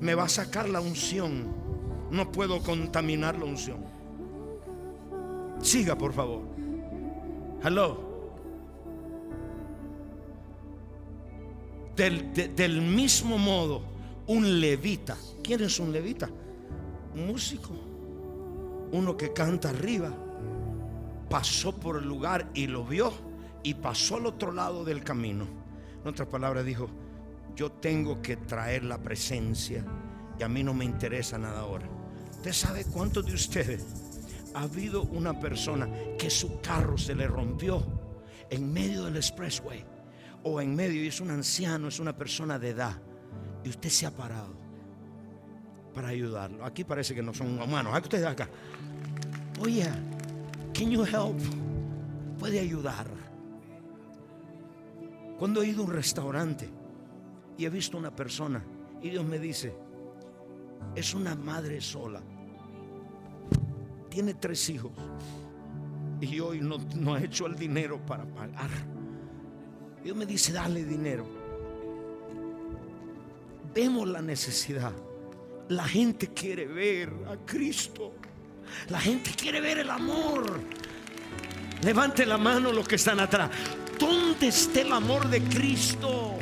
me 0.00 0.14
va 0.14 0.24
a 0.24 0.28
sacar 0.28 0.68
la 0.68 0.80
unción. 0.80 1.46
No 2.10 2.32
puedo 2.32 2.62
contaminar 2.62 3.38
la 3.38 3.44
unción. 3.44 3.78
Siga, 5.60 5.96
por 5.96 6.12
favor. 6.12 6.42
Hello. 7.62 8.08
Del, 11.94 12.32
del 12.56 12.80
mismo 12.80 13.36
modo, 13.36 13.82
un 14.26 14.60
levita. 14.60 15.16
¿Quién 15.42 15.62
es 15.62 15.78
un 15.78 15.92
levita? 15.92 16.30
Músico. 17.14 17.74
Uno 18.92 19.16
que 19.16 19.32
canta 19.32 19.70
arriba. 19.70 20.12
Pasó 21.28 21.74
por 21.74 21.96
el 21.96 22.08
lugar 22.08 22.50
y 22.54 22.66
lo 22.66 22.84
vio 22.84 23.12
y 23.62 23.74
pasó 23.74 24.16
al 24.16 24.26
otro 24.26 24.52
lado 24.52 24.84
del 24.84 25.04
camino. 25.04 25.46
En 26.02 26.08
otras 26.08 26.28
palabras, 26.28 26.64
dijo: 26.64 26.88
yo 27.54 27.70
tengo 27.70 28.20
que 28.22 28.36
traer 28.36 28.84
la 28.84 28.98
presencia 28.98 29.84
y 30.38 30.42
a 30.42 30.48
mí 30.48 30.62
no 30.62 30.74
me 30.74 30.84
interesa 30.84 31.38
nada 31.38 31.60
ahora. 31.60 31.88
¿Usted 32.32 32.52
sabe 32.52 32.84
cuántos 32.84 33.26
de 33.26 33.34
ustedes 33.34 33.84
ha 34.54 34.62
habido 34.62 35.02
una 35.02 35.38
persona 35.38 35.88
que 36.18 36.30
su 36.30 36.60
carro 36.60 36.96
se 36.98 37.14
le 37.14 37.28
rompió 37.28 37.84
en 38.48 38.72
medio 38.72 39.04
del 39.04 39.16
expressway 39.16 39.84
o 40.42 40.60
en 40.60 40.74
medio 40.74 41.04
y 41.04 41.08
es 41.08 41.20
un 41.20 41.30
anciano, 41.30 41.88
es 41.88 42.00
una 42.00 42.16
persona 42.16 42.58
de 42.58 42.70
edad 42.70 43.00
y 43.62 43.68
usted 43.68 43.90
se 43.90 44.06
ha 44.06 44.10
parado 44.10 44.54
para 45.92 46.08
ayudarlo? 46.08 46.64
Aquí 46.64 46.84
parece 46.84 47.14
que 47.14 47.22
no 47.22 47.34
son 47.34 47.60
humanos. 47.60 47.92
Aquí 47.94 48.04
ustedes 48.04 48.26
acá. 48.26 48.48
Oye, 49.60 49.84
can 50.72 50.90
you 50.90 51.04
help? 51.04 51.38
Puede 52.38 52.60
ayudar. 52.60 53.06
Cuando 55.38 55.62
he 55.62 55.68
ido 55.68 55.82
a 55.82 55.86
un 55.86 55.92
restaurante 55.92 56.68
y 57.56 57.64
he 57.64 57.70
visto 57.70 57.96
una 57.96 58.14
persona 58.14 58.62
y 59.02 59.10
Dios 59.10 59.24
me 59.24 59.38
dice, 59.38 59.74
es 60.94 61.14
una 61.14 61.34
madre 61.34 61.80
sola, 61.80 62.20
tiene 64.08 64.34
tres 64.34 64.68
hijos 64.68 64.92
y 66.20 66.40
hoy 66.40 66.60
no, 66.60 66.76
no 66.96 67.14
ha 67.14 67.22
hecho 67.22 67.46
el 67.46 67.56
dinero 67.56 68.04
para 68.04 68.24
pagar. 68.24 68.70
Dios 70.02 70.16
me 70.16 70.26
dice, 70.26 70.52
dale 70.52 70.84
dinero. 70.84 71.26
Vemos 73.74 74.08
la 74.08 74.20
necesidad. 74.20 74.92
La 75.70 75.84
gente 75.84 76.34
quiere 76.34 76.66
ver 76.66 77.12
a 77.28 77.36
Cristo. 77.46 78.12
La 78.88 78.98
gente 78.98 79.30
quiere 79.36 79.60
ver 79.60 79.78
el 79.78 79.90
amor. 79.90 80.60
Levante 81.84 82.26
la 82.26 82.38
mano 82.38 82.72
los 82.72 82.88
que 82.88 82.96
están 82.96 83.20
atrás. 83.20 83.50
¿Dónde 83.96 84.48
está 84.48 84.80
el 84.80 84.92
amor 84.92 85.28
de 85.28 85.40
Cristo? 85.42 86.38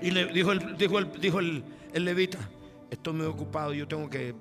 Y 0.00 0.12
le 0.12 0.26
dijo 0.26 0.52
el, 0.52 0.76
dijo 0.76 1.00
el, 1.00 1.20
dijo 1.20 1.40
el, 1.40 1.64
levita, 1.92 2.38
estoy 2.92 3.14
muy 3.14 3.26
ocupado, 3.26 3.74
yo 3.74 3.88
tengo 3.88 4.08
que 4.08 4.32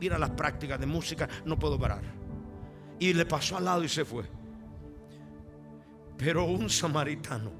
ir 0.00 0.12
a 0.12 0.18
las 0.18 0.30
prácticas 0.30 0.80
de 0.80 0.86
música, 0.86 1.28
no 1.44 1.56
puedo 1.56 1.78
parar. 1.78 2.02
Y 2.98 3.12
le 3.12 3.26
pasó 3.26 3.56
al 3.58 3.66
lado 3.66 3.84
y 3.84 3.88
se 3.88 4.04
fue. 4.04 4.24
Pero 6.16 6.46
un 6.46 6.68
samaritano, 6.68 7.52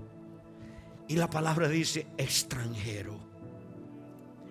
y 1.07 1.15
la 1.15 1.31
palabra 1.31 1.69
dice 1.69 2.09
extranjero. 2.17 3.28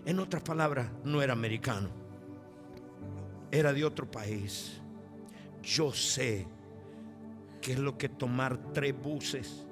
En 0.07 0.21
otras 0.21 0.41
palabras, 0.41 0.89
no 1.03 1.21
era 1.21 1.33
americano, 1.33 1.89
era 3.51 3.73
de 3.73 3.83
otro 3.83 4.09
país. 4.09 4.79
Yo 5.61 5.91
sé 5.91 6.47
que 7.59 7.73
es 7.73 7.79
lo 7.79 7.97
que 7.97 8.07
tomar 8.07 8.71
tres 8.71 8.95
buses 8.97 9.67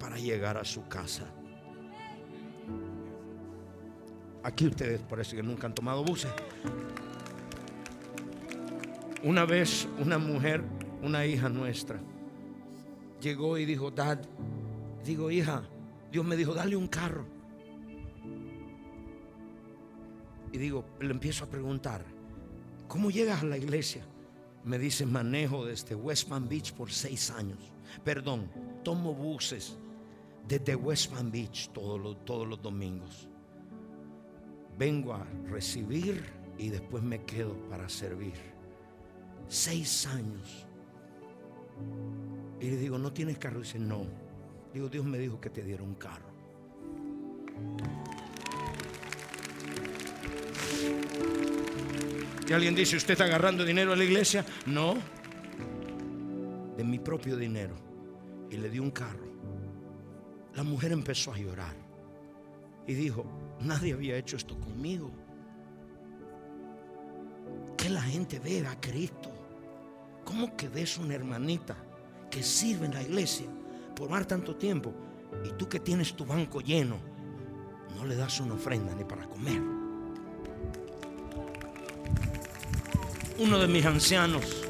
para 0.00 0.16
llegar 0.16 0.56
a 0.56 0.64
su 0.64 0.88
casa. 0.88 1.26
Aquí 4.42 4.66
ustedes 4.66 5.02
parece 5.02 5.36
que 5.36 5.42
nunca 5.42 5.66
han 5.66 5.74
tomado 5.74 6.02
buses. 6.02 6.32
Una 9.22 9.44
vez 9.44 9.86
una 9.98 10.16
mujer, 10.16 10.64
una 11.02 11.26
hija 11.26 11.50
nuestra, 11.50 12.00
llegó 13.20 13.58
y 13.58 13.66
dijo, 13.66 13.90
Dad, 13.90 14.18
digo, 15.04 15.30
hija, 15.30 15.62
Dios 16.10 16.24
me 16.24 16.36
dijo, 16.36 16.54
dale 16.54 16.74
un 16.74 16.88
carro. 16.88 17.33
Y 20.54 20.58
digo, 20.58 20.84
le 21.00 21.10
empiezo 21.10 21.44
a 21.44 21.48
preguntar, 21.48 22.04
¿cómo 22.86 23.10
llegas 23.10 23.42
a 23.42 23.46
la 23.46 23.58
iglesia? 23.58 24.04
Me 24.62 24.78
dice, 24.78 25.04
manejo 25.04 25.66
desde 25.66 25.96
West 25.96 26.28
Palm 26.28 26.48
Beach 26.48 26.72
por 26.74 26.92
seis 26.92 27.28
años. 27.32 27.58
Perdón, 28.04 28.48
tomo 28.84 29.12
buses 29.12 29.76
desde 30.46 30.76
West 30.76 31.10
Palm 31.10 31.32
Beach 31.32 31.70
todos 31.70 32.00
los, 32.00 32.24
todos 32.24 32.46
los 32.46 32.62
domingos. 32.62 33.28
Vengo 34.78 35.14
a 35.14 35.26
recibir 35.50 36.22
y 36.56 36.68
después 36.68 37.02
me 37.02 37.24
quedo 37.24 37.56
para 37.68 37.88
servir. 37.88 38.34
Seis 39.48 40.06
años. 40.06 40.68
Y 42.60 42.70
le 42.70 42.76
digo, 42.76 42.96
¿no 42.96 43.12
tienes 43.12 43.38
carro? 43.38 43.58
Y 43.58 43.62
dice, 43.64 43.80
no. 43.80 44.06
Digo, 44.72 44.88
Dios 44.88 45.04
me 45.04 45.18
dijo 45.18 45.40
que 45.40 45.50
te 45.50 45.64
diera 45.64 45.82
un 45.82 45.96
carro. 45.96 46.32
Y 52.46 52.52
alguien 52.52 52.74
dice, 52.74 52.96
¿usted 52.96 53.12
está 53.12 53.24
agarrando 53.24 53.64
dinero 53.64 53.92
a 53.92 53.96
la 53.96 54.04
iglesia? 54.04 54.44
No. 54.66 54.96
De 56.76 56.84
mi 56.84 56.98
propio 56.98 57.36
dinero. 57.36 57.74
Y 58.50 58.56
le 58.56 58.68
di 58.68 58.78
un 58.78 58.90
carro. 58.90 59.26
La 60.54 60.62
mujer 60.62 60.92
empezó 60.92 61.32
a 61.32 61.38
llorar. 61.38 61.74
Y 62.86 62.94
dijo, 62.94 63.24
nadie 63.60 63.94
había 63.94 64.16
hecho 64.16 64.36
esto 64.36 64.58
conmigo. 64.60 65.10
Que 67.76 67.88
la 67.88 68.02
gente 68.02 68.38
vea 68.38 68.70
a 68.70 68.80
Cristo. 68.80 69.30
¿Cómo 70.24 70.56
que 70.56 70.68
ves 70.68 70.98
una 70.98 71.14
hermanita 71.14 71.76
que 72.30 72.42
sirve 72.42 72.86
en 72.86 72.94
la 72.94 73.02
iglesia 73.02 73.46
por 73.94 74.10
más 74.10 74.26
tanto 74.26 74.56
tiempo 74.56 74.92
y 75.44 75.52
tú 75.52 75.68
que 75.68 75.80
tienes 75.80 76.14
tu 76.14 76.24
banco 76.24 76.60
lleno, 76.60 76.98
no 77.94 78.04
le 78.04 78.16
das 78.16 78.40
una 78.40 78.54
ofrenda 78.54 78.94
ni 78.94 79.04
para 79.04 79.26
comer? 79.28 79.73
Uno 83.36 83.58
de 83.58 83.66
mis 83.66 83.84
ancianos 83.84 84.64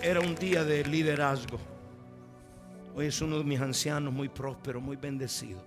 era 0.00 0.20
un 0.20 0.36
día 0.36 0.62
de 0.62 0.84
liderazgo. 0.84 1.58
Hoy 2.94 3.06
es 3.06 3.20
uno 3.20 3.38
de 3.38 3.42
mis 3.42 3.60
ancianos 3.60 4.14
muy 4.14 4.28
próspero, 4.28 4.80
muy 4.80 4.94
bendecido. 4.94 5.60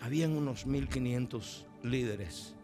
Habían 0.00 0.34
unos 0.34 0.64
1500 0.64 1.66
líderes. 1.82 2.54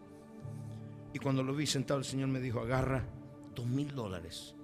Y 1.13 1.19
cuando 1.19 1.43
lo 1.43 1.53
vi 1.53 1.67
sentado, 1.67 1.99
el 1.99 2.05
Señor 2.05 2.29
me 2.29 2.39
dijo: 2.39 2.59
agarra 2.59 3.05
dos 3.53 3.67
mil 3.67 3.93
dólares 3.93 4.55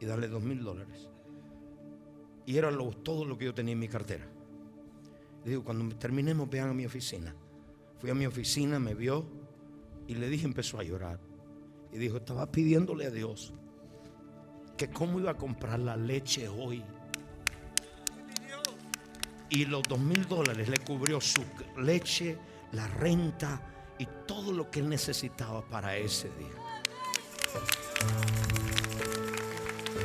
y 0.00 0.04
dale 0.04 0.26
dos 0.26 0.42
mil 0.42 0.64
dólares. 0.64 1.08
Y 2.44 2.56
era 2.56 2.76
todo 3.04 3.24
lo 3.24 3.38
que 3.38 3.44
yo 3.44 3.54
tenía 3.54 3.74
en 3.74 3.78
mi 3.78 3.88
cartera. 3.88 4.26
Le 5.44 5.50
digo, 5.50 5.62
cuando 5.62 5.94
terminemos, 5.94 6.50
vean 6.50 6.70
a 6.70 6.74
mi 6.74 6.84
oficina. 6.84 7.32
Fui 8.00 8.10
a 8.10 8.14
mi 8.14 8.26
oficina, 8.26 8.80
me 8.80 8.94
vio 8.94 9.24
y 10.08 10.16
le 10.16 10.28
dije, 10.28 10.44
empezó 10.44 10.80
a 10.80 10.82
llorar. 10.82 11.20
Y 11.92 11.98
dijo, 11.98 12.18
estaba 12.18 12.50
pidiéndole 12.50 13.06
a 13.06 13.10
Dios 13.10 13.52
que 14.76 14.90
cómo 14.90 15.18
iba 15.18 15.30
a 15.30 15.36
comprar 15.36 15.78
la 15.78 15.96
leche 15.96 16.48
hoy. 16.48 16.82
Y 19.48 19.64
los 19.64 19.82
dos 19.84 19.98
mil 19.98 20.26
dólares 20.26 20.68
le 20.68 20.78
cubrió 20.78 21.20
su 21.20 21.42
leche, 21.78 22.36
la 22.72 22.86
renta 22.88 23.60
y 23.98 24.06
todo 24.26 24.52
lo 24.52 24.70
que 24.70 24.80
él 24.80 24.88
necesitaba 24.88 25.66
para 25.66 25.96
ese 25.96 26.28
día. 26.30 26.66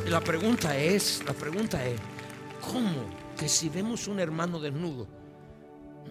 Y 0.05 0.09
la 0.09 0.21
pregunta 0.21 0.77
es, 0.77 1.23
la 1.25 1.33
pregunta 1.33 1.83
es, 1.85 1.99
¿cómo 2.71 3.05
que 3.37 3.49
si 3.49 3.69
vemos 3.69 4.07
un 4.07 4.19
hermano 4.19 4.59
desnudo, 4.59 5.07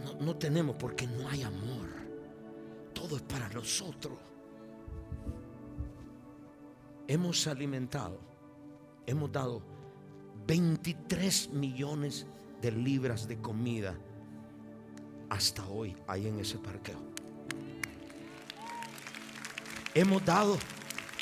no, 0.04 0.24
no 0.24 0.36
tenemos 0.36 0.76
porque 0.76 1.06
no 1.06 1.28
hay 1.28 1.42
amor? 1.42 1.88
Todo 2.92 3.16
es 3.16 3.22
para 3.22 3.48
nosotros. 3.48 4.18
Hemos 7.10 7.48
alimentado, 7.48 8.20
hemos 9.04 9.32
dado 9.32 9.60
23 10.46 11.50
millones 11.50 12.24
de 12.62 12.70
libras 12.70 13.26
de 13.26 13.36
comida 13.36 13.98
hasta 15.28 15.66
hoy 15.66 15.96
ahí 16.06 16.28
en 16.28 16.38
ese 16.38 16.56
parqueo. 16.58 17.00
Hemos 19.92 20.24
dado 20.24 20.56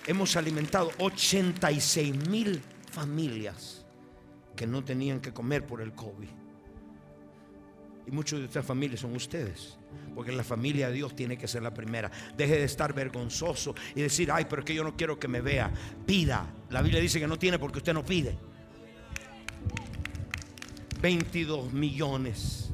hemos 0.07 0.37
alimentado 0.37 0.91
86 0.99 2.29
mil 2.29 2.61
familias 2.93 3.87
que 4.57 4.67
no 4.67 4.85
tenían 4.85 5.21
que 5.21 5.33
comer 5.33 5.67
por 5.67 5.81
el 5.81 5.95
COVID. 5.95 6.29
Y 8.09 8.11
muchos 8.11 8.39
de 8.39 8.47
estas 8.47 8.65
familias 8.65 9.01
son 9.01 9.15
ustedes. 9.15 9.77
Porque 10.15 10.33
la 10.33 10.43
familia 10.43 10.89
de 10.89 10.95
Dios 10.95 11.15
tiene 11.15 11.37
que 11.37 11.47
ser 11.47 11.63
la 11.63 11.75
primera. 11.75 12.11
Deje 12.35 12.55
de 12.55 12.65
estar 12.65 12.95
vergonzoso 12.95 13.75
y 13.95 14.01
decir, 14.01 14.33
ay, 14.33 14.47
pero 14.49 14.63
es 14.63 14.67
que 14.67 14.75
yo 14.75 14.83
no 14.83 14.97
quiero 14.97 15.19
que 15.19 15.29
me 15.29 15.43
vea. 15.43 15.71
Pida. 16.07 16.55
La 16.71 16.81
Biblia 16.81 17.03
dice 17.03 17.21
que 17.21 17.29
no 17.29 17.39
tiene 17.39 17.59
porque 17.59 17.79
usted 17.79 17.93
no 17.93 18.03
pide. 18.03 18.39
22 21.03 21.71
millones, 21.75 22.71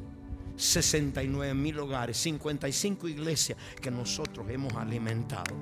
69 0.55 1.53
mil 1.53 1.79
hogares, 1.79 2.15
55 2.17 3.09
iglesias 3.09 3.57
que 3.81 3.91
nosotros 3.91 4.49
hemos 4.49 4.73
alimentado. 4.73 5.53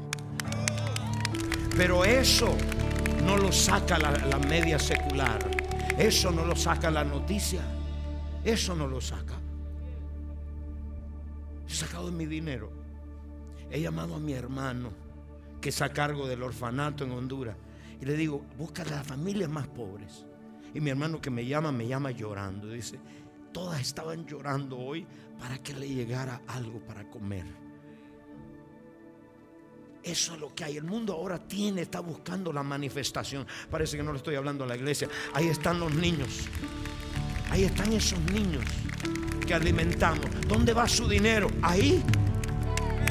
Pero 1.75 2.05
eso 2.05 2.55
no 3.25 3.37
lo 3.37 3.51
saca 3.51 3.97
la, 3.97 4.37
media 4.37 4.77
secular. 4.77 5.39
Eso 5.97 6.29
no 6.31 6.45
lo 6.45 6.55
saca 6.55 6.91
la 6.91 7.03
noticia. 7.03 7.61
Eso 8.45 8.75
no 8.75 8.87
lo 8.87 9.01
saca. 9.01 9.42
He 11.73 11.75
sacado 11.75 12.11
mi 12.11 12.27
dinero. 12.27 12.69
He 13.71 13.81
llamado 13.81 14.13
a 14.13 14.19
mi 14.19 14.33
hermano 14.33 14.93
que 15.59 15.69
está 15.69 15.85
a 15.85 15.89
cargo 15.91 16.27
del 16.27 16.43
orfanato 16.43 17.03
en 17.03 17.09
Honduras. 17.09 17.57
Y 17.99 18.05
le 18.05 18.15
digo, 18.15 18.45
busca 18.59 18.83
a 18.83 18.85
las 18.85 19.07
familias 19.07 19.49
más 19.49 19.67
pobres. 19.69 20.23
Y 20.71 20.79
mi 20.79 20.91
hermano 20.91 21.19
que 21.19 21.31
me 21.31 21.47
llama, 21.47 21.71
me 21.71 21.87
llama 21.87 22.11
llorando. 22.11 22.69
Dice, 22.69 22.99
todas 23.51 23.81
estaban 23.81 24.27
llorando 24.27 24.77
hoy 24.77 25.07
para 25.39 25.57
que 25.63 25.73
le 25.73 25.89
llegara 25.89 26.43
algo 26.45 26.79
para 26.79 27.09
comer. 27.09 27.47
Eso 30.03 30.35
es 30.35 30.39
lo 30.39 30.53
que 30.53 30.65
hay. 30.65 30.77
El 30.77 30.83
mundo 30.83 31.13
ahora 31.13 31.39
tiene, 31.39 31.81
está 31.81 32.01
buscando 32.01 32.53
la 32.53 32.61
manifestación. 32.61 33.47
Parece 33.71 33.97
que 33.97 34.03
no 34.03 34.11
le 34.11 34.17
estoy 34.17 34.35
hablando 34.35 34.63
a 34.63 34.67
la 34.67 34.75
iglesia. 34.75 35.09
Ahí 35.33 35.47
están 35.47 35.79
los 35.79 35.91
niños. 35.95 36.47
Ahí 37.49 37.63
están 37.63 37.91
esos 37.93 38.19
niños 38.31 38.63
que 39.53 39.57
alimentamos. 39.57 40.25
¿Dónde 40.47 40.73
va 40.73 40.87
su 40.87 41.07
dinero? 41.07 41.47
Ahí. 41.61 42.03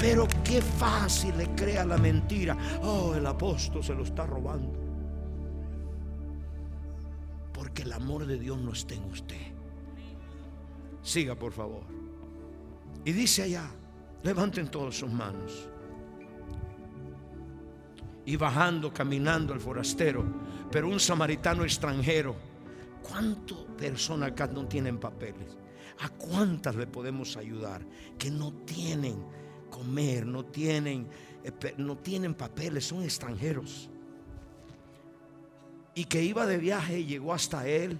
Pero 0.01 0.27
qué 0.43 0.61
fácil 0.61 1.37
le 1.37 1.47
crea 1.55 1.85
la 1.85 1.97
mentira. 1.97 2.57
Oh, 2.81 3.15
el 3.15 3.25
apóstol 3.25 3.81
se 3.81 3.93
lo 3.95 4.03
está 4.03 4.25
robando. 4.25 4.73
Porque 7.53 7.83
el 7.83 7.93
amor 7.93 8.25
de 8.25 8.37
Dios 8.37 8.59
no 8.59 8.73
está 8.73 8.93
en 8.93 9.05
usted. 9.05 9.53
Siga, 11.01 11.35
por 11.35 11.53
favor. 11.53 11.83
Y 13.05 13.13
dice 13.13 13.43
allá, 13.43 13.69
levanten 14.23 14.67
todas 14.69 14.95
sus 14.95 15.09
manos 15.09 15.69
y 18.25 18.35
bajando, 18.35 18.93
caminando 18.93 19.53
el 19.53 19.59
forastero, 19.61 20.25
pero 20.69 20.89
un 20.89 20.99
samaritano 20.99 21.63
extranjero. 21.63 22.35
¿Cuántas 23.01 23.59
personas 23.77 24.31
acá 24.31 24.47
no 24.47 24.65
tienen 24.65 24.97
papeles? 24.97 25.62
¿A 25.99 26.09
cuántas 26.09 26.75
le 26.75 26.87
podemos 26.87 27.37
ayudar 27.37 27.85
que 28.17 28.31
no 28.31 28.51
tienen 28.65 29.23
comer, 29.69 30.25
no 30.25 30.45
tienen, 30.45 31.07
eh, 31.43 31.73
no 31.77 31.97
tienen 31.97 32.33
papeles, 32.33 32.85
son 32.85 33.03
extranjeros? 33.03 33.89
Y 35.95 36.05
que 36.05 36.23
iba 36.23 36.45
de 36.45 36.57
viaje 36.57 36.99
y 36.99 37.05
llegó 37.05 37.33
hasta 37.33 37.67
él. 37.67 37.99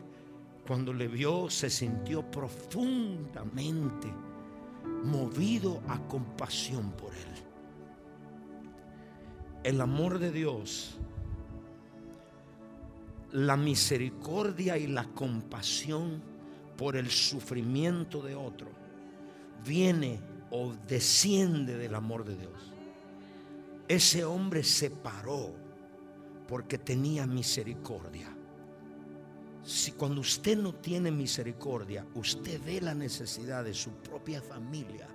Cuando 0.66 0.94
le 0.94 1.08
vio, 1.08 1.50
se 1.50 1.70
sintió 1.70 2.30
profundamente 2.32 4.08
movido 5.04 5.82
a 5.90 6.00
compasión 6.08 6.92
por 6.92 7.14
él 7.14 7.44
el 9.64 9.80
amor 9.80 10.20
de 10.20 10.32
Dios, 10.32 10.98
la 13.32 13.58
misericordia 13.58 14.78
y 14.78 14.88
la 14.88 15.06
compasión 15.06 16.22
por 16.84 16.98
el 16.98 17.10
sufrimiento 17.10 18.22
de 18.22 18.36
otro, 18.36 18.68
viene 19.66 20.20
o 20.52 20.74
desciende 20.86 21.78
del 21.78 21.96
amor 21.96 22.26
de 22.26 22.36
Dios. 22.36 22.74
Ese 23.88 24.26
hombre 24.26 24.66
se 24.66 24.90
paró 24.90 25.56
porque 26.46 26.78
tenía 26.78 27.26
misericordia. 27.26 28.28
Si 29.64 29.94
cuando 29.94 30.20
usted 30.20 30.58
no 30.58 30.76
tiene 30.76 31.10
misericordia, 31.10 32.06
usted 32.16 32.60
ve 32.66 32.82
la 32.82 32.94
necesidad 32.94 33.64
de 33.64 33.74
su 33.74 33.92
propia 33.92 34.42
familia 34.42 35.08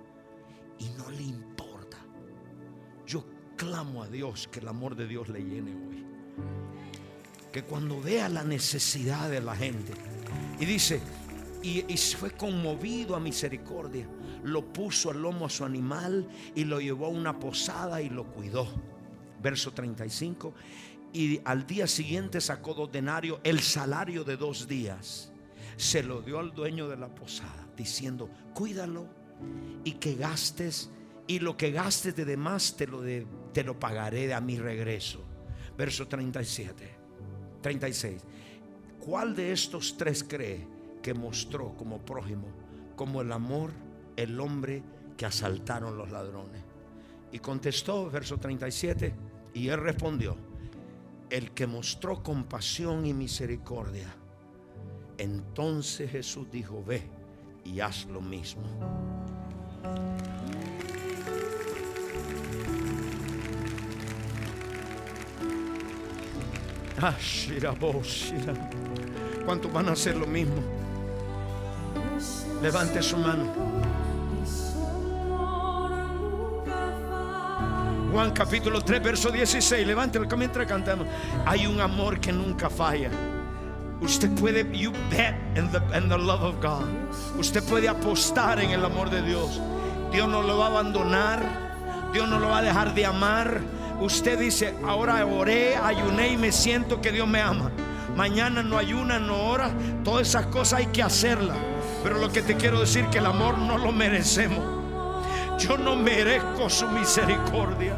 y 0.79 0.89
no 0.97 1.11
le 1.11 1.21
importa. 1.21 1.97
Yo 3.05 3.23
clamo 3.55 4.01
a 4.01 4.07
Dios 4.07 4.49
que 4.51 4.59
el 4.59 4.69
amor 4.69 4.95
de 4.95 5.05
Dios 5.05 5.29
le 5.29 5.43
llene 5.43 5.75
hoy. 5.75 6.05
que 7.51 7.63
cuando 7.63 8.01
vea 8.01 8.27
la 8.27 8.43
necesidad 8.43 9.29
de 9.29 9.41
la 9.41 9.55
gente, 9.55 9.93
y 10.59 10.65
dice, 10.65 10.99
y, 11.61 11.97
fue 11.97 12.31
conmovido 12.31 13.15
a 13.15 13.19
misericordia, 13.19 14.07
lo 14.43 14.71
puso 14.71 15.11
al 15.11 15.21
lomo 15.21 15.45
a 15.45 15.49
su 15.49 15.65
animal 15.65 16.27
y 16.55 16.63
lo 16.63 16.79
llevó 16.79 17.07
a 17.07 17.09
una 17.09 17.37
posada 17.37 18.01
y 18.01 18.09
lo 18.09 18.25
cuidó. 18.31 18.67
Verso 19.41 19.71
35. 19.73 20.53
Y 21.11 21.41
al 21.43 21.65
día 21.65 21.87
siguiente 21.87 22.39
sacó 22.39 22.73
dos 22.73 22.91
denarios, 22.91 23.39
el 23.43 23.59
salario 23.59 24.23
de 24.23 24.37
dos 24.37 24.67
días. 24.67 25.31
Se 25.75 26.03
lo 26.03 26.21
dio 26.21 26.39
al 26.39 26.53
dueño 26.53 26.87
de 26.87 26.97
la 26.97 27.13
posada, 27.13 27.67
diciendo, 27.75 28.29
cuídalo 28.53 29.07
y 29.83 29.93
que 29.93 30.15
gastes, 30.15 30.89
y 31.27 31.39
lo 31.39 31.57
que 31.57 31.71
gastes 31.71 32.15
de 32.15 32.25
demás 32.25 32.75
te 32.75 32.87
lo, 32.87 33.01
te 33.53 33.63
lo 33.63 33.79
pagaré 33.79 34.33
a 34.33 34.41
mi 34.41 34.57
regreso. 34.57 35.25
Verso 35.77 36.07
37, 36.07 36.95
36. 37.61 38.21
¿Cuál 38.99 39.35
de 39.35 39.53
estos 39.53 39.95
tres 39.97 40.23
cree 40.23 40.78
que 41.01 41.13
mostró 41.13 41.75
como 41.75 41.99
prójimo, 41.99 42.47
como 42.95 43.21
el 43.21 43.31
amor, 43.31 43.71
el 44.15 44.39
hombre 44.39 44.83
que 45.17 45.25
asaltaron 45.25 45.97
los 45.97 46.11
ladrones? 46.11 46.61
Y 47.31 47.39
contestó, 47.39 48.09
verso 48.09 48.37
37, 48.37 49.13
y 49.53 49.67
él 49.67 49.79
respondió, 49.79 50.35
el 51.29 51.51
que 51.51 51.67
mostró 51.67 52.23
compasión 52.23 53.05
y 53.05 53.13
misericordia. 53.13 54.07
Entonces 55.17 56.11
Jesús 56.11 56.49
dijo, 56.51 56.83
ve 56.83 57.03
y 57.63 57.79
haz 57.81 58.05
lo 58.05 58.21
mismo. 58.21 58.63
Ah, 67.01 67.15
¿Cuántos 69.45 69.71
van 69.71 69.87
a 69.87 69.91
hacer 69.93 70.17
lo 70.17 70.27
mismo? 70.27 70.78
Levante 72.61 73.01
su 73.01 73.17
mano. 73.17 73.45
Juan 78.11 78.31
capítulo 78.31 78.81
3, 78.81 79.01
verso 79.01 79.31
16. 79.31 79.87
Levántelo 79.87 80.27
mientras 80.35 80.67
cantamos. 80.67 81.07
Hay 81.45 81.67
un 81.67 81.79
amor 81.79 82.19
que 82.19 82.31
nunca 82.31 82.69
falla. 82.69 83.09
Usted 84.01 84.29
puede, 84.31 84.65
you 84.77 84.91
bet 85.09 85.35
in 85.55 85.69
the, 85.71 85.79
in 85.97 86.09
the 86.09 86.17
love 86.17 86.41
of 86.43 86.61
God. 86.61 86.85
Usted 87.37 87.63
puede 87.63 87.87
apostar 87.87 88.59
en 88.59 88.71
el 88.71 88.83
amor 88.83 89.09
de 89.09 89.21
Dios. 89.21 89.59
Dios 90.11 90.27
no 90.27 90.41
lo 90.41 90.57
va 90.57 90.65
a 90.65 90.69
abandonar. 90.69 91.41
Dios 92.11 92.27
no 92.27 92.39
lo 92.39 92.49
va 92.49 92.59
a 92.59 92.61
dejar 92.61 92.93
de 92.93 93.05
amar. 93.05 93.61
Usted 94.01 94.39
dice, 94.39 94.73
ahora 94.85 95.25
oré, 95.25 95.75
ayuné 95.75 96.33
y 96.33 96.37
me 96.37 96.51
siento 96.51 96.99
que 96.99 97.11
Dios 97.11 97.27
me 97.27 97.41
ama. 97.41 97.71
Mañana 98.15 98.63
no 98.63 98.77
ayuna, 98.77 99.19
no 99.19 99.45
ora. 99.45 99.71
Todas 100.03 100.27
esas 100.27 100.47
cosas 100.47 100.79
hay 100.79 100.87
que 100.87 101.03
hacerlas. 101.03 101.57
Pero 102.03 102.19
lo 102.19 102.31
que 102.31 102.41
te 102.41 102.55
quiero 102.55 102.79
decir 102.79 103.05
que 103.07 103.17
el 103.17 103.25
amor 103.25 103.57
no 103.57 103.77
lo 103.77 103.91
merecemos. 103.91 104.79
Yo 105.59 105.77
no 105.77 105.95
merezco 105.95 106.69
su 106.69 106.87
misericordia. 106.87 107.97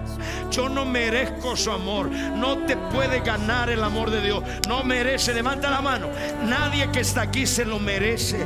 Yo 0.49 0.67
no 0.67 0.83
merezco 0.83 1.55
su 1.55 1.71
amor. 1.71 2.09
No 2.09 2.57
te 2.65 2.75
puede 2.75 3.19
ganar 3.19 3.69
el 3.69 3.83
amor 3.83 4.09
de 4.09 4.21
Dios. 4.21 4.43
No 4.67 4.83
merece. 4.83 5.33
Levanta 5.33 5.69
la 5.69 5.81
mano. 5.81 6.07
Nadie 6.43 6.89
que 6.91 7.01
está 7.01 7.21
aquí 7.21 7.45
se 7.45 7.63
lo 7.63 7.79
merece. 7.79 8.43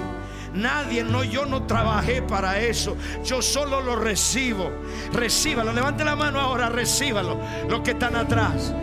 Nadie, 0.53 1.03
no, 1.03 1.23
yo 1.23 1.45
no 1.45 1.63
trabajé 1.63 2.21
para 2.21 2.59
eso. 2.59 2.97
Yo 3.23 3.41
solo 3.41 3.81
lo 3.81 3.95
recibo. 3.95 4.69
Recíbalo. 5.13 5.71
Levante 5.71 6.03
la 6.03 6.17
mano 6.17 6.41
ahora, 6.41 6.67
recíbalo. 6.67 7.39
Los 7.69 7.81
que 7.81 7.91
están 7.91 8.17
atrás. 8.17 8.73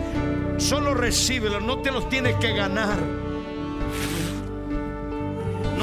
Solo 0.57 0.95
recíbelo. 0.95 1.59
No 1.59 1.79
te 1.79 1.91
los 1.91 2.09
tienes 2.09 2.35
que 2.37 2.53
ganar. 2.53 3.22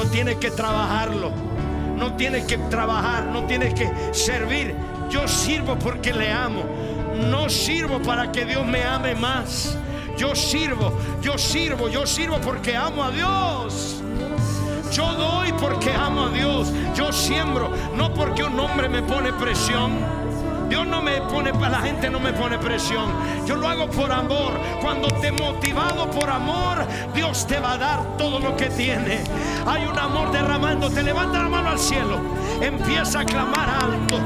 No 0.03 0.07
tienes 0.07 0.37
que 0.37 0.51
trabajarlo. 0.51 1.31
No 1.99 2.15
tienes 2.15 2.47
que 2.47 2.57
trabajar. 2.57 3.27
No 3.27 3.45
tienes 3.45 3.75
que 3.75 3.87
servir. 4.15 4.75
Yo 5.11 5.29
sirvo 5.29 5.77
porque 5.79 6.15
le 6.15 6.33
amo. 6.33 6.65
No 7.31 7.51
sirvo 7.51 8.01
para 8.01 8.33
que 8.33 8.47
Dios 8.47 8.65
me 8.67 8.83
ame 8.83 9.15
más. 9.15 9.77
Yo 10.17 10.35
sirvo, 10.35 10.93
yo 11.21 11.37
sirvo, 11.37 11.91
yo 11.91 12.07
sirvo 12.07 12.39
porque 12.41 12.75
amo 12.77 13.05
a 13.05 13.11
Dios. 13.11 14.01
Yo 14.91 15.13
doy 15.13 15.53
porque 15.61 15.93
amo 15.93 16.27
a 16.27 16.31
Dios. 16.31 16.73
Yo 16.95 17.13
siembro, 17.13 17.71
no 17.95 18.15
porque 18.15 18.43
un 18.43 18.59
hombre 18.59 18.89
me 18.89 19.03
pone 19.03 19.35
presión. 19.35 20.20
Dios 20.71 20.87
no 20.87 21.03
me 21.03 21.21
pone, 21.23 21.53
la 21.53 21.81
gente 21.81 22.09
no 22.09 22.21
me 22.21 22.33
pone 22.33 22.57
presión. 22.57 23.11
Yo 23.45 23.57
lo 23.57 23.69
hago 23.69 23.91
por 23.91 24.11
amor. 24.13 24.53
Cuando 24.81 25.09
te 25.09 25.33
motivado 25.33 26.09
por 26.13 26.31
amor, 26.31 26.87
Dios 27.13 27.45
te 27.49 27.59
va 27.59 27.73
a 27.73 27.79
dar 27.79 28.17
todo 28.17 28.39
lo 28.39 28.57
que 28.57 28.67
tiene. 28.67 29.21
Hay 29.67 29.85
un 29.85 29.99
amor 29.99 30.31
derramando. 30.31 30.89
Te 30.89 31.03
levanta 31.03 31.43
la 31.43 31.49
mano 31.49 31.71
al 31.71 31.79
cielo. 31.79 32.21
Empieza 32.63 33.21
a 33.21 33.25
clamar 33.25 33.69
alto. 33.69 34.21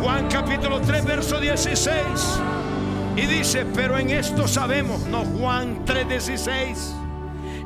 Juan 0.00 0.26
capítulo 0.28 0.80
3, 0.80 1.04
verso 1.04 1.38
16. 1.38 1.94
Y 3.14 3.26
dice, 3.26 3.66
pero 3.74 3.98
en 3.98 4.08
esto 4.08 4.48
sabemos, 4.48 5.02
no 5.02 5.22
Juan 5.24 5.84
3:16. 5.84 6.94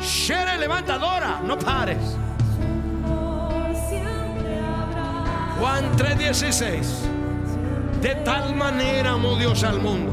Shere 0.01 0.59
levantadora, 0.59 1.41
no 1.45 1.57
pares. 1.57 2.17
Juan 5.59 5.97
3:16. 5.97 7.09
De 8.03 8.15
tal 8.17 8.55
manera 8.55 9.13
amó 9.13 9.37
Dios 9.37 9.65
al 9.65 9.81
mundo. 9.81 10.13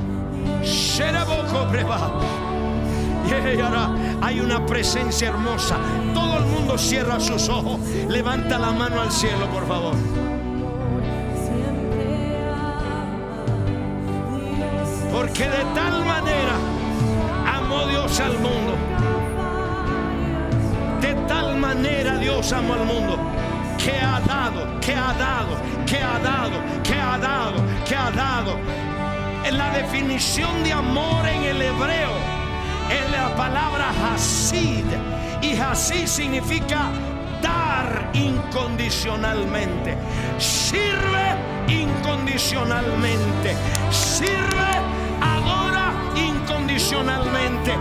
Y 3.56 3.60
ahora 3.60 3.90
hay 4.22 4.40
una 4.40 4.66
presencia 4.66 5.30
hermosa. 5.30 5.78
Todo 6.14 6.38
el 6.38 6.46
mundo 6.46 6.78
cierra 6.78 7.20
sus 7.20 7.50
ojos. 7.50 7.80
Levanta 8.08 8.58
la 8.58 8.72
mano 8.72 9.02
al 9.02 9.12
cielo, 9.12 9.48
por 9.48 9.68
favor. 9.68 9.96
Porque 15.12 15.44
de 15.44 15.64
tal 15.76 16.06
manera 16.06 16.56
amó 17.56 17.86
Dios 17.88 18.20
al 18.20 18.34
mundo. 18.34 18.76
De 21.02 21.14
tal 21.28 21.58
manera 21.58 22.18
Dios 22.18 22.52
amó 22.54 22.74
al 22.74 22.86
mundo. 22.86 23.18
Que 23.84 24.00
ha 24.00 24.20
dado, 24.22 24.80
que 24.80 24.96
ha 24.96 25.14
dado, 25.14 25.58
que 25.86 25.98
ha 25.98 26.20
dado, 26.20 26.58
que 26.84 26.96
ha 26.96 27.18
dado, 27.18 27.64
que 27.86 27.96
ha 27.96 28.12
dado. 28.12 28.58
En 29.44 29.58
la 29.58 29.72
definición 29.72 30.64
de 30.64 30.72
amor 30.72 31.28
en 31.28 31.44
el 31.44 31.62
hebreo 31.62 32.14
es 32.90 33.12
la 33.12 33.36
palabra 33.36 33.90
hasid. 33.90 34.86
Y 35.42 35.58
hasid 35.58 36.08
significa 36.08 36.90
dar 37.42 38.10
incondicionalmente. 38.14 39.98
Sirve 40.38 41.36
incondicionalmente. 41.68 43.56
Sirve 43.92 44.74
adora 45.24 45.94
incondicionalmente, 46.16 47.74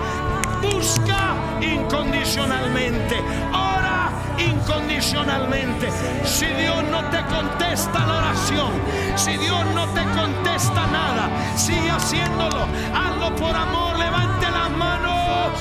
busca 0.61 1.34
incondicionalmente, 1.61 3.16
ora 3.53 3.91
incondicionalmente. 4.39 5.89
Si 6.24 6.47
Dios 6.47 6.83
no 6.91 7.05
te 7.11 7.20
contesta 7.26 8.07
la 8.07 8.18
oración, 8.18 8.72
si 9.16 9.37
Dios 9.37 9.64
no 9.74 9.87
te 9.89 10.03
contesta 10.18 10.87
nada, 10.87 11.28
sigue 11.57 11.91
haciéndolo, 11.91 12.66
hazlo 12.95 13.35
por 13.37 13.55
amor, 13.55 13.99
levante 13.99 14.51
las 14.51 14.70
manos, 14.70 15.53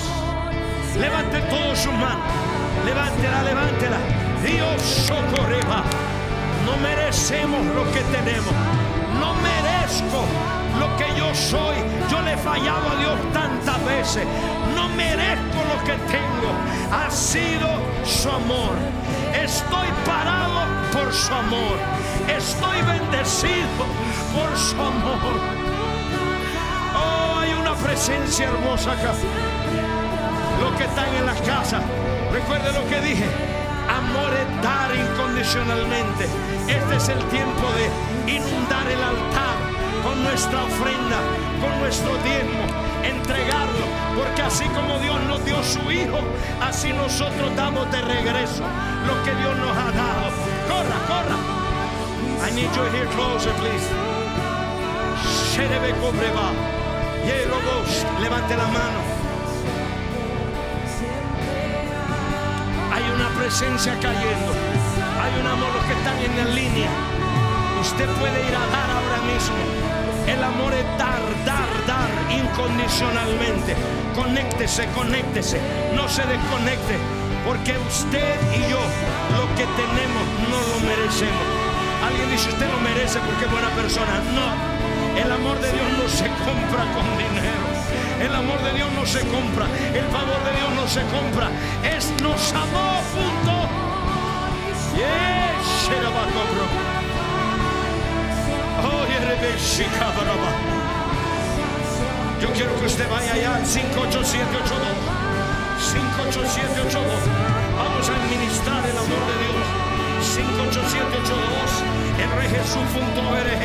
levante 1.00 1.42
todas 1.50 1.80
sus 1.80 1.94
manos, 1.94 2.26
levántela, 2.86 3.44
levántela. 3.44 3.98
Dios 4.44 4.82
socorreba. 4.82 5.84
No 6.66 6.78
merecemos 6.78 7.66
lo 7.76 7.84
que 7.92 8.02
tenemos. 8.16 8.54
No 9.20 9.34
lo 10.80 10.96
que 10.98 11.06
yo 11.18 11.34
soy. 11.36 11.76
Yo 12.10 12.22
le 12.22 12.34
he 12.34 12.38
fallado 12.38 12.90
a 12.92 12.96
Dios 12.96 13.20
tantas 13.34 13.86
veces. 13.86 14.26
No 14.76 14.88
merezco 14.90 15.60
lo 15.72 15.84
que 15.84 15.94
tengo. 16.10 16.50
Ha 16.92 17.10
sido 17.10 17.68
su 18.06 18.30
amor. 18.30 18.74
Estoy 19.34 19.88
parado 20.06 20.62
por 20.94 21.14
su 21.14 21.34
amor. 21.34 21.78
Estoy 22.28 22.82
bendecido 22.84 23.84
por 24.34 24.58
su 24.58 24.76
amor. 24.76 25.36
Oh, 26.96 27.40
hay 27.40 27.54
una 27.54 27.74
presencia 27.76 28.48
hermosa 28.48 28.94
acá. 28.94 29.14
Los 30.62 30.72
que 30.78 30.84
están 30.84 31.14
en 31.16 31.26
las 31.26 31.42
casas, 31.42 31.82
recuerde 32.32 32.72
lo 32.72 32.88
que 32.88 33.02
dije. 33.02 33.26
Amor 33.90 34.32
es 34.34 34.64
dar 34.64 34.96
incondicionalmente. 34.96 36.26
Este 36.68 36.96
es 36.96 37.10
el 37.10 37.20
tiempo 37.26 37.68
de 37.76 38.32
inundar 38.32 38.88
el 38.88 39.04
altar 39.04 39.71
con 40.04 40.24
nuestra 40.24 40.64
ofrenda, 40.64 41.20
con 41.62 41.80
nuestro 41.80 42.12
diezmo, 42.24 42.66
entregarlo, 43.04 43.86
porque 44.16 44.42
así 44.42 44.66
como 44.70 45.00
Dios 45.00 45.20
nos 45.28 45.44
dio 45.46 45.62
su 45.64 45.92
Hijo, 45.92 46.20
así 46.62 46.94
nosotros 46.94 47.56
damos 47.56 47.92
de 47.92 48.02
regreso 48.02 48.64
lo 49.08 49.24
que 49.24 49.34
Dios 49.36 49.58
nos 49.58 49.78
ha 49.78 49.92
dado. 49.92 50.32
Corra, 50.68 51.00
corra. 51.08 51.62
I 52.48 52.52
need 52.54 52.72
you 52.76 52.84
here 52.92 53.08
closer, 53.16 53.54
please. 53.54 53.88
Sherebe 55.54 55.94
cobreba. 56.00 56.52
Levante 58.20 58.56
la 58.56 58.68
mano. 58.68 59.00
Hay 62.94 63.04
una 63.16 63.30
presencia 63.38 63.94
cayendo. 64.00 64.54
Hay 65.22 65.40
un 65.40 65.48
amor 65.48 65.70
los 65.74 65.86
que 65.86 65.94
están 65.94 66.18
en 66.18 66.38
la 66.38 66.46
línea. 66.54 67.21
Usted 67.82 68.08
puede 68.20 68.48
ir 68.48 68.56
a 68.56 68.66
dar 68.70 68.90
ahora 68.94 69.20
mismo. 69.26 69.58
El 70.28 70.44
amor 70.44 70.72
es 70.72 70.86
dar, 71.02 71.18
dar, 71.46 71.72
dar 71.90 72.10
incondicionalmente. 72.30 73.76
Conéctese, 74.14 74.86
conéctese. 74.94 75.60
No 75.96 76.08
se 76.08 76.22
desconecte. 76.22 76.96
Porque 77.44 77.74
usted 77.90 78.38
y 78.54 78.70
yo 78.70 78.78
lo 79.34 79.50
que 79.58 79.66
tenemos 79.82 80.26
no 80.46 80.62
lo 80.62 80.78
merecemos. 80.86 81.42
Alguien 82.06 82.30
dice, 82.30 82.50
usted 82.50 82.70
lo 82.70 82.80
merece 82.86 83.18
porque 83.26 83.46
es 83.46 83.52
buena 83.52 83.70
persona. 83.70 84.14
No. 84.38 84.48
El 85.18 85.32
amor 85.32 85.60
de 85.60 85.72
Dios 85.74 85.90
no 85.98 86.08
se 86.08 86.30
compra 86.46 86.86
con 86.94 87.06
dinero. 87.18 87.66
El 88.22 88.36
amor 88.36 88.62
de 88.62 88.74
Dios 88.74 88.92
no 88.94 89.06
se 89.08 89.22
compra. 89.26 89.66
El 89.90 90.06
favor 90.14 90.40
de 90.46 90.52
Dios 90.54 90.70
no 90.78 90.86
se 90.88 91.02
compra. 91.10 91.50
Es 91.82 92.14
nos 92.22 92.54
amó, 92.54 93.02
punto. 93.10 93.92
Yo 102.42 102.50
quiero 102.54 102.74
que 102.80 102.86
usted 102.86 103.10
vaya 103.10 103.34
allá 103.34 103.56
al 103.56 103.66
58782. 103.66 104.88
58782. 105.78 107.04
Vamos 107.78 108.10
a 108.10 108.16
administrar 108.18 108.86
el 108.86 108.98
amor 108.98 109.26
de 109.30 109.36
Dios. 109.46 109.66
58782 110.26 112.02
reyjesús.org 112.38 113.62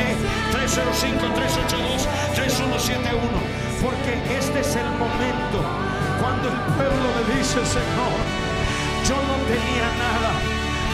305-382-3171. 0.53 3.17
Porque 3.81 4.13
este 4.37 4.59
es 4.61 4.75
el 4.75 4.89
momento 4.97 5.63
cuando 6.21 6.49
el 6.49 6.57
pueblo 6.77 7.07
le 7.17 7.23
dice, 7.37 7.65
Señor, 7.65 8.17
yo 9.09 9.15
no 9.15 9.35
tenía 9.45 9.87
nada, 9.97 10.31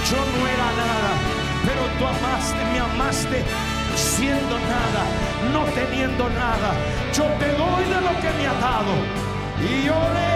yo 0.09 0.19
no 0.19 0.47
era 0.47 0.71
nada, 0.83 1.11
pero 1.65 1.81
tú 1.97 2.03
amaste, 2.07 2.61
me 2.71 2.79
amaste 2.79 3.37
siendo 3.95 4.55
nada, 4.59 5.03
no 5.51 5.65
teniendo 5.73 6.29
nada. 6.29 6.73
Yo 7.13 7.23
te 7.39 7.49
doy 7.53 7.83
de 7.85 8.01
lo 8.01 8.13
que 8.21 8.31
me 8.37 8.47
ha 8.47 8.53
dado. 8.59 8.93
Y 9.61 9.85
yo 9.85 9.95
le 9.95 10.33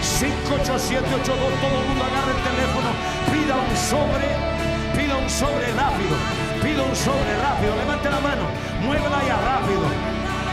58782, 0.00 1.60
todo 1.60 1.80
el 1.80 1.86
mundo 1.88 2.04
agarra 2.04 2.32
el 2.32 2.42
teléfono, 2.44 2.88
pida 3.32 3.54
un 3.56 3.76
sobre 3.76 4.56
Pida 4.96 5.14
un 5.14 5.28
sobre 5.28 5.72
rápido. 5.72 6.16
Pida 6.62 6.82
un 6.82 6.96
sobre 6.96 7.36
rápido. 7.42 7.76
Levante 7.76 8.08
la 8.08 8.18
mano. 8.18 8.44
Muévela 8.80 9.22
ya 9.26 9.36
rápido. 9.36 9.82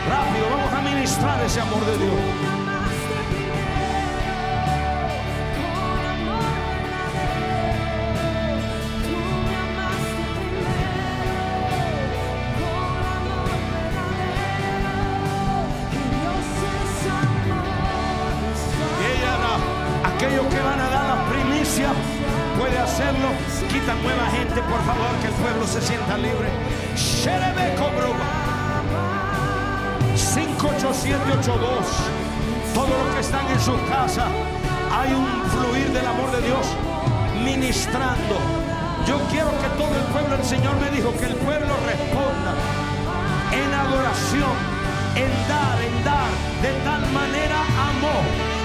Rápido. 0.09 0.49
Vamos 0.51 0.73
a 0.73 0.81
ministrar 0.81 1.41
ese 1.45 1.61
amor 1.61 1.85
de 1.85 1.97
Dios. 1.97 2.52
Todos 31.43 32.87
los 32.87 33.13
que 33.15 33.19
están 33.19 33.45
en 33.51 33.59
su 33.59 33.73
casa, 33.89 34.27
hay 34.97 35.11
un 35.11 35.27
fluir 35.51 35.91
del 35.91 36.07
amor 36.07 36.31
de 36.31 36.41
Dios 36.41 36.65
ministrando. 37.43 38.39
Yo 39.05 39.19
quiero 39.29 39.49
que 39.59 39.67
todo 39.77 39.93
el 39.93 40.05
pueblo, 40.13 40.35
el 40.37 40.45
Señor 40.45 40.79
me 40.79 40.89
dijo 40.89 41.11
que 41.19 41.25
el 41.25 41.35
pueblo 41.35 41.75
responda 41.85 42.53
en 43.51 43.73
adoración, 43.73 44.55
en 45.15 45.31
dar, 45.49 45.81
en 45.83 46.03
dar. 46.05 46.31
De 46.61 46.71
tal 46.85 47.01
manera 47.11 47.59
amó. 47.91 48.23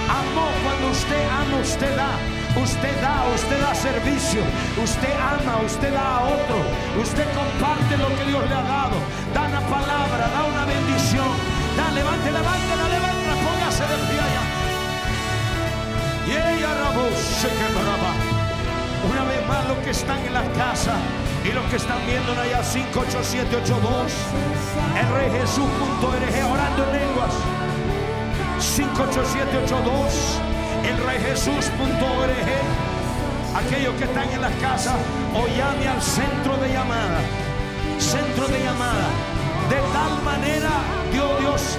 Amó 0.08 0.46
cuando 0.62 0.90
usted 0.92 1.22
ama, 1.26 1.60
usted 1.60 1.96
da. 1.96 2.14
Usted 2.62 3.00
da, 3.00 3.24
usted 3.34 3.60
da 3.60 3.74
servicio, 3.74 4.40
usted 4.82 5.12
ama, 5.14 5.58
usted 5.64 5.92
da 5.92 6.16
a 6.16 6.24
otro, 6.24 6.56
usted 7.00 7.24
comparte 7.36 7.96
lo 7.98 8.08
que 8.16 8.24
Dios 8.24 8.42
le 8.48 8.54
ha 8.54 8.62
dado, 8.62 8.96
levante, 11.98 12.30
levante, 12.30 12.72
la 12.82 12.88
levanta, 12.96 13.30
póngase 13.44 13.84
de 13.90 13.96
pie 14.08 14.20
allá. 14.26 14.44
Y 16.26 16.30
ella 16.30 16.70
se 17.40 17.48
quebraba. 17.48 18.12
Una 19.10 19.22
vez 19.24 19.46
más 19.46 19.66
los 19.68 19.78
que 19.78 19.90
están 19.90 20.18
en 20.26 20.34
la 20.34 20.44
casa 20.54 20.94
y 21.44 21.52
los 21.52 21.64
que 21.66 21.76
están 21.76 22.04
viendo 22.06 22.32
allá 22.32 22.62
58782 22.62 24.12
rjesús.org 25.14 26.34
orando 26.52 26.84
en 26.84 26.92
lenguas 26.98 27.34
58782 28.58 30.40
elreyjesús.org. 30.84 32.48
Aquellos 33.56 33.94
que 33.94 34.04
están 34.04 34.28
en 34.30 34.40
las 34.40 34.54
casas, 34.56 34.94
o 35.34 35.46
llame 35.46 35.88
al 35.88 36.02
centro 36.02 36.56
de 36.58 36.72
llamada. 36.72 37.20
Centro 37.98 38.46
de 38.48 38.62
llamada. 38.62 39.37
De 39.68 39.80
tal 39.92 40.22
manera 40.24 40.70
dio 41.12 41.26
Dios, 41.40 41.76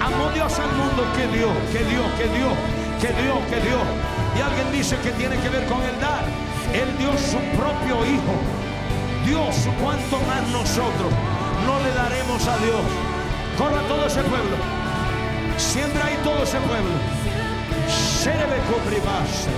amó 0.00 0.30
Dios 0.30 0.52
al 0.58 0.72
mundo 0.72 1.04
que 1.16 1.26
dio, 1.28 1.48
que 1.72 1.84
dio, 1.84 2.02
que 2.18 2.26
dio, 2.36 2.50
que 3.00 3.08
dio, 3.22 3.34
que 3.48 3.60
dio. 3.66 3.78
Y 4.36 4.40
alguien 4.40 4.72
dice 4.72 4.96
que 4.98 5.10
tiene 5.12 5.36
que 5.36 5.48
ver 5.48 5.66
con 5.66 5.80
el 5.82 5.98
dar. 6.00 6.24
Él 6.72 6.88
dio 6.98 7.10
su 7.18 7.38
propio 7.56 8.04
hijo. 8.06 8.34
Dios, 9.24 9.68
cuanto 9.80 10.18
más 10.26 10.42
nosotros 10.48 11.12
no 11.66 11.78
le 11.80 11.92
daremos 11.94 12.46
a 12.48 12.56
Dios. 12.58 12.82
Corra 13.58 13.82
todo 13.88 14.06
ese 14.06 14.22
pueblo. 14.22 14.56
Siempre 15.56 16.02
hay 16.02 16.16
todo 16.24 16.42
ese 16.42 16.58
pueblo. 16.58 16.96
Serebe 17.88 18.58
cobribasta. 18.70 19.50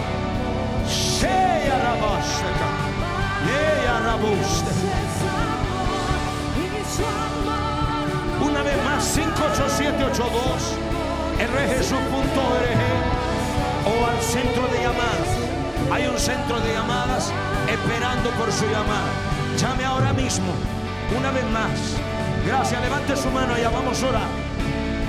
Seya 0.88 1.78
rabasta. 1.78 2.92
Yeya 3.46 4.00
rabusta. 4.00 4.70
Una 8.62 8.70
vez 8.70 8.84
más, 8.84 9.04
58782 9.04 10.78
rjesus.org 11.52 12.78
o 13.86 14.06
al 14.06 14.22
centro 14.22 14.68
de 14.68 14.82
llamadas. 14.82 15.28
Hay 15.90 16.06
un 16.06 16.16
centro 16.16 16.60
de 16.60 16.72
llamadas 16.72 17.32
esperando 17.68 18.30
por 18.38 18.52
su 18.52 18.64
llamada. 18.66 19.10
Llame 19.58 19.84
ahora 19.84 20.12
mismo, 20.12 20.52
una 21.18 21.32
vez 21.32 21.44
más. 21.50 21.96
Gracias, 22.46 22.80
levante 22.80 23.16
su 23.16 23.30
mano 23.30 23.52
allá, 23.54 23.68
vamos 23.68 24.00
a 24.00 24.08
orar. 24.08 24.28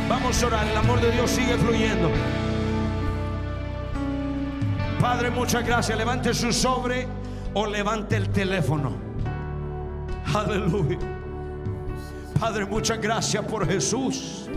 Vamos 0.09 0.41
a 0.41 0.47
orar, 0.47 0.67
el 0.67 0.77
amor 0.77 0.99
de 0.99 1.11
Dios 1.11 1.29
sigue 1.29 1.55
fluyendo. 1.55 2.09
Padre, 4.99 5.29
muchas 5.29 5.63
gracias. 5.63 5.95
Levante 5.95 6.33
su 6.33 6.51
sobre 6.51 7.07
o 7.53 7.67
levante 7.67 8.15
el 8.15 8.29
teléfono. 8.29 8.93
Aleluya. 10.33 11.12
Padre, 12.43 12.65
muchas 12.65 12.99
gracias 12.99 13.45
por 13.45 13.65
Jesús. 13.65 14.49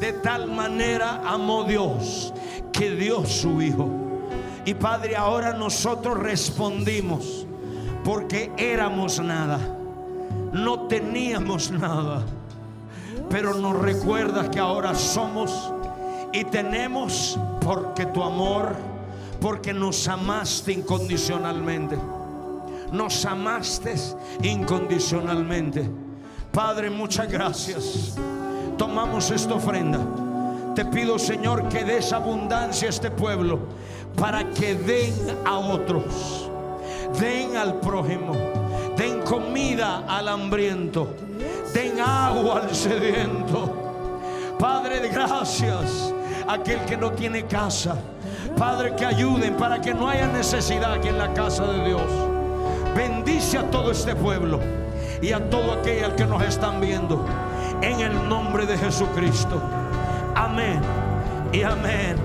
De 0.00 0.14
tal 0.14 0.50
manera 0.50 1.20
amó 1.26 1.64
Dios 1.64 2.32
que 2.72 2.90
dio 2.92 3.26
su 3.26 3.60
Hijo. 3.60 3.90
Y 4.64 4.72
Padre, 4.72 5.14
ahora 5.14 5.52
nosotros 5.52 6.16
respondimos 6.18 7.46
porque 8.02 8.50
éramos 8.56 9.20
nada. 9.20 9.58
No 10.54 10.86
teníamos 10.88 11.70
nada. 11.70 12.24
Pero 13.28 13.52
nos 13.52 13.78
recuerda 13.78 14.50
que 14.50 14.58
ahora 14.58 14.94
somos 14.94 15.70
y 16.32 16.44
tenemos 16.44 17.38
porque 17.60 18.06
tu 18.06 18.22
amor 18.22 18.74
porque 19.38 19.74
nos 19.74 20.08
amaste 20.08 20.72
incondicionalmente. 20.72 21.98
Nos 22.90 23.26
amaste 23.26 23.96
incondicionalmente. 24.42 26.05
Padre, 26.56 26.88
muchas 26.88 27.30
gracias. 27.30 28.14
Tomamos 28.78 29.30
esta 29.30 29.56
ofrenda. 29.56 29.98
Te 30.74 30.86
pido, 30.86 31.18
Señor, 31.18 31.68
que 31.68 31.84
des 31.84 32.14
abundancia 32.14 32.86
a 32.86 32.90
este 32.90 33.10
pueblo 33.10 33.58
para 34.16 34.42
que 34.42 34.74
den 34.74 35.12
a 35.44 35.58
otros. 35.58 36.50
Den 37.20 37.58
al 37.58 37.74
prójimo. 37.80 38.32
Den 38.96 39.20
comida 39.20 40.04
al 40.08 40.28
hambriento. 40.28 41.08
Den 41.74 42.00
agua 42.00 42.62
al 42.62 42.74
sediento. 42.74 43.70
Padre, 44.58 45.10
gracias. 45.10 46.10
Aquel 46.48 46.80
que 46.86 46.96
no 46.96 47.10
tiene 47.10 47.44
casa 47.44 47.96
Padre, 48.56 48.96
que 48.96 49.04
ayuden 49.04 49.58
para 49.58 49.78
que 49.78 49.92
no 49.92 50.08
haya 50.08 50.26
necesidad 50.28 50.94
aquí 50.94 51.08
en 51.08 51.18
la 51.18 51.34
casa 51.34 51.66
de 51.66 51.84
Dios. 51.84 52.10
Bendice 52.96 53.58
a 53.58 53.70
todo 53.70 53.90
este 53.90 54.14
pueblo 54.16 54.85
y 55.20 55.32
a 55.32 55.50
todo 55.50 55.72
aquel 55.72 56.14
que 56.14 56.26
nos 56.26 56.42
están 56.42 56.80
viendo. 56.80 57.24
en 57.82 58.00
el 58.00 58.28
nombre 58.28 58.64
de 58.64 58.78
Jesucristo. 58.78 59.60
Amén 60.34 60.80
y 61.52 61.62
amén. 61.62 62.16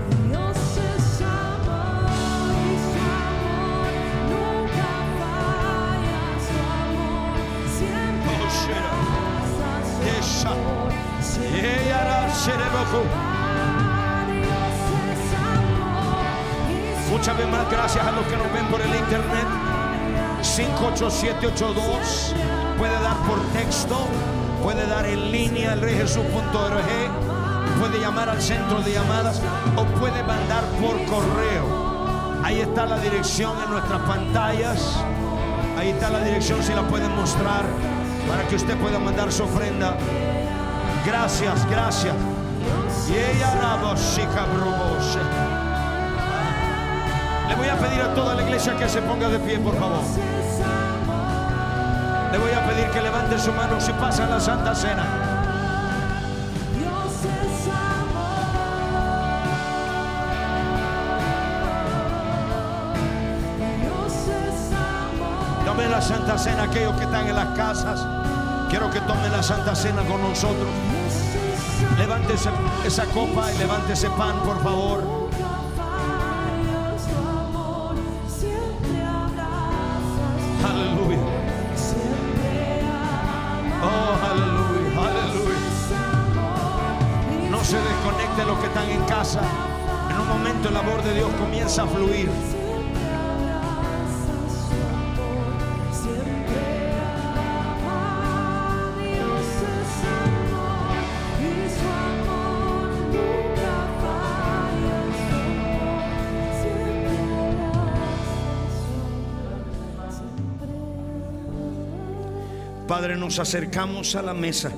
Muchas 17.22 17.38
veces 17.38 17.52
más 17.52 17.70
gracias 17.70 18.04
a 18.04 18.12
los 18.12 18.26
que 18.26 18.36
nos 18.36 18.52
ven 18.52 18.66
por 18.68 18.82
el 18.82 18.96
internet. 18.96 19.81
58782 20.56 22.36
puede 22.78 23.02
dar 23.02 23.16
por 23.26 23.40
texto, 23.54 23.98
puede 24.62 24.86
dar 24.86 25.06
en 25.06 25.32
línea 25.32 25.74
el 25.74 25.80
reyjesus.org, 25.80 27.80
puede 27.80 28.02
llamar 28.02 28.28
al 28.28 28.42
centro 28.42 28.82
de 28.82 28.92
llamadas 28.92 29.42
o 29.78 29.86
puede 30.00 30.22
mandar 30.24 30.66
por 30.82 31.02
correo. 31.06 32.42
Ahí 32.44 32.60
está 32.60 32.86
la 32.86 32.98
dirección 32.98 33.54
en 33.64 33.70
nuestras 33.70 34.02
pantallas. 34.02 34.98
Ahí 35.78 35.92
está 35.92 36.10
la 36.10 36.20
dirección 36.20 36.62
si 36.62 36.74
la 36.74 36.82
pueden 36.82 37.16
mostrar 37.16 37.64
para 38.28 38.46
que 38.48 38.58
usted 38.58 38.76
pueda 38.78 39.00
mandar 39.00 39.32
su 39.32 39.44
ofrenda. 39.44 39.96
Gracias, 41.06 41.66
gracias. 41.70 42.14
Y 43.08 43.14
ella. 43.14 43.54
Le 47.48 47.56
voy 47.56 47.68
a 47.68 47.78
pedir 47.78 48.02
a 48.02 48.14
toda 48.14 48.36
la 48.36 48.44
iglesia 48.44 48.76
que 48.76 48.90
se 48.90 49.02
ponga 49.02 49.30
de 49.30 49.40
pie, 49.40 49.58
por 49.60 49.78
favor. 49.78 50.02
Le 52.32 52.38
voy 52.38 52.52
a 52.52 52.66
pedir 52.68 52.88
que 52.92 53.02
levante 53.02 53.38
su 53.40 53.52
mano 53.52 53.80
si 53.82 53.92
pasa 53.94 54.26
la 54.28 54.40
Santa 54.40 54.74
Cena. 54.74 55.04
Dios 56.78 57.14
es 57.26 57.68
amor. 57.68 58.52
Dios 63.82 64.14
es 64.14 64.72
amor. 64.74 65.66
Tomen 65.66 65.92
la 65.92 66.02
Santa 66.02 66.38
Cena 66.38 66.64
aquellos 66.64 66.94
que 66.96 67.04
están 67.04 67.28
en 67.28 67.36
las 67.36 67.48
casas. 67.58 68.06
Quiero 68.70 68.90
que 68.90 69.02
tomen 69.02 69.32
la 69.32 69.44
Santa 69.44 69.76
Cena 69.76 70.02
con 70.04 70.22
nosotros. 70.22 70.70
Dios 70.90 71.14
es 71.14 71.86
amor. 71.86 72.00
Levante 72.00 72.34
ese- 72.36 72.50
esa 72.86 73.06
copa 73.06 73.52
y 73.54 73.58
levante 73.58 73.94
ese 73.94 74.10
pan, 74.12 74.36
por 74.46 74.62
favor. 74.64 75.21
En 89.22 90.20
un 90.20 90.28
momento 90.28 90.70
el 90.70 90.78
amor 90.78 91.04
de 91.04 91.14
Dios 91.14 91.30
comienza 91.40 91.84
a 91.84 91.88
fluir. 91.88 92.28
Padre, 112.88 113.18
nos 113.18 113.38
acercamos 113.38 114.16
a 114.16 114.24
la 114.24 114.34
mesa. 114.34 114.72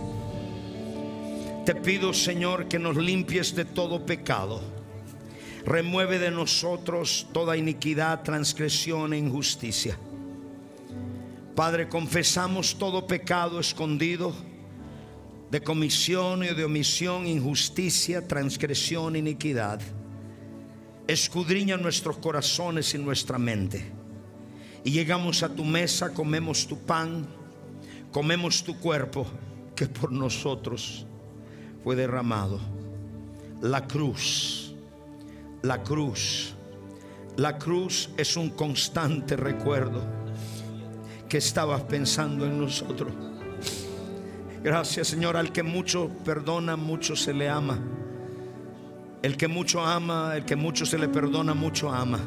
Te 1.65 1.75
pido, 1.75 2.13
Señor, 2.13 2.67
que 2.67 2.77
nos 2.77 2.97
limpies 2.97 3.55
de 3.55 3.63
todo 3.63 4.05
pecado. 4.05 4.59
Remueve 5.65 6.19
de 6.19 6.29
nosotros 6.29 7.25
toda 7.31 7.55
iniquidad, 7.55 8.21
transgresión 8.21 9.13
e 9.13 9.17
injusticia. 9.17 9.97
Padre, 11.55 11.87
confesamos 11.87 12.75
todo 12.77 13.07
pecado 13.07 13.61
escondido 13.61 14.35
de 15.51 15.63
comisión 15.63 16.43
y 16.43 16.47
de 16.47 16.65
omisión, 16.65 17.25
injusticia, 17.25 18.27
transgresión, 18.27 19.15
iniquidad. 19.15 19.79
Escudriña 21.07 21.77
nuestros 21.77 22.17
corazones 22.17 22.93
y 22.93 22.97
nuestra 22.97 23.37
mente. 23.37 23.89
Y 24.83 24.91
llegamos 24.91 25.43
a 25.43 25.47
tu 25.55 25.63
mesa, 25.63 26.13
comemos 26.13 26.67
tu 26.67 26.77
pan, 26.77 27.25
comemos 28.11 28.61
tu 28.65 28.77
cuerpo 28.77 29.25
que 29.77 29.85
por 29.85 30.11
nosotros 30.11 31.05
fue 31.83 31.95
derramado. 31.95 32.59
La 33.61 33.85
cruz, 33.87 34.73
la 35.61 35.83
cruz, 35.83 36.53
la 37.37 37.57
cruz 37.57 38.09
es 38.17 38.37
un 38.37 38.49
constante 38.51 39.35
recuerdo 39.35 40.01
que 41.27 41.37
estabas 41.37 41.81
pensando 41.83 42.45
en 42.45 42.59
nosotros. 42.59 43.11
Gracias 44.63 45.07
Señor, 45.07 45.35
al 45.35 45.51
que 45.51 45.63
mucho 45.63 46.09
perdona, 46.23 46.75
mucho 46.75 47.15
se 47.15 47.33
le 47.33 47.49
ama. 47.49 47.79
El 49.21 49.37
que 49.37 49.47
mucho 49.47 49.81
ama, 49.81 50.35
el 50.35 50.45
que 50.45 50.55
mucho 50.55 50.85
se 50.85 50.97
le 50.97 51.07
perdona, 51.07 51.53
mucho 51.53 51.91
ama. 51.91 52.19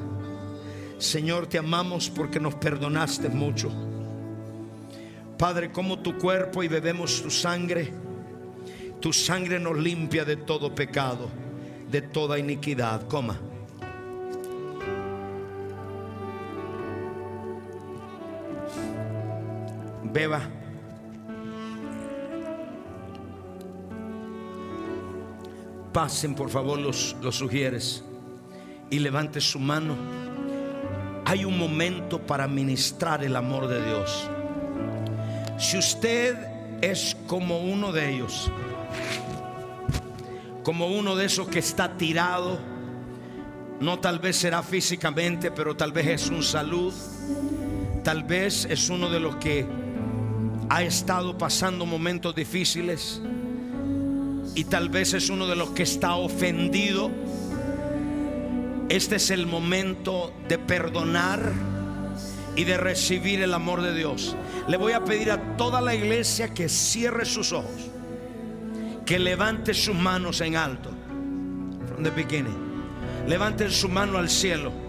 Señor, 0.99 1.47
te 1.47 1.59
amamos 1.59 2.09
porque 2.09 2.41
nos 2.41 2.55
perdonaste 2.55 3.29
mucho. 3.29 3.71
Padre, 5.39 5.71
como 5.71 5.99
tu 5.99 6.17
cuerpo 6.17 6.63
y 6.63 6.69
bebemos 6.69 7.23
tu 7.23 7.31
sangre, 7.31 7.93
tu 9.07 9.13
sangre 9.13 9.61
nos 9.61 9.79
limpia 9.79 10.25
de 10.25 10.35
todo 10.35 10.75
pecado, 10.75 11.31
de 11.89 12.03
toda 12.03 12.41
iniquidad. 12.41 13.07
Coma. 13.07 13.39
Beba. 20.03 20.41
Pasen 25.93 26.35
por 26.35 26.51
favor 26.51 26.77
los, 26.77 27.15
los 27.23 27.37
sugieres 27.37 28.03
y 28.91 28.99
levante 28.99 29.41
su 29.41 29.61
mano. 29.61 29.95
Hay 31.27 31.45
un 31.45 31.57
momento 31.57 32.27
para 32.27 32.49
ministrar 32.49 33.23
el 33.23 33.37
amor 33.37 33.69
de 33.69 33.87
Dios. 33.87 34.29
Si 35.59 35.79
usted 35.79 36.56
es 36.81 37.17
como 37.27 37.61
uno 37.61 37.93
de 37.93 38.15
ellos, 38.15 38.51
como 40.63 40.89
uno 40.89 41.17
de 41.17 41.27
esos 41.27 41.49
que 41.49 41.59
está 41.59 41.97
tirado, 41.97 42.59
no 43.81 43.99
tal 43.99 44.19
vez 44.19 44.37
será 44.37 44.63
físicamente, 44.63 45.51
pero 45.51 45.77
tal 45.77 45.93
vez 45.93 46.07
es 46.07 46.31
un 46.31 46.43
salud, 46.43 46.93
tal 48.03 48.25
vez 48.25 48.67
es 48.71 48.89
uno 48.89 49.11
de 49.11 49.21
los 49.21 49.37
que 49.37 49.67
ha 50.69 50.83
estado 50.83 51.39
pasando 51.39 51.87
momentos 51.87 52.35
difíciles 52.35 53.21
y 54.55 54.65
tal 54.65 54.89
vez 54.89 55.15
es 55.15 55.29
uno 55.29 55.47
de 55.47 55.57
los 55.57 55.71
que 55.71 55.83
está 55.83 56.15
ofendido. 56.15 57.11
Este 58.89 59.17
es 59.17 59.31
el 59.31 59.47
momento 59.47 60.33
de 60.49 60.59
perdonar 60.59 61.53
y 62.57 62.65
de 62.65 62.79
recibir 62.79 63.43
el 63.43 63.53
amor 63.53 63.83
de 63.83 63.95
Dios. 63.95 64.35
Le 64.69 64.77
voy 64.77 64.93
a 64.93 65.05
pedir 65.05 65.31
a 65.31 65.57
toda 65.57 65.81
la 65.81 65.95
iglesia 65.95 66.53
que 66.53 66.69
cierre 66.69 67.25
sus 67.25 67.53
ojos, 67.53 67.91
que 69.05 69.19
levante 69.19 69.75
sus 69.75 69.95
manos 69.95 70.41
en 70.41 70.57
alto. 70.57 70.91
From 71.89 72.03
the 72.03 72.11
beginning. 72.11 72.67
Levanten 73.27 73.71
su 73.71 73.89
mano 73.89 74.19
al 74.19 74.29
cielo. 74.29 74.86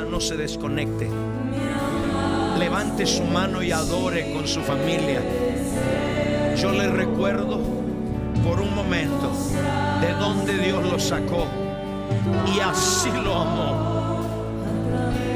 No 0.00 0.20
se 0.20 0.36
desconecte. 0.36 1.08
Levante 2.58 3.04
su 3.04 3.24
mano 3.24 3.62
y 3.62 3.72
adore 3.72 4.32
con 4.32 4.48
su 4.48 4.60
familia. 4.62 5.20
Yo 6.56 6.72
le 6.72 6.88
recuerdo 6.88 7.60
por 8.42 8.60
un 8.60 8.74
momento 8.74 9.30
de 10.00 10.14
donde 10.14 10.56
Dios 10.56 10.82
lo 10.90 10.98
sacó 10.98 11.46
y 12.54 12.60
así 12.60 13.10
lo 13.22 13.36
amó. 13.36 14.22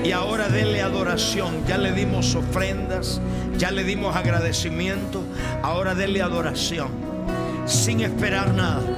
Y 0.03 0.13
ahora 0.13 0.49
dele 0.49 0.81
adoración. 0.81 1.67
Ya 1.67 1.77
le 1.77 1.93
dimos 1.93 2.35
ofrendas, 2.35 3.21
ya 3.59 3.71
le 3.71 3.85
dimos 3.85 4.17
agradecimiento. 4.17 5.23
Ahora 5.63 5.95
dele 5.95 6.23
adoración. 6.23 6.89
Sin 7.67 8.01
esperar 8.01 8.55
nada. 8.55 8.96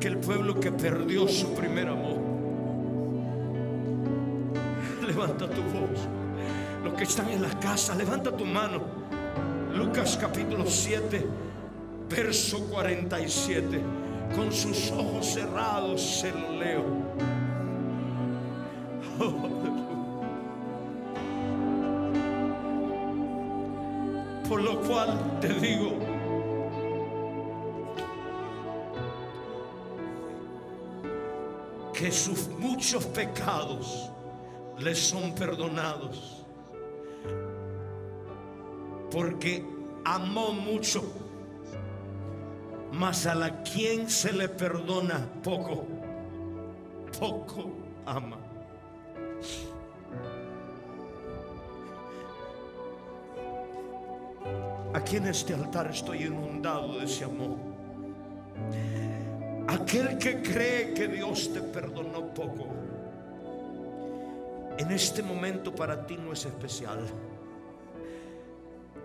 Aquel 0.00 0.16
pueblo 0.16 0.58
que 0.58 0.72
perdió 0.72 1.28
su 1.28 1.52
primer 1.52 1.86
amor. 1.86 2.16
Levanta 5.06 5.46
tu 5.46 5.60
voz. 5.60 6.08
Los 6.82 6.94
que 6.94 7.04
están 7.04 7.28
en 7.28 7.42
la 7.42 7.50
casa, 7.60 7.94
levanta 7.94 8.34
tu 8.34 8.46
mano. 8.46 8.80
Lucas 9.74 10.16
capítulo 10.18 10.64
7, 10.64 11.26
verso 12.08 12.60
47. 12.70 13.82
Con 14.34 14.50
sus 14.50 14.90
ojos 14.90 15.34
cerrados 15.34 16.00
se 16.00 16.32
leo. 16.32 16.82
Oh, 19.18 19.50
Por 24.48 24.62
lo 24.62 24.80
cual 24.80 25.38
te 25.42 25.48
digo, 25.48 25.98
sus 32.12 32.48
muchos 32.48 33.04
pecados 33.06 34.10
les 34.78 34.98
son 34.98 35.34
perdonados. 35.34 36.44
Porque 39.10 39.64
amó 40.04 40.52
mucho, 40.52 41.02
mas 42.92 43.26
a 43.26 43.34
la 43.34 43.62
quien 43.62 44.08
se 44.08 44.32
le 44.32 44.48
perdona 44.48 45.26
poco, 45.42 45.84
poco 47.18 47.70
ama. 48.06 48.38
Aquí 54.92 55.16
en 55.16 55.26
este 55.26 55.54
altar 55.54 55.88
estoy 55.90 56.24
inundado 56.24 56.98
de 56.98 57.04
ese 57.04 57.24
amor. 57.24 57.56
Aquel 59.68 60.18
que 60.18 60.42
cree 60.42 60.94
que 60.94 61.08
Dios 61.08 61.52
te 61.52 61.60
perdonó 61.60 62.34
poco, 62.34 62.66
en 64.78 64.90
este 64.90 65.22
momento 65.22 65.74
para 65.74 66.06
ti 66.06 66.16
no 66.16 66.32
es 66.32 66.44
especial. 66.46 67.00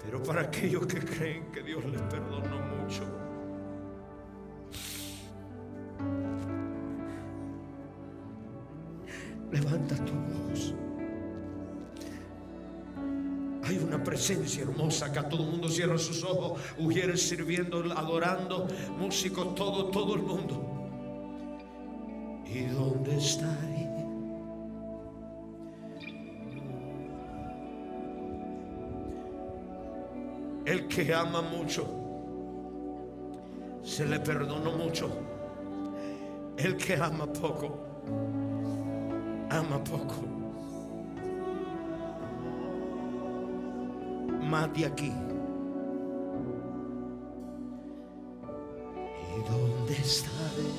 Pero 0.03 0.23
para 0.23 0.41
aquellos 0.41 0.85
que 0.85 0.99
creen 0.99 1.51
que 1.51 1.61
Dios 1.63 1.83
les 1.85 2.01
perdonó 2.03 2.59
mucho, 2.77 3.03
levanta 9.51 9.95
tu 10.05 10.14
una 13.95 14.03
presencia 14.03 14.63
hermosa 14.63 15.07
acá. 15.07 15.27
Todo 15.27 15.43
el 15.43 15.51
mundo 15.51 15.69
cierra 15.69 15.97
sus 15.97 16.23
ojos. 16.23 16.59
Mujeres 16.77 17.27
sirviendo, 17.27 17.79
adorando, 17.95 18.67
músicos, 18.97 19.55
todo, 19.55 19.85
todo 19.85 20.15
el 20.15 20.21
mundo. 20.21 20.71
¿Y 22.45 22.65
dónde 22.65 23.17
estaré? 23.17 23.85
El 30.65 30.87
que 30.87 31.13
ama 31.13 31.43
mucho, 31.43 31.85
se 33.83 34.05
le 34.05 34.19
perdonó 34.19 34.71
mucho. 34.71 35.11
El 36.57 36.75
que 36.75 36.95
ama 36.95 37.27
poco, 37.27 37.77
ama 39.51 39.83
poco. 39.83 40.44
Más 44.49 44.71
de 44.73 44.85
aquí. 44.85 45.11
¿Y 49.35 49.49
dónde 49.49 49.93
estaré? 49.93 50.69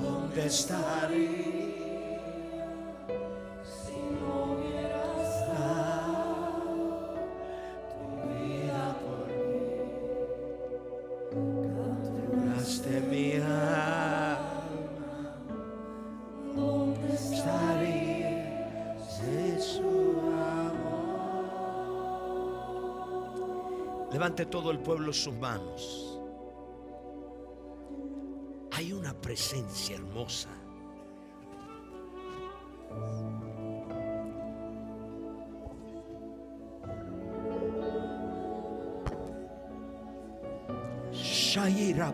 ¿Dónde 0.00 0.46
estaré? 0.46 1.73
Levante 24.44 24.46
todo 24.46 24.70
el 24.70 24.78
pueblo 24.78 25.12
sus 25.12 25.34
manos. 25.34 26.20
Hay 28.72 28.92
una 28.92 29.14
presencia 29.14 29.96
hermosa. 29.96 30.48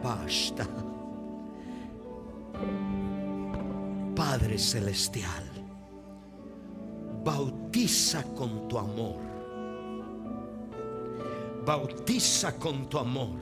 Basta. 0.03 0.67
Padre 4.15 4.59
Celestial, 4.59 5.45
bautiza 7.25 8.23
con 8.35 8.69
tu 8.69 8.79
amor. 8.79 9.40
Bautiza 11.65 12.59
con 12.59 12.89
tu 12.89 12.99
amor. 12.99 13.39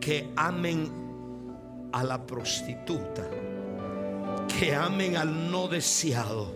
Que 0.00 0.32
amen 0.36 1.88
a 1.92 2.04
la 2.04 2.24
prostituta. 2.24 3.28
Que 4.58 4.74
amen 4.74 5.16
al 5.16 5.50
no 5.50 5.68
deseado. 5.68 6.52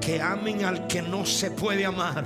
Que 0.00 0.20
amen 0.20 0.64
al 0.64 0.86
que 0.86 1.02
no 1.02 1.24
se 1.24 1.50
puede 1.50 1.84
amar. 1.84 2.24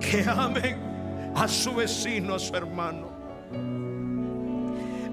Que 0.00 0.24
amen 0.28 1.32
a 1.34 1.46
su 1.48 1.74
vecino, 1.74 2.34
a 2.34 2.38
su 2.38 2.54
hermano. 2.54 3.08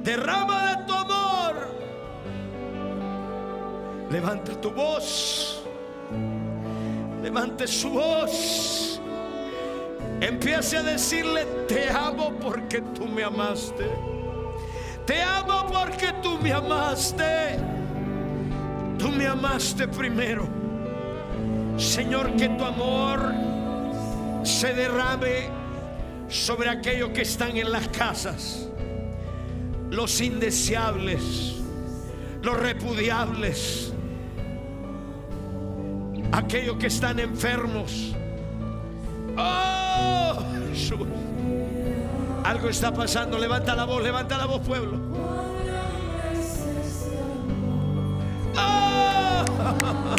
Derrama 0.03 0.75
de 0.75 0.85
tu 0.85 0.93
amor. 0.93 1.55
Levanta 4.09 4.59
tu 4.61 4.71
voz. 4.71 5.63
Levante 7.21 7.67
su 7.67 7.89
voz. 7.89 8.86
Empiece 10.19 10.77
a 10.77 10.83
decirle, 10.83 11.45
te 11.67 11.89
amo 11.89 12.33
porque 12.39 12.81
tú 12.81 13.05
me 13.05 13.23
amaste. 13.23 13.85
Te 15.05 15.21
amo 15.21 15.67
porque 15.71 16.11
tú 16.23 16.39
me 16.39 16.51
amaste. 16.51 17.59
Tú 18.97 19.09
me 19.09 19.27
amaste 19.27 19.87
primero. 19.87 20.47
Señor, 21.77 22.35
que 22.35 22.49
tu 22.49 22.65
amor 22.65 23.31
se 24.43 24.73
derrame 24.73 25.49
sobre 26.27 26.69
aquellos 26.69 27.11
que 27.11 27.21
están 27.21 27.55
en 27.55 27.71
las 27.71 27.87
casas. 27.89 28.67
Los 29.91 30.19
indeseables, 30.19 31.61
los 32.41 32.59
repudiables, 32.59 33.93
aquellos 36.31 36.77
que 36.77 36.87
están 36.87 37.19
enfermos. 37.19 38.15
Oh. 39.37 39.66
Algo 42.47 42.69
está 42.69 42.93
pasando. 42.93 43.37
Levanta 43.37 43.75
la 43.75 43.83
voz, 43.83 44.01
levanta 44.01 44.37
la 44.37 44.45
voz, 44.45 44.61
pueblo. 44.61 44.97
Oh, 48.57 50.15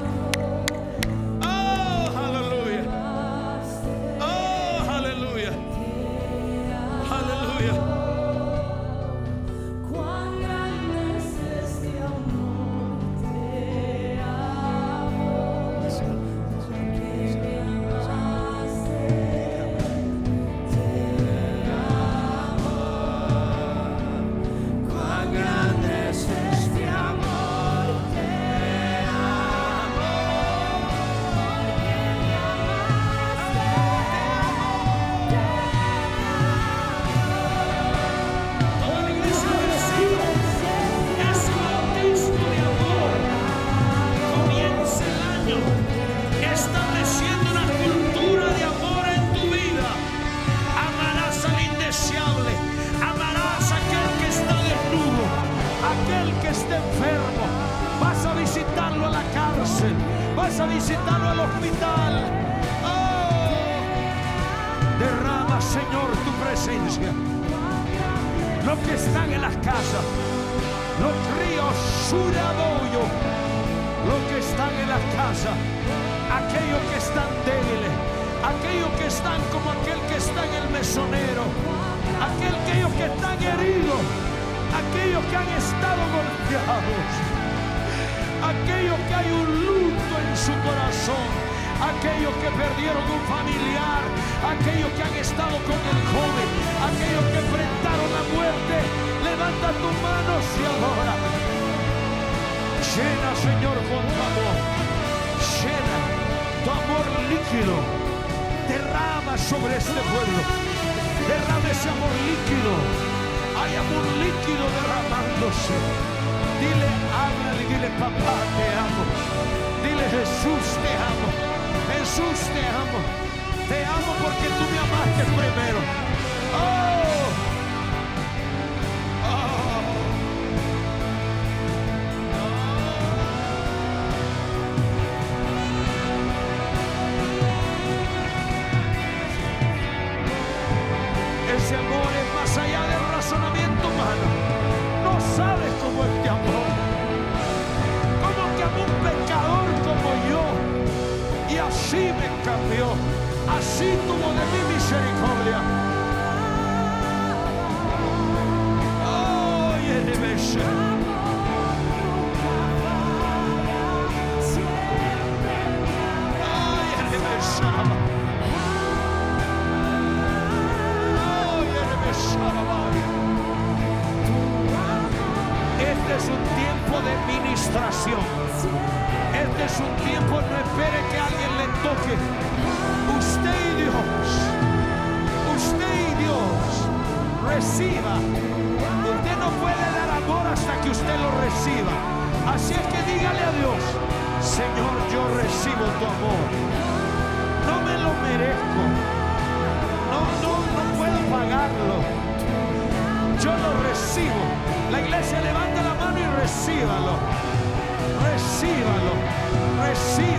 see 209.99 210.38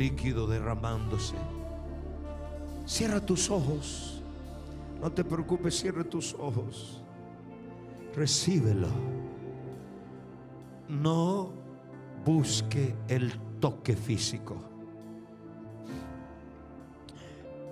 líquido 0.00 0.46
derramándose. 0.46 1.34
Cierra 2.86 3.20
tus 3.20 3.50
ojos. 3.50 4.22
No 4.98 5.12
te 5.12 5.22
preocupes, 5.22 5.78
cierra 5.78 6.02
tus 6.02 6.34
ojos. 6.34 7.02
Recíbelo. 8.16 8.88
No 10.88 11.50
busque 12.24 12.94
el 13.08 13.38
toque 13.60 13.94
físico. 13.94 14.56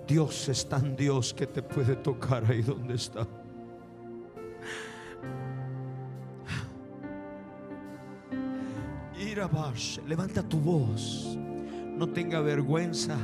Dios 0.07 0.49
es 0.51 0.69
tan 0.69 0.95
Dios 0.97 1.33
que 1.33 1.47
te 1.47 1.63
puede 1.63 1.97
tocar 1.97 2.45
ahí 2.45 2.63
donde 2.63 2.95
está. 2.95 3.27
Levanta 10.07 10.43
tu 10.43 10.59
voz 10.59 11.39
no 11.99 12.09
tenga 12.11 12.41
vergüenza. 12.41 13.17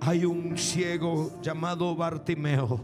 Hay 0.00 0.24
un 0.24 0.56
ciego 0.56 1.38
llamado 1.42 1.94
Bartimeo. 1.94 2.80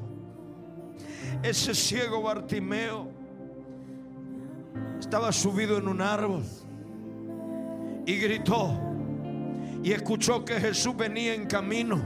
Ese 1.42 1.74
ciego 1.74 2.22
Bartimeo 2.22 3.08
estaba 4.98 5.32
subido 5.32 5.78
en 5.78 5.88
un 5.88 6.02
árbol 6.02 6.42
y 8.04 8.16
gritó 8.16 8.78
y 9.82 9.92
escuchó 9.92 10.44
que 10.44 10.60
Jesús 10.60 10.94
venía 10.94 11.34
en 11.34 11.46
camino 11.46 12.00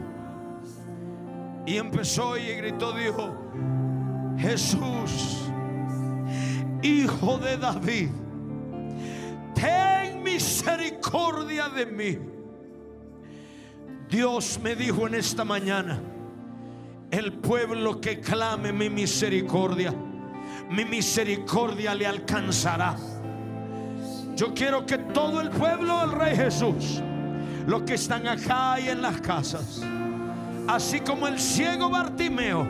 y 1.66 1.76
empezó 1.76 2.36
y 2.36 2.54
gritó, 2.54 2.92
dijo, 2.92 3.34
Jesús, 4.38 5.50
hijo 6.82 7.38
de 7.38 7.56
David 7.56 8.10
misericordia 10.64 11.68
de 11.68 11.86
mí. 11.86 12.18
Dios 14.08 14.58
me 14.62 14.74
dijo 14.74 15.06
en 15.06 15.14
esta 15.14 15.44
mañana, 15.44 16.00
el 17.10 17.32
pueblo 17.34 18.00
que 18.00 18.20
clame 18.20 18.72
mi 18.72 18.88
misericordia, 18.88 19.94
mi 20.70 20.84
misericordia 20.84 21.94
le 21.94 22.06
alcanzará. 22.06 22.96
Yo 24.36 24.54
quiero 24.54 24.86
que 24.86 24.98
todo 24.98 25.40
el 25.40 25.50
pueblo 25.50 26.00
del 26.00 26.12
Rey 26.12 26.36
Jesús, 26.36 27.02
los 27.66 27.82
que 27.82 27.94
están 27.94 28.26
acá 28.26 28.80
y 28.80 28.88
en 28.88 29.02
las 29.02 29.20
casas, 29.20 29.82
así 30.66 31.00
como 31.00 31.28
el 31.28 31.38
ciego 31.38 31.90
Bartimeo, 31.90 32.66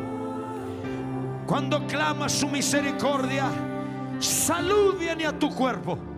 cuando 1.46 1.86
clama 1.86 2.28
su 2.28 2.48
misericordia, 2.48 3.46
salud 4.18 4.94
a 5.26 5.38
tu 5.38 5.50
cuerpo. 5.50 6.13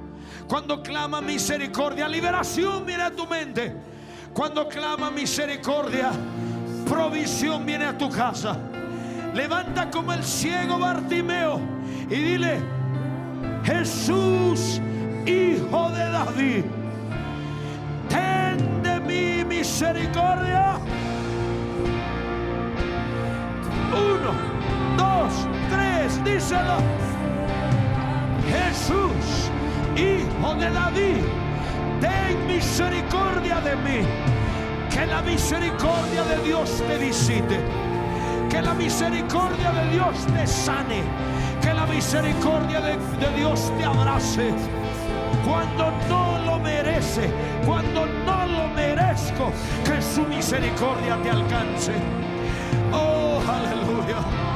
Cuando 0.48 0.81
clama 0.81 1.20
misericordia, 1.20 2.06
liberación 2.09 2.86
viene 2.86 3.02
a 3.02 3.10
tu 3.10 3.27
mente. 3.27 3.74
Cuando 4.32 4.68
clama 4.68 5.10
misericordia, 5.10 6.12
provisión 6.89 7.66
viene 7.66 7.86
a 7.86 7.98
tu 7.98 8.09
casa. 8.09 8.56
Levanta 9.35 9.90
como 9.90 10.12
el 10.12 10.23
ciego 10.23 10.78
Bartimeo 10.78 11.60
y 12.09 12.14
dile, 12.14 12.60
Jesús, 13.64 14.81
hijo 15.27 15.90
de 15.90 16.10
David, 16.10 16.64
ten 18.09 18.82
de 18.82 19.01
mi 19.01 19.44
misericordia. 19.44 20.78
Uno, 23.93 24.32
dos, 24.97 25.32
tres, 25.70 26.24
díselo. 26.24 26.77
Jesús 28.48 29.51
hijo 29.97 30.55
de 30.55 30.70
David, 30.70 31.23
ten 32.01 32.47
misericordia 32.47 33.60
de 33.60 33.77
mí. 33.77 34.06
Que 34.90 35.06
la 35.06 35.20
misericordia 35.23 36.23
de 36.24 36.43
Dios 36.44 36.82
te 36.89 36.98
visite. 36.98 37.60
Que 38.48 38.62
la 38.62 38.73
misericordia 38.74 39.70
de 39.73 39.90
Dios 39.90 40.27
te 40.35 40.47
sane. 40.47 41.02
Que 41.60 41.74
la 41.74 41.86
misericordia 41.86 42.81
de, 42.81 42.97
Dios 43.36 43.73
te 43.77 43.85
abrace. 43.85 44.55
Cuando 45.44 45.93
no 46.09 46.39
lo 46.47 46.59
merece, 46.59 47.31
cuando 47.66 48.06
no 48.24 48.47
lo 48.47 48.68
merezco, 48.68 49.52
que 49.85 50.01
su 50.01 50.23
misericordia 50.23 51.16
te 51.23 51.31
alcance. 51.31 51.93
Oh, 52.93 53.39
aleluya. 53.47 54.56